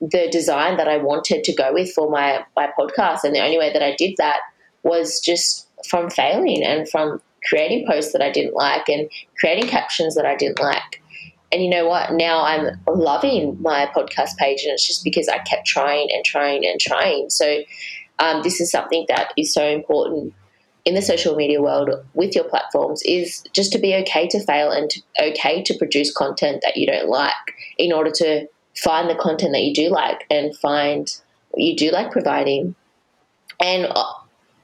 the 0.00 0.28
design 0.32 0.76
that 0.78 0.88
I 0.88 0.96
wanted 0.96 1.44
to 1.44 1.54
go 1.54 1.72
with 1.72 1.92
for 1.92 2.10
my 2.10 2.44
my 2.56 2.70
podcast, 2.78 3.24
and 3.24 3.34
the 3.34 3.44
only 3.44 3.58
way 3.58 3.72
that 3.72 3.82
I 3.82 3.94
did 3.96 4.14
that 4.18 4.40
was 4.82 5.20
just 5.20 5.68
from 5.88 6.10
failing 6.10 6.62
and 6.64 6.88
from 6.88 7.20
creating 7.48 7.86
posts 7.88 8.12
that 8.12 8.22
I 8.22 8.30
didn't 8.30 8.54
like 8.54 8.88
and 8.88 9.10
creating 9.38 9.68
captions 9.68 10.14
that 10.14 10.26
I 10.26 10.36
didn't 10.36 10.60
like. 10.60 11.02
And 11.52 11.62
you 11.62 11.68
know 11.68 11.86
what? 11.86 12.12
Now 12.12 12.42
I'm 12.42 12.80
loving 12.88 13.60
my 13.60 13.86
podcast 13.94 14.36
page, 14.38 14.62
and 14.64 14.72
it's 14.72 14.86
just 14.86 15.04
because 15.04 15.28
I 15.28 15.38
kept 15.38 15.66
trying 15.66 16.08
and 16.12 16.24
trying 16.24 16.64
and 16.64 16.80
trying. 16.80 17.30
So, 17.30 17.62
um, 18.18 18.42
this 18.42 18.60
is 18.60 18.70
something 18.70 19.04
that 19.08 19.32
is 19.36 19.52
so 19.52 19.66
important 19.66 20.34
in 20.84 20.94
the 20.94 21.02
social 21.02 21.36
media 21.36 21.62
world 21.62 21.90
with 22.14 22.34
your 22.34 22.44
platforms 22.44 23.02
is 23.04 23.44
just 23.52 23.72
to 23.72 23.78
be 23.78 23.94
okay 23.94 24.26
to 24.28 24.44
fail 24.44 24.70
and 24.70 24.90
to, 24.90 25.02
okay 25.22 25.62
to 25.62 25.78
produce 25.78 26.12
content 26.12 26.62
that 26.64 26.76
you 26.76 26.86
don't 26.86 27.08
like 27.08 27.32
in 27.78 27.92
order 27.92 28.10
to 28.10 28.46
find 28.76 29.08
the 29.08 29.14
content 29.14 29.52
that 29.52 29.62
you 29.62 29.74
do 29.74 29.88
like 29.88 30.24
and 30.30 30.56
find 30.56 31.20
what 31.50 31.62
you 31.62 31.76
do 31.76 31.90
like 31.90 32.10
providing. 32.10 32.74
And 33.60 33.86
uh, 33.86 34.12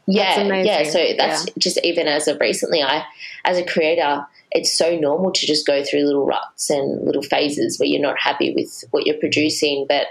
yeah, 0.06 0.42
yeah. 0.62 0.82
So 0.84 0.98
that's 1.16 1.46
yeah. 1.46 1.52
just 1.58 1.78
even 1.84 2.08
as 2.08 2.26
of 2.26 2.40
recently, 2.40 2.82
I, 2.82 3.04
as 3.44 3.58
a 3.58 3.64
creator, 3.64 4.26
it's 4.50 4.76
so 4.76 4.96
normal 4.96 5.30
to 5.32 5.46
just 5.46 5.66
go 5.66 5.84
through 5.84 6.04
little 6.04 6.26
ruts 6.26 6.70
and 6.70 7.04
little 7.04 7.22
phases 7.22 7.78
where 7.78 7.86
you're 7.86 8.00
not 8.00 8.18
happy 8.18 8.54
with 8.54 8.84
what 8.90 9.06
you're 9.06 9.18
producing, 9.18 9.86
but 9.88 10.06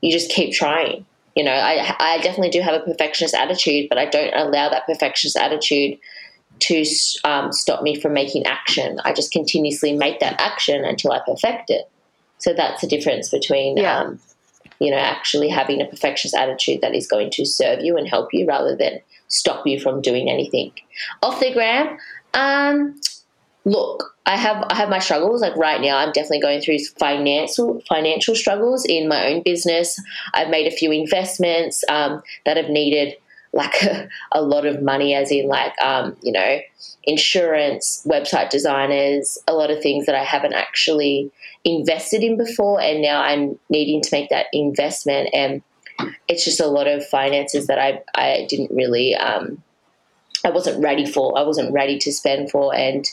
you 0.00 0.12
just 0.12 0.30
keep 0.30 0.54
trying. 0.54 1.04
You 1.34 1.44
know, 1.44 1.52
I, 1.52 1.94
I 1.98 2.18
definitely 2.18 2.50
do 2.50 2.60
have 2.60 2.74
a 2.74 2.84
perfectionist 2.84 3.34
attitude, 3.34 3.88
but 3.88 3.98
I 3.98 4.04
don't 4.04 4.34
allow 4.34 4.68
that 4.68 4.86
perfectionist 4.86 5.36
attitude 5.36 5.98
to 6.60 6.84
um, 7.24 7.52
stop 7.52 7.82
me 7.82 7.98
from 7.98 8.12
making 8.12 8.46
action. 8.46 9.00
I 9.04 9.12
just 9.12 9.32
continuously 9.32 9.94
make 9.94 10.20
that 10.20 10.40
action 10.40 10.84
until 10.84 11.12
I 11.12 11.20
perfect 11.26 11.70
it. 11.70 11.90
So 12.38 12.52
that's 12.52 12.80
the 12.80 12.86
difference 12.86 13.30
between, 13.30 13.78
yeah. 13.78 14.00
um, 14.00 14.20
you 14.78 14.90
know, 14.90 14.98
actually 14.98 15.48
having 15.48 15.80
a 15.80 15.86
perfectionist 15.86 16.34
attitude 16.34 16.80
that 16.82 16.94
is 16.94 17.06
going 17.06 17.30
to 17.30 17.46
serve 17.46 17.80
you 17.80 17.96
and 17.96 18.06
help 18.08 18.28
you 18.32 18.46
rather 18.46 18.76
than 18.76 19.00
stop 19.28 19.66
you 19.66 19.80
from 19.80 20.02
doing 20.02 20.28
anything. 20.28 20.72
Off 21.22 21.40
the 21.40 21.52
gram, 21.52 21.96
um, 22.34 23.00
look, 23.64 24.16
I 24.26 24.36
have 24.36 24.64
I 24.70 24.76
have 24.76 24.88
my 24.88 24.98
struggles. 24.98 25.40
Like 25.40 25.56
right 25.56 25.80
now, 25.80 25.98
I'm 25.98 26.12
definitely 26.12 26.40
going 26.40 26.60
through 26.60 26.78
financial 26.98 27.82
financial 27.88 28.34
struggles 28.34 28.84
in 28.84 29.08
my 29.08 29.26
own 29.26 29.42
business. 29.42 30.00
I've 30.34 30.48
made 30.48 30.66
a 30.66 30.76
few 30.76 30.92
investments 30.92 31.84
um, 31.88 32.22
that 32.46 32.56
have 32.56 32.68
needed 32.68 33.14
like 33.52 33.82
a, 33.82 34.08
a, 34.32 34.42
lot 34.42 34.64
of 34.64 34.82
money, 34.82 35.14
as 35.14 35.30
in 35.30 35.48
like 35.48 35.72
um, 35.82 36.16
you 36.22 36.32
know 36.32 36.60
insurance, 37.04 38.06
website 38.06 38.50
designers, 38.50 39.38
a 39.48 39.52
lot 39.52 39.70
of 39.70 39.82
things 39.82 40.06
that 40.06 40.14
I 40.14 40.22
haven't 40.22 40.52
actually 40.52 41.30
invested 41.64 42.22
in 42.22 42.36
before, 42.36 42.80
and 42.80 43.02
now 43.02 43.22
I'm 43.22 43.58
needing 43.70 44.00
to 44.02 44.08
make 44.12 44.30
that 44.30 44.46
investment 44.52 45.30
and 45.32 45.62
it's 46.28 46.44
just 46.44 46.60
a 46.60 46.66
lot 46.66 46.86
of 46.86 47.06
finances 47.06 47.66
that 47.66 47.78
I, 47.78 48.02
I 48.14 48.46
didn't 48.48 48.70
really, 48.72 49.14
um, 49.14 49.62
I 50.44 50.50
wasn't 50.50 50.82
ready 50.82 51.06
for, 51.06 51.38
I 51.38 51.42
wasn't 51.42 51.72
ready 51.72 51.98
to 51.98 52.12
spend 52.12 52.50
for. 52.50 52.74
And 52.74 53.08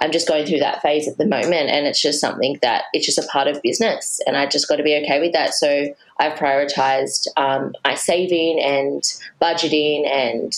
I'm 0.00 0.12
just 0.12 0.28
going 0.28 0.46
through 0.46 0.60
that 0.60 0.82
phase 0.82 1.06
at 1.06 1.18
the 1.18 1.26
moment. 1.26 1.70
And 1.70 1.86
it's 1.86 2.00
just 2.00 2.20
something 2.20 2.58
that 2.62 2.84
it's 2.92 3.06
just 3.06 3.18
a 3.18 3.26
part 3.30 3.48
of 3.48 3.62
business. 3.62 4.20
And 4.26 4.36
I 4.36 4.46
just 4.46 4.68
got 4.68 4.76
to 4.76 4.82
be 4.82 4.96
okay 5.02 5.20
with 5.20 5.32
that. 5.32 5.54
So 5.54 5.94
I've 6.18 6.38
prioritized 6.38 7.28
um, 7.36 7.74
my 7.84 7.94
saving 7.94 8.60
and 8.60 9.02
budgeting 9.40 10.08
and, 10.08 10.52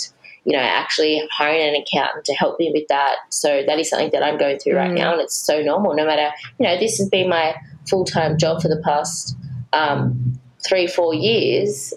you 0.45 0.53
know, 0.53 0.59
actually 0.59 1.27
hiring 1.33 1.75
an 1.75 1.83
accountant 1.83 2.25
to 2.27 2.35
help 2.35 2.59
me 2.59 2.71
with 2.73 2.87
that. 2.89 3.17
So 3.31 3.65
that 3.67 3.79
is 3.79 3.91
something 3.91 4.11
that 4.13 4.23
I'm 4.23 4.39
going 4.39 4.59
through 4.59 4.75
mm. 4.75 4.79
right 4.79 4.93
now. 4.93 5.13
And 5.13 5.21
it's 5.21 5.35
so 5.35 5.61
normal, 5.61 5.95
no 5.95 6.07
matter, 6.07 6.31
you 6.59 6.67
know, 6.67 6.79
this 6.79 6.99
has 6.99 7.09
been 7.09 7.29
my 7.29 7.55
full 7.89 8.05
time 8.05 8.39
job 8.39 8.63
for 8.63 8.69
the 8.69 8.81
past 8.85 9.37
um, 9.73 10.39
three, 10.67 10.87
four 10.87 11.15
years, 11.15 11.93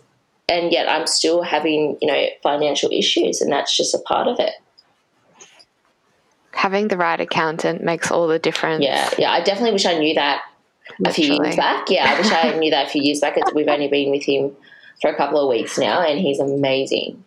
and 0.50 0.72
yet 0.72 0.90
I'm 0.90 1.08
still 1.08 1.44
having, 1.44 1.98
you 2.02 2.08
know, 2.08 2.26
financial 2.42 2.90
issues, 2.92 3.40
and 3.42 3.52
that's 3.52 3.76
just 3.76 3.94
a 3.94 4.00
part 4.00 4.28
of 4.28 4.40
it. 4.40 4.54
Having 6.52 6.90
the 6.90 6.98
right 6.98 7.20
accountant 7.20 7.84
makes 7.84 8.12
all 8.12 8.28
the 8.28 8.40
difference. 8.40 8.84
Yeah, 8.84 9.10
yeah. 9.18 9.32
I 9.32 9.42
definitely 9.42 9.74
wish 9.74 9.86
I 9.86 9.98
knew 9.98 10.16
that 10.16 10.42
a 11.06 11.14
few 11.14 11.34
years 11.34 11.56
back. 11.56 11.90
Yeah, 11.90 12.12
I 12.12 12.20
wish 12.20 12.32
I 12.32 12.58
knew 12.60 12.72
that 12.72 12.88
a 12.88 12.90
few 12.90 13.02
years 13.02 13.22
back. 13.22 13.38
We've 13.54 13.68
only 13.68 13.88
been 13.88 14.12
with 14.12 14.24
him 14.24 14.56
for 15.02 15.10
a 15.10 15.16
couple 15.16 15.40
of 15.40 15.50
weeks 15.50 15.78
now, 15.78 16.02
and 16.02 16.20
he's 16.20 16.40
amazing. 16.40 17.24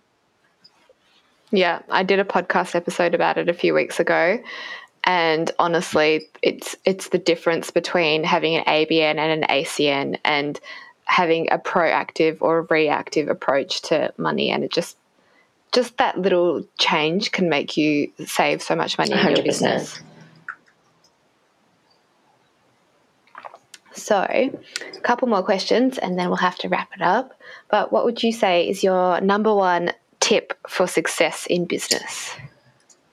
Yeah, 1.52 1.80
I 1.90 2.02
did 2.02 2.18
a 2.18 2.24
podcast 2.24 2.74
episode 2.74 3.14
about 3.14 3.38
it 3.38 3.48
a 3.48 3.54
few 3.54 3.72
weeks 3.72 4.00
ago, 4.00 4.42
and 5.04 5.50
honestly, 5.58 6.28
it's 6.42 6.76
it's 6.84 7.08
the 7.10 7.18
difference 7.18 7.70
between 7.70 8.24
having 8.24 8.56
an 8.56 8.64
ABN 8.64 9.18
and 9.18 9.44
an 9.44 9.48
ACN, 9.48 10.18
and 10.24 10.58
having 11.04 11.50
a 11.50 11.58
proactive 11.58 12.38
or 12.40 12.58
a 12.58 12.62
reactive 12.62 13.28
approach 13.28 13.82
to 13.82 14.12
money 14.16 14.50
and 14.50 14.64
it 14.64 14.70
just 14.70 14.96
just 15.72 15.96
that 15.96 16.18
little 16.18 16.64
change 16.78 17.32
can 17.32 17.48
make 17.48 17.76
you 17.76 18.12
save 18.26 18.62
so 18.62 18.76
much 18.76 18.98
money 18.98 19.12
100%. 19.12 19.26
in 19.26 19.36
your 19.36 19.44
business. 19.44 20.00
So, 23.94 24.16
a 24.16 24.50
couple 25.02 25.28
more 25.28 25.42
questions 25.42 25.98
and 25.98 26.18
then 26.18 26.28
we'll 26.28 26.36
have 26.36 26.56
to 26.58 26.68
wrap 26.68 26.90
it 26.94 27.02
up. 27.02 27.38
But 27.70 27.92
what 27.92 28.04
would 28.04 28.22
you 28.22 28.32
say 28.32 28.68
is 28.68 28.82
your 28.82 29.20
number 29.20 29.54
one 29.54 29.92
tip 30.20 30.58
for 30.68 30.86
success 30.86 31.46
in 31.48 31.66
business? 31.66 32.34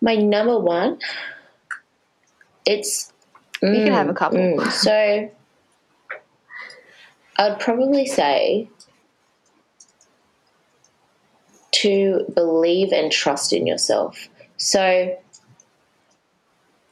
My 0.02 0.16
number 0.16 0.58
one, 0.58 1.00
it's. 2.66 3.12
You 3.62 3.70
mm, 3.70 3.84
can 3.84 3.94
have 3.94 4.08
a 4.08 4.14
couple. 4.14 4.40
Mm, 4.40 4.72
so, 4.72 5.30
I'd 7.40 7.58
probably 7.58 8.06
say 8.06 8.68
to 11.72 12.26
believe 12.36 12.92
and 12.92 13.10
trust 13.10 13.54
in 13.54 13.66
yourself. 13.66 14.28
So, 14.58 15.18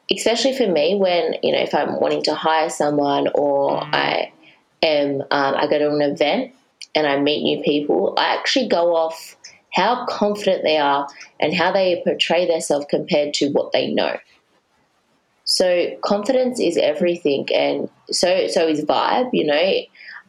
especially 0.10 0.56
for 0.56 0.66
me, 0.66 0.96
when 0.96 1.36
you 1.44 1.52
know, 1.52 1.60
if 1.60 1.76
I'm 1.76 2.00
wanting 2.00 2.24
to 2.24 2.34
hire 2.34 2.70
someone 2.70 3.28
or 3.36 3.82
mm. 3.82 3.90
I 3.94 4.32
am, 4.82 5.22
um, 5.22 5.56
I 5.56 5.68
go 5.70 5.80
to 5.80 5.90
an 5.90 6.02
event 6.02 6.54
and 6.96 7.06
I 7.06 7.20
meet 7.20 7.44
new 7.44 7.62
people, 7.62 8.14
I 8.18 8.34
actually 8.34 8.70
go 8.70 8.96
off 8.96 9.36
how 9.74 10.06
confident 10.06 10.64
they 10.64 10.78
are 10.78 11.10
and 11.42 11.54
how 11.54 11.74
they 11.74 12.02
portray 12.06 12.48
themselves 12.48 12.86
compared 12.90 13.34
to 13.36 13.50
what 13.50 13.74
they 13.74 13.94
know. 13.94 14.16
So 15.44 15.98
confidence 16.02 16.60
is 16.62 16.78
everything, 16.78 17.48
and 17.54 17.90
so 18.12 18.48
so 18.48 18.66
is 18.68 18.86
vibe. 18.86 19.30
You 19.34 19.46
know, 19.46 19.72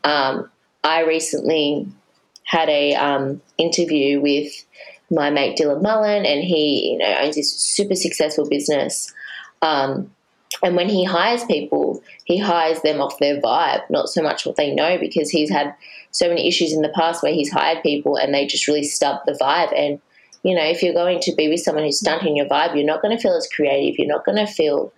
um, 0.04 0.50
I 0.84 1.00
recently 1.00 1.86
had 2.44 2.68
a 2.68 2.94
um, 2.94 3.42
interview 3.58 4.20
with 4.20 4.52
my 5.10 5.30
mate 5.30 5.58
Dylan 5.58 5.82
Mullen, 5.82 6.24
and 6.24 6.42
he 6.42 6.92
you 6.92 6.98
know 6.98 7.16
owns 7.20 7.36
this 7.36 7.52
super 7.52 7.94
successful 7.94 8.48
business. 8.48 9.12
Um, 9.62 10.10
and 10.62 10.76
when 10.76 10.88
he 10.88 11.04
hires 11.04 11.44
people, 11.44 12.02
he 12.24 12.38
hires 12.38 12.80
them 12.82 13.00
off 13.00 13.18
their 13.18 13.40
vibe, 13.40 13.82
not 13.90 14.08
so 14.08 14.22
much 14.22 14.44
what 14.44 14.56
they 14.56 14.74
know, 14.74 14.98
because 14.98 15.30
he's 15.30 15.50
had 15.50 15.74
so 16.10 16.28
many 16.28 16.48
issues 16.48 16.72
in 16.72 16.82
the 16.82 16.88
past 16.88 17.22
where 17.22 17.32
he's 17.32 17.52
hired 17.52 17.82
people 17.82 18.16
and 18.16 18.34
they 18.34 18.46
just 18.46 18.66
really 18.66 18.82
stub 18.82 19.20
the 19.26 19.38
vibe. 19.40 19.72
And 19.76 20.00
you 20.42 20.54
know, 20.54 20.64
if 20.64 20.82
you're 20.82 20.94
going 20.94 21.20
to 21.20 21.34
be 21.34 21.48
with 21.48 21.60
someone 21.60 21.84
who's 21.84 21.98
stunting 21.98 22.36
your 22.36 22.46
vibe, 22.46 22.74
you're 22.74 22.84
not 22.84 23.02
going 23.02 23.16
to 23.16 23.22
feel 23.22 23.36
as 23.36 23.48
creative. 23.48 23.98
You're 23.98 24.08
not 24.08 24.24
going 24.24 24.38
to 24.38 24.52
feel 24.52 24.92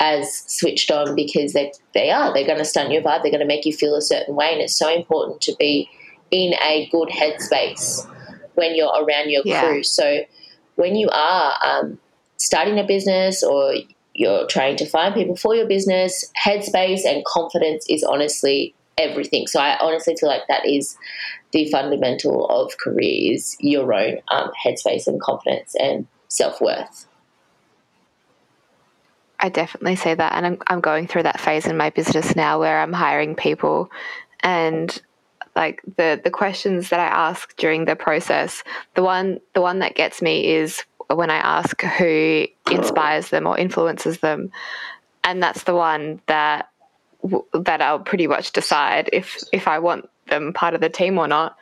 as 0.00 0.44
switched 0.46 0.90
on 0.90 1.14
because 1.14 1.52
they, 1.52 1.72
they 1.94 2.10
are. 2.10 2.32
They're 2.32 2.46
going 2.46 2.58
to 2.58 2.64
stunt 2.64 2.92
your 2.92 3.02
vibe. 3.02 3.22
They're 3.22 3.32
going 3.32 3.40
to 3.40 3.46
make 3.46 3.66
you 3.66 3.72
feel 3.72 3.94
a 3.94 4.02
certain 4.02 4.34
way. 4.34 4.52
And 4.52 4.60
it's 4.60 4.76
so 4.76 4.92
important 4.92 5.40
to 5.42 5.56
be 5.58 5.90
in 6.30 6.54
a 6.62 6.88
good 6.90 7.08
headspace 7.08 8.06
when 8.54 8.74
you're 8.74 8.92
around 8.92 9.30
your 9.30 9.42
yeah. 9.44 9.62
crew. 9.62 9.82
So 9.82 10.20
when 10.76 10.94
you 10.94 11.08
are 11.10 11.54
um, 11.64 11.98
starting 12.36 12.78
a 12.78 12.84
business 12.84 13.42
or 13.42 13.74
you're 14.14 14.46
trying 14.46 14.76
to 14.76 14.86
find 14.86 15.14
people 15.14 15.36
for 15.36 15.54
your 15.54 15.66
business, 15.66 16.30
headspace 16.44 17.04
and 17.04 17.24
confidence 17.24 17.84
is 17.88 18.04
honestly 18.04 18.74
everything. 18.98 19.46
So 19.46 19.60
I 19.60 19.78
honestly 19.80 20.16
feel 20.16 20.28
like 20.28 20.46
that 20.48 20.66
is 20.66 20.96
the 21.52 21.70
fundamental 21.70 22.46
of 22.46 22.76
careers, 22.78 23.56
your 23.60 23.92
own 23.92 24.18
um, 24.28 24.50
headspace 24.64 25.06
and 25.06 25.20
confidence 25.20 25.74
and 25.80 26.06
self 26.28 26.60
worth. 26.60 27.07
I 29.40 29.48
definitely 29.48 29.96
say 29.96 30.14
that. 30.14 30.32
And 30.34 30.46
I'm, 30.46 30.58
I'm 30.66 30.80
going 30.80 31.06
through 31.06 31.24
that 31.24 31.40
phase 31.40 31.66
in 31.66 31.76
my 31.76 31.90
business 31.90 32.34
now 32.34 32.58
where 32.58 32.80
I'm 32.80 32.92
hiring 32.92 33.34
people 33.34 33.90
and 34.40 35.00
like 35.56 35.82
the, 35.96 36.20
the 36.22 36.30
questions 36.30 36.90
that 36.90 37.00
I 37.00 37.06
ask 37.06 37.56
during 37.56 37.84
the 37.84 37.96
process, 37.96 38.62
the 38.94 39.02
one, 39.02 39.40
the 39.54 39.60
one 39.60 39.80
that 39.80 39.96
gets 39.96 40.22
me 40.22 40.46
is 40.46 40.84
when 41.08 41.30
I 41.30 41.36
ask 41.36 41.80
who 41.82 42.46
inspires 42.70 43.30
them 43.30 43.46
or 43.46 43.58
influences 43.58 44.18
them. 44.18 44.52
And 45.24 45.42
that's 45.42 45.64
the 45.64 45.74
one 45.74 46.20
that, 46.26 46.68
that 47.52 47.82
I'll 47.82 47.98
pretty 47.98 48.26
much 48.26 48.52
decide 48.52 49.10
if, 49.12 49.42
if 49.52 49.66
I 49.66 49.80
want 49.80 50.08
them 50.28 50.52
part 50.52 50.74
of 50.74 50.80
the 50.80 50.88
team 50.88 51.18
or 51.18 51.26
not. 51.26 51.56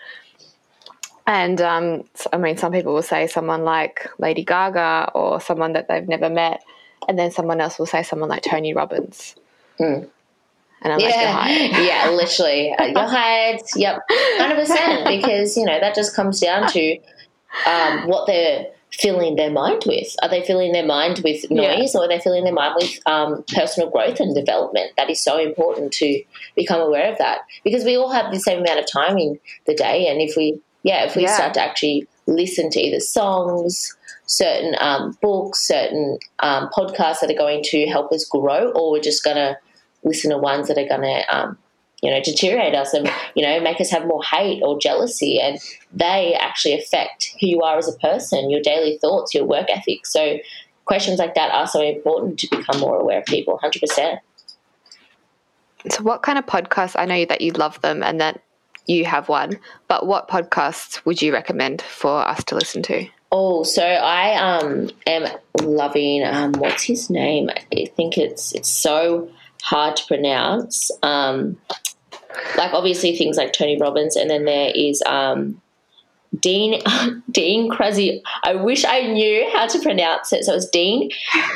And 1.27 1.61
um, 1.61 2.05
I 2.33 2.37
mean, 2.37 2.57
some 2.57 2.73
people 2.73 2.95
will 2.95 3.03
say 3.03 3.27
someone 3.27 3.65
like 3.65 4.09
Lady 4.19 4.45
Gaga 4.45 5.11
or 5.15 5.41
someone 5.41 5.73
that 5.73 5.89
they've 5.89 6.07
never 6.07 6.31
met, 6.31 6.63
and 7.09 7.19
then 7.19 7.31
someone 7.31 7.61
else 7.61 7.79
will 7.79 7.87
say 7.87 8.03
someone 8.03 8.29
like 8.29 8.43
Tony 8.43 8.75
Robbins. 8.75 9.37
Mm. 9.81 10.09
And 10.83 10.93
I'm 10.93 11.01
yeah, 11.01 11.41
like, 11.41 11.73
you're 11.73 11.81
yeah, 11.87 12.11
literally, 12.11 12.73
uh, 12.75 12.85
you're 12.85 13.09
hired. 13.09 13.61
Yep, 13.75 13.99
hundred 14.39 14.57
percent. 14.57 15.07
Because 15.17 15.57
you 15.57 15.65
know 15.65 15.81
that 15.81 15.95
just 15.95 16.15
comes 16.15 16.41
down 16.41 16.71
to 16.73 16.99
um, 17.67 18.07
what 18.07 18.27
they're 18.27 18.67
filling 18.93 19.37
their 19.37 19.51
mind 19.51 19.83
with. 19.87 20.15
Are 20.23 20.29
they 20.29 20.45
filling 20.45 20.73
their 20.73 20.87
mind 20.87 21.21
with 21.25 21.51
noise, 21.51 21.95
yeah. 21.95 22.01
or 22.01 22.05
are 22.05 22.09
they 22.09 22.21
filling 22.21 22.45
their 22.45 22.53
mind 22.53 22.75
with 22.77 22.99
um, 23.07 23.45
personal 23.55 23.91
growth 23.91 24.21
and 24.21 24.35
development? 24.35 24.93
That 24.97 25.11
is 25.11 25.23
so 25.23 25.39
important 25.39 25.93
to 25.95 26.23
become 26.55 26.81
aware 26.81 27.11
of 27.11 27.19
that 27.19 27.41
because 27.65 27.85
we 27.85 27.97
all 27.97 28.11
have 28.11 28.33
the 28.33 28.41
same 28.41 28.61
amount 28.61 28.81
of 28.81 28.91
time 28.91 29.19
in 29.19 29.39
the 29.67 29.75
day, 29.75 30.09
and 30.09 30.21
if 30.21 30.37
we 30.37 30.61
yeah, 30.83 31.05
if 31.05 31.17
we 31.17 31.23
yeah. 31.23 31.35
start 31.35 31.55
to 31.55 31.63
actually 31.63 32.07
listen 32.27 32.71
to 32.71 32.81
either 32.81 33.01
songs, 33.01 33.96
certain 34.27 34.75
um, 34.81 35.17
books, 35.23 35.67
certain 35.67 36.19
um, 36.41 36.69
podcasts 36.77 37.21
that 37.21 37.31
are 37.31 37.39
going 37.39 37.63
to 37.65 37.87
help 37.87 38.13
us 38.13 38.25
grow, 38.25 38.71
or 38.73 38.91
we're 38.91 39.01
just 39.01 39.25
going 39.25 39.37
to 39.37 39.57
listen 40.05 40.31
to 40.31 40.39
ones 40.39 40.69
that 40.69 40.79
are 40.79 40.89
going 40.89 41.03
to, 41.03 41.37
um, 41.37 41.59
you 42.03 42.11
know, 42.11 42.21
deteriorate 42.23 42.75
us 42.75 42.93
and, 42.93 43.11
you 43.35 43.43
know, 43.45 43.61
make 43.61 43.81
us 43.81 43.91
have 43.91 44.07
more 44.07 44.23
hate 44.23 44.63
or 44.63 44.79
jealousy. 44.79 45.41
And 45.41 45.59
they 45.93 46.35
actually 46.35 46.75
affect 46.75 47.33
who 47.41 47.47
you 47.47 47.63
are 47.63 47.79
as 47.79 47.89
a 47.89 47.99
person, 47.99 48.51
your 48.51 48.61
daily 48.61 48.99
thoughts, 48.99 49.35
your 49.35 49.45
work 49.45 49.67
ethic. 49.71 50.07
So 50.07 50.39
questions 50.85 51.19
like 51.19 51.35
that 51.35 51.53
are 51.53 51.67
so 51.67 51.81
important 51.81 52.39
to 52.41 52.49
become 52.51 52.81
more 52.81 52.99
aware 52.99 53.21
of 53.21 53.27
people, 53.27 53.59
100%. 53.63 54.19
So, 55.89 56.03
what 56.03 56.23
kind 56.23 56.37
of 56.39 56.47
podcasts? 56.47 56.97
I 56.99 57.05
know 57.05 57.25
that 57.27 57.41
you 57.41 57.53
love 57.53 57.81
them 57.81 58.03
and 58.03 58.21
that 58.21 58.43
you 58.87 59.05
have 59.05 59.29
one, 59.29 59.59
but 59.87 60.07
what 60.07 60.29
podcasts 60.29 61.05
would 61.05 61.23
you 61.23 61.33
recommend 61.33 61.83
for 61.83 62.27
us 62.27 62.43
to 62.45 62.57
listen 62.57 62.83
to? 62.85 63.07
Oh, 63.33 63.65
so 63.65 63.83
I 63.83 64.37
um 64.37 64.91
am 65.07 65.27
loving 65.63 66.25
um 66.25 66.53
what's 66.53 66.83
his 66.83 67.11
name? 67.11 67.51
I 67.73 67.87
think 67.97 68.19
it's 68.19 68.53
it's 68.55 68.69
so 68.71 69.31
hard 69.63 69.97
to 69.97 70.07
pronounce. 70.07 70.91
Um 71.03 71.59
like 72.57 72.73
obviously 72.73 73.17
things 73.17 73.37
like 73.37 73.53
Tony 73.53 73.79
Robbins 73.81 74.17
and 74.17 74.31
then 74.31 74.45
there 74.45 74.71
is 74.75 75.03
um 75.07 75.61
Dean 76.39 76.83
Dean 77.31 77.71
Crazy 77.71 78.23
I 78.45 78.55
wish 78.55 78.85
I 78.85 79.03
knew 79.03 79.49
how 79.53 79.67
to 79.67 79.79
pronounce 79.81 80.33
it. 80.33 80.45
So 80.45 80.55
it's 80.55 80.69
Dean 80.71 81.11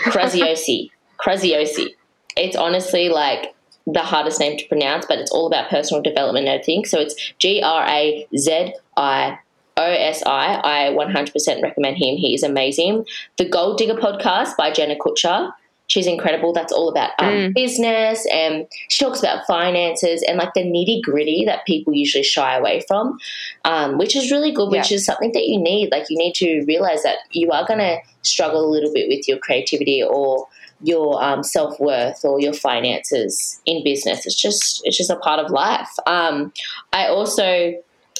Graziosi. 0.07 0.91
Graziosi. 1.25 1.89
It's 2.37 2.57
honestly 2.57 3.09
like 3.09 3.55
the 3.87 4.01
hardest 4.01 4.39
name 4.39 4.57
to 4.57 4.69
pronounce, 4.69 5.05
but 5.05 5.19
it's 5.19 5.33
all 5.33 5.49
about 5.49 5.69
personal 5.69 6.01
development 6.01 6.47
and 6.47 6.55
everything. 6.55 6.85
So 6.85 7.01
it's 7.01 7.15
G 7.39 7.61
R 7.61 7.85
A 7.89 8.27
Z 8.37 8.73
I 8.97 9.39
O 9.77 9.85
S 9.85 10.23
I. 10.27 10.61
I 10.63 10.91
100% 10.93 11.63
recommend 11.63 11.97
him. 11.97 12.17
He 12.17 12.35
is 12.35 12.43
amazing. 12.43 13.07
The 13.39 13.49
Goal 13.49 13.75
Digger 13.75 13.95
podcast 13.95 14.57
by 14.57 14.71
Jenna 14.71 14.97
Kutcher. 14.97 15.53
She's 15.87 16.07
incredible. 16.07 16.53
That's 16.53 16.73
all 16.73 16.89
about 16.89 17.11
um, 17.19 17.29
mm. 17.29 17.55
business, 17.55 18.25
and 18.33 18.65
she 18.89 19.05
talks 19.05 19.19
about 19.19 19.45
finances 19.45 20.23
and 20.29 20.39
like 20.39 20.55
the 20.55 20.63
nitty 20.63 21.03
gritty 21.03 21.45
that 21.47 21.67
people 21.67 21.93
usually 21.93 22.23
shy 22.23 22.57
away 22.57 22.85
from, 22.87 23.19
um, 23.65 23.99
which 23.99 24.15
is 24.15 24.31
really 24.31 24.53
good. 24.53 24.71
Which 24.71 24.93
is 24.93 25.05
something 25.05 25.33
that 25.33 25.49
you 25.49 25.59
need. 25.59 25.91
Like 25.91 26.05
you 26.09 26.17
need 26.17 26.35
to 26.37 26.65
realize 26.65 27.03
that 27.03 27.17
you 27.33 27.51
are 27.51 27.67
going 27.67 27.81
to 27.81 27.99
struggle 28.23 28.65
a 28.65 28.71
little 28.71 28.93
bit 28.93 29.09
with 29.09 29.27
your 29.27 29.39
creativity 29.39 30.01
or 30.01 30.47
your 30.81 31.23
um, 31.23 31.43
self 31.43 31.79
worth 31.81 32.25
or 32.25 32.41
your 32.41 32.53
finances 32.53 33.61
in 33.67 33.83
business. 33.83 34.27
It's 34.27 34.41
just 34.41 34.83
it's 34.85 34.97
just 34.97 35.11
a 35.11 35.17
part 35.17 35.45
of 35.45 35.51
life. 35.51 35.91
Um, 36.07 36.53
I 36.93 37.09
also 37.09 37.75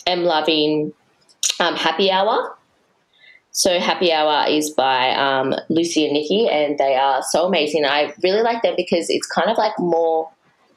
am 0.09 0.25
loving 0.25 0.93
um, 1.59 1.77
Happy 1.77 2.11
Hour. 2.11 2.57
So 3.53 3.81
Happy 3.81 4.13
Hour 4.13 4.49
is 4.49 4.71
by 4.71 5.11
um, 5.11 5.55
Lucy 5.69 6.05
and 6.05 6.13
Nikki, 6.13 6.49
and 6.49 6.79
they 6.79 6.95
are 6.97 7.23
so 7.23 7.47
amazing. 7.47 7.85
I 7.85 8.15
really 8.23 8.43
like 8.43 8.63
them 8.63 8.75
because 8.77 9.11
it's 9.11 9.27
kind 9.27 9.51
of 9.51 9.59
like 9.59 9.73
more 9.79 10.31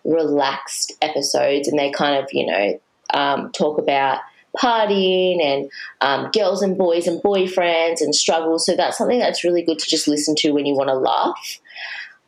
relaxed 0.04 0.94
episodes, 1.02 1.68
and 1.68 1.78
they 1.78 1.92
kind 1.92 2.22
of 2.22 2.30
you 2.34 2.46
know 2.46 2.80
um, 3.14 3.52
talk 3.52 3.78
about 3.78 4.20
partying 4.58 5.44
and 5.44 5.72
um, 6.02 6.30
girls 6.32 6.62
and 6.62 6.78
boys 6.78 7.08
and 7.08 7.22
boyfriends 7.22 8.02
and 8.02 8.14
struggles. 8.14 8.66
So 8.66 8.76
that's 8.76 8.98
something 8.98 9.20
that's 9.20 9.44
really 9.44 9.64
good 9.64 9.80
to 9.80 9.90
just 9.90 10.08
listen 10.08 10.36
to 10.38 10.52
when 10.52 10.66
you 10.66 10.76
want 10.76 10.90
to 10.90 10.96
laugh. 10.96 11.60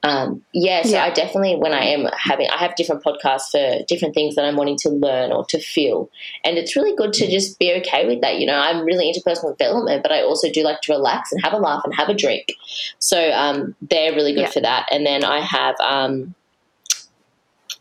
Um, 0.05 0.45
yeah, 0.53 0.83
so 0.83 0.91
yeah. 0.91 1.03
I 1.03 1.09
definitely, 1.09 1.55
when 1.55 1.73
I 1.73 1.83
am 1.85 2.07
having, 2.15 2.47
I 2.47 2.57
have 2.57 2.75
different 2.75 3.03
podcasts 3.03 3.49
for 3.49 3.83
different 3.87 4.13
things 4.13 4.35
that 4.35 4.45
I'm 4.45 4.55
wanting 4.55 4.77
to 4.81 4.89
learn 4.89 5.31
or 5.31 5.43
to 5.45 5.59
feel. 5.59 6.11
And 6.43 6.59
it's 6.59 6.75
really 6.75 6.95
good 6.95 7.11
to 7.13 7.27
just 7.27 7.57
be 7.57 7.73
okay 7.79 8.05
with 8.05 8.21
that. 8.21 8.37
You 8.39 8.45
know, 8.45 8.53
I'm 8.53 8.85
really 8.85 9.07
into 9.07 9.21
personal 9.25 9.55
development, 9.55 10.03
but 10.03 10.11
I 10.11 10.21
also 10.21 10.51
do 10.51 10.61
like 10.61 10.81
to 10.81 10.93
relax 10.93 11.31
and 11.31 11.43
have 11.43 11.53
a 11.53 11.57
laugh 11.57 11.81
and 11.85 11.95
have 11.95 12.07
a 12.07 12.13
drink. 12.13 12.53
So 12.99 13.31
um, 13.31 13.73
they're 13.81 14.13
really 14.13 14.33
good 14.33 14.41
yeah. 14.41 14.51
for 14.51 14.59
that. 14.59 14.87
And 14.91 15.07
then 15.07 15.23
I 15.23 15.39
have 15.39 15.75
um, 15.79 16.35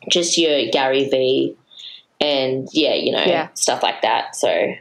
just 0.09 0.39
your 0.39 0.70
Gary 0.70 1.11
Vee 1.11 1.57
and 2.22 2.68
yeah, 2.72 2.95
you 2.95 3.12
know, 3.12 3.25
yeah. 3.25 3.49
stuff 3.53 3.83
like 3.83 4.01
that. 4.01 4.35
So 4.35 4.72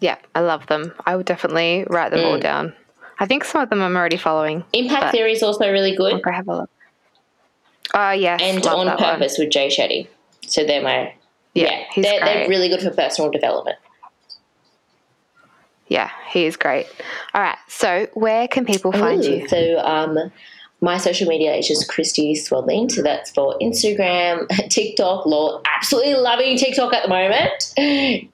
yeah, 0.00 0.16
I 0.34 0.40
love 0.40 0.66
them. 0.66 0.94
I 1.04 1.14
would 1.14 1.26
definitely 1.26 1.84
write 1.90 2.10
them 2.10 2.20
mm. 2.20 2.32
all 2.32 2.38
down. 2.38 2.74
I 3.20 3.26
think 3.26 3.44
some 3.44 3.60
of 3.60 3.68
them 3.68 3.82
I'm 3.82 3.96
already 3.96 4.16
following. 4.16 4.64
Impact 4.72 5.12
Theory 5.12 5.32
is 5.32 5.42
also 5.42 5.70
really 5.70 5.94
good. 5.94 6.14
I'll 6.14 6.20
go 6.20 6.32
have 6.32 6.48
a 6.48 6.56
look. 6.56 6.70
Oh, 7.94 8.00
uh, 8.00 8.10
yes. 8.12 8.40
And 8.42 8.66
On 8.66 8.96
Purpose 8.96 9.38
one. 9.38 9.46
with 9.46 9.52
Jay 9.52 9.68
Shetty. 9.68 10.08
So 10.46 10.64
they're 10.64 10.82
my. 10.82 11.14
Yeah, 11.52 11.84
yeah 11.96 12.02
they're, 12.02 12.20
they're 12.20 12.48
really 12.48 12.68
good 12.68 12.80
for 12.80 12.90
personal 12.90 13.30
development. 13.30 13.76
Yeah, 15.88 16.10
he 16.28 16.46
is 16.46 16.56
great. 16.56 16.86
All 17.34 17.42
right, 17.42 17.58
so 17.68 18.06
where 18.14 18.46
can 18.46 18.64
people 18.64 18.92
find 18.92 19.24
Ooh, 19.24 19.30
you? 19.30 19.48
So, 19.48 19.78
um, 19.80 20.30
my 20.80 20.96
social 20.98 21.28
media 21.28 21.54
is 21.56 21.66
just 21.66 21.88
Christie 21.88 22.34
Swadling. 22.34 22.90
So 22.90 23.02
that's 23.02 23.30
for 23.32 23.58
Instagram, 23.60 24.48
TikTok. 24.70 25.26
Law, 25.26 25.60
absolutely 25.66 26.14
loving 26.14 26.56
TikTok 26.56 26.94
at 26.94 27.02
the 27.02 27.08
moment. 27.08 28.29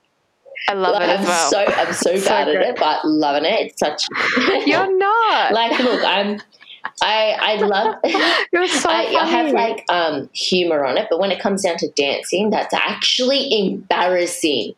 I 0.68 0.74
love 0.74 0.94
like, 0.94 1.02
it 1.02 1.08
as 1.10 1.20
I'm 1.20 1.26
well. 1.26 1.50
So 1.50 1.64
I'm 1.66 1.92
so, 1.92 2.16
so 2.16 2.28
bad 2.28 2.48
at 2.48 2.62
it, 2.62 2.76
but 2.76 3.04
loving 3.04 3.44
it. 3.44 3.60
It's 3.60 3.78
such. 3.78 4.06
You're 4.66 4.98
not. 4.98 5.52
like, 5.52 5.78
look, 5.78 6.04
I'm. 6.04 6.40
I 7.02 7.36
I 7.40 7.56
love. 7.56 7.96
You're 8.52 8.68
so 8.68 8.88
I, 8.88 9.16
I, 9.20 9.26
have 9.26 9.52
like 9.52 9.84
um 9.88 10.30
humor 10.32 10.84
on 10.84 10.96
it, 10.96 11.08
but 11.10 11.18
when 11.18 11.32
it 11.32 11.40
comes 11.40 11.62
down 11.62 11.76
to 11.78 11.90
dancing, 11.90 12.50
that's 12.50 12.72
actually 12.72 13.52
embarrassing. 13.58 14.74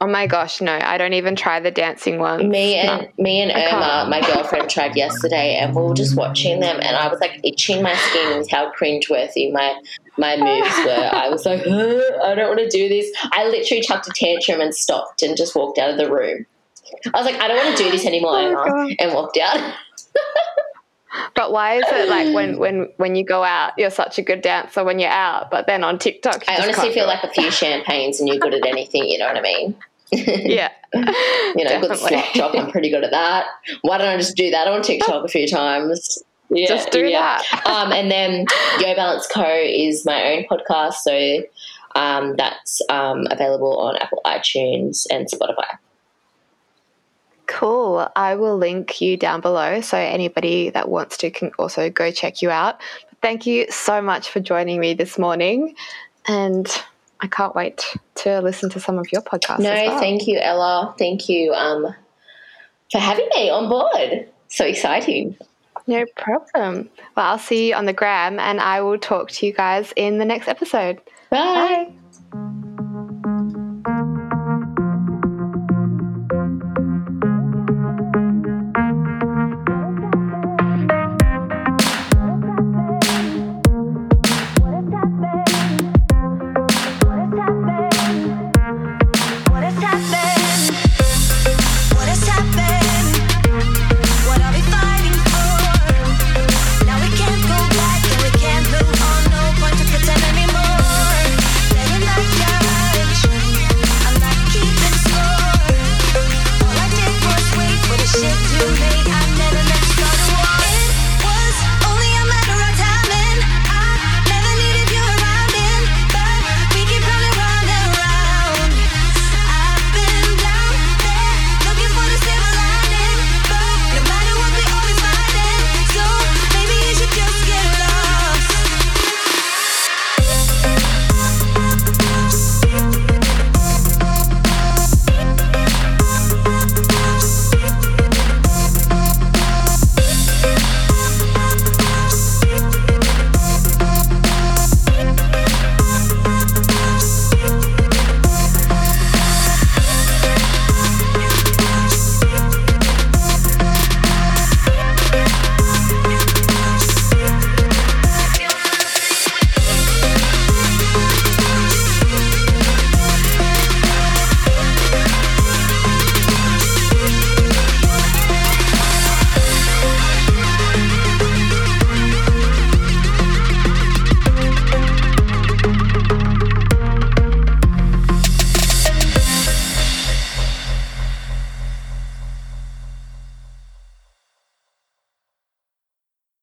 Oh 0.00 0.06
my 0.06 0.26
gosh, 0.26 0.60
no! 0.60 0.78
I 0.80 0.98
don't 0.98 1.12
even 1.12 1.34
try 1.34 1.60
the 1.60 1.70
dancing 1.70 2.18
one. 2.18 2.48
Me 2.48 2.76
and 2.76 3.02
no, 3.02 3.22
me 3.22 3.40
and 3.40 3.50
Irma, 3.50 4.06
my 4.08 4.20
girlfriend, 4.20 4.70
tried 4.70 4.96
yesterday, 4.96 5.56
and 5.56 5.74
we 5.74 5.82
were 5.82 5.94
just 5.94 6.16
watching 6.16 6.60
them, 6.60 6.78
and 6.82 6.96
I 6.96 7.08
was 7.08 7.20
like 7.20 7.40
itching 7.42 7.82
my 7.82 7.94
skin 7.94 8.38
with 8.38 8.50
how 8.50 8.72
cringeworthy 8.72 9.52
my 9.52 9.80
my 10.18 10.36
moves 10.36 10.76
were. 10.84 11.10
I 11.12 11.28
was 11.28 11.46
like, 11.46 11.60
I 11.60 12.34
don't 12.34 12.48
want 12.48 12.58
to 12.60 12.68
do 12.68 12.88
this. 12.88 13.10
I 13.32 13.44
literally 13.46 13.82
chucked 13.82 14.08
a 14.08 14.10
tantrum 14.10 14.60
and 14.60 14.74
stopped 14.74 15.22
and 15.22 15.36
just 15.36 15.54
walked 15.54 15.78
out 15.78 15.90
of 15.90 15.96
the 15.96 16.10
room. 16.10 16.46
I 17.14 17.18
was 17.18 17.26
like, 17.26 17.40
I 17.40 17.48
don't 17.48 17.56
want 17.56 17.76
to 17.76 17.84
do 17.84 17.90
this 17.90 18.06
anymore, 18.06 18.68
oh 18.68 18.90
and 18.98 19.14
walked 19.14 19.38
out. 19.38 19.74
But 21.34 21.52
why 21.52 21.76
is 21.76 21.84
it 21.88 22.08
like 22.08 22.34
when, 22.34 22.58
when 22.62 22.88
when 22.96 23.16
you 23.16 23.24
go 23.24 23.42
out, 23.42 23.72
you're 23.76 23.90
such 23.90 24.18
a 24.18 24.22
good 24.22 24.42
dancer 24.42 24.84
when 24.84 24.98
you're 24.98 25.10
out, 25.10 25.50
but 25.50 25.66
then 25.66 25.84
on 25.84 25.98
TikTok, 25.98 26.44
I 26.48 26.62
honestly 26.62 26.92
feel 26.92 27.06
like 27.06 27.22
a 27.24 27.30
few 27.30 27.50
champagnes 27.50 28.20
and 28.20 28.28
you're 28.28 28.38
good 28.38 28.54
at 28.54 28.66
anything. 28.66 29.04
You 29.04 29.18
know 29.18 29.26
what 29.26 29.36
I 29.36 29.40
mean? 29.40 29.76
yeah. 30.12 30.70
you 30.94 31.64
know, 31.64 31.80
good 31.80 31.96
slot 31.96 32.24
drop. 32.34 32.54
I'm 32.54 32.70
pretty 32.70 32.90
good 32.90 33.04
at 33.04 33.10
that. 33.10 33.46
Why 33.82 33.98
don't 33.98 34.08
I 34.08 34.16
just 34.16 34.36
do 34.36 34.50
that 34.50 34.66
on 34.68 34.82
TikTok 34.90 35.24
a 35.24 35.28
few 35.28 35.46
times? 35.46 36.22
Yeah, 36.50 36.66
just 36.66 36.90
do 36.90 37.04
yeah. 37.04 37.40
that. 37.52 37.66
um, 37.66 37.92
and 37.92 38.10
then 38.10 38.46
Yo 38.80 38.94
Balance 38.94 39.26
Co 39.26 39.44
is 39.44 40.04
my 40.04 40.32
own 40.32 40.44
podcast, 40.44 40.94
so 40.94 41.42
um, 41.94 42.36
that's 42.36 42.80
um, 42.88 43.26
available 43.30 43.78
on 43.78 43.96
Apple 43.96 44.20
iTunes 44.24 45.06
and 45.10 45.26
Spotify. 45.26 45.78
Cool. 47.46 48.08
I 48.14 48.34
will 48.34 48.56
link 48.58 49.00
you 49.00 49.16
down 49.16 49.40
below 49.40 49.80
so 49.80 49.96
anybody 49.96 50.70
that 50.70 50.88
wants 50.88 51.16
to 51.18 51.30
can 51.30 51.50
also 51.58 51.88
go 51.88 52.10
check 52.10 52.42
you 52.42 52.50
out. 52.50 52.80
Thank 53.22 53.46
you 53.46 53.66
so 53.70 54.00
much 54.02 54.28
for 54.28 54.38
joining 54.38 54.78
me 54.78 54.94
this 54.94 55.18
morning. 55.18 55.74
And 56.26 56.68
I 57.20 57.26
can't 57.26 57.54
wait 57.54 57.84
to 58.16 58.40
listen 58.40 58.70
to 58.70 58.80
some 58.80 58.98
of 58.98 59.10
your 59.10 59.22
podcasts. 59.22 59.60
No, 59.60 59.72
well. 59.72 59.98
thank 59.98 60.28
you, 60.28 60.38
Ela. 60.38 60.94
Thank 60.98 61.28
you 61.28 61.52
um, 61.52 61.94
for 62.92 62.98
having 62.98 63.28
me 63.34 63.50
on 63.50 63.68
board. 63.68 64.28
So 64.48 64.64
exciting. 64.64 65.36
No 65.88 66.04
problem. 66.16 66.90
Well, 67.16 67.26
I'll 67.26 67.38
see 67.38 67.70
you 67.70 67.74
on 67.74 67.86
the 67.86 67.92
gram 67.94 68.38
and 68.38 68.60
I 68.60 68.82
will 68.82 68.98
talk 68.98 69.30
to 69.30 69.46
you 69.46 69.52
guys 69.54 69.92
in 69.96 70.18
the 70.18 70.24
next 70.24 70.46
episode. 70.46 71.00
Bye. 71.30 71.38
Bye. 71.38 71.92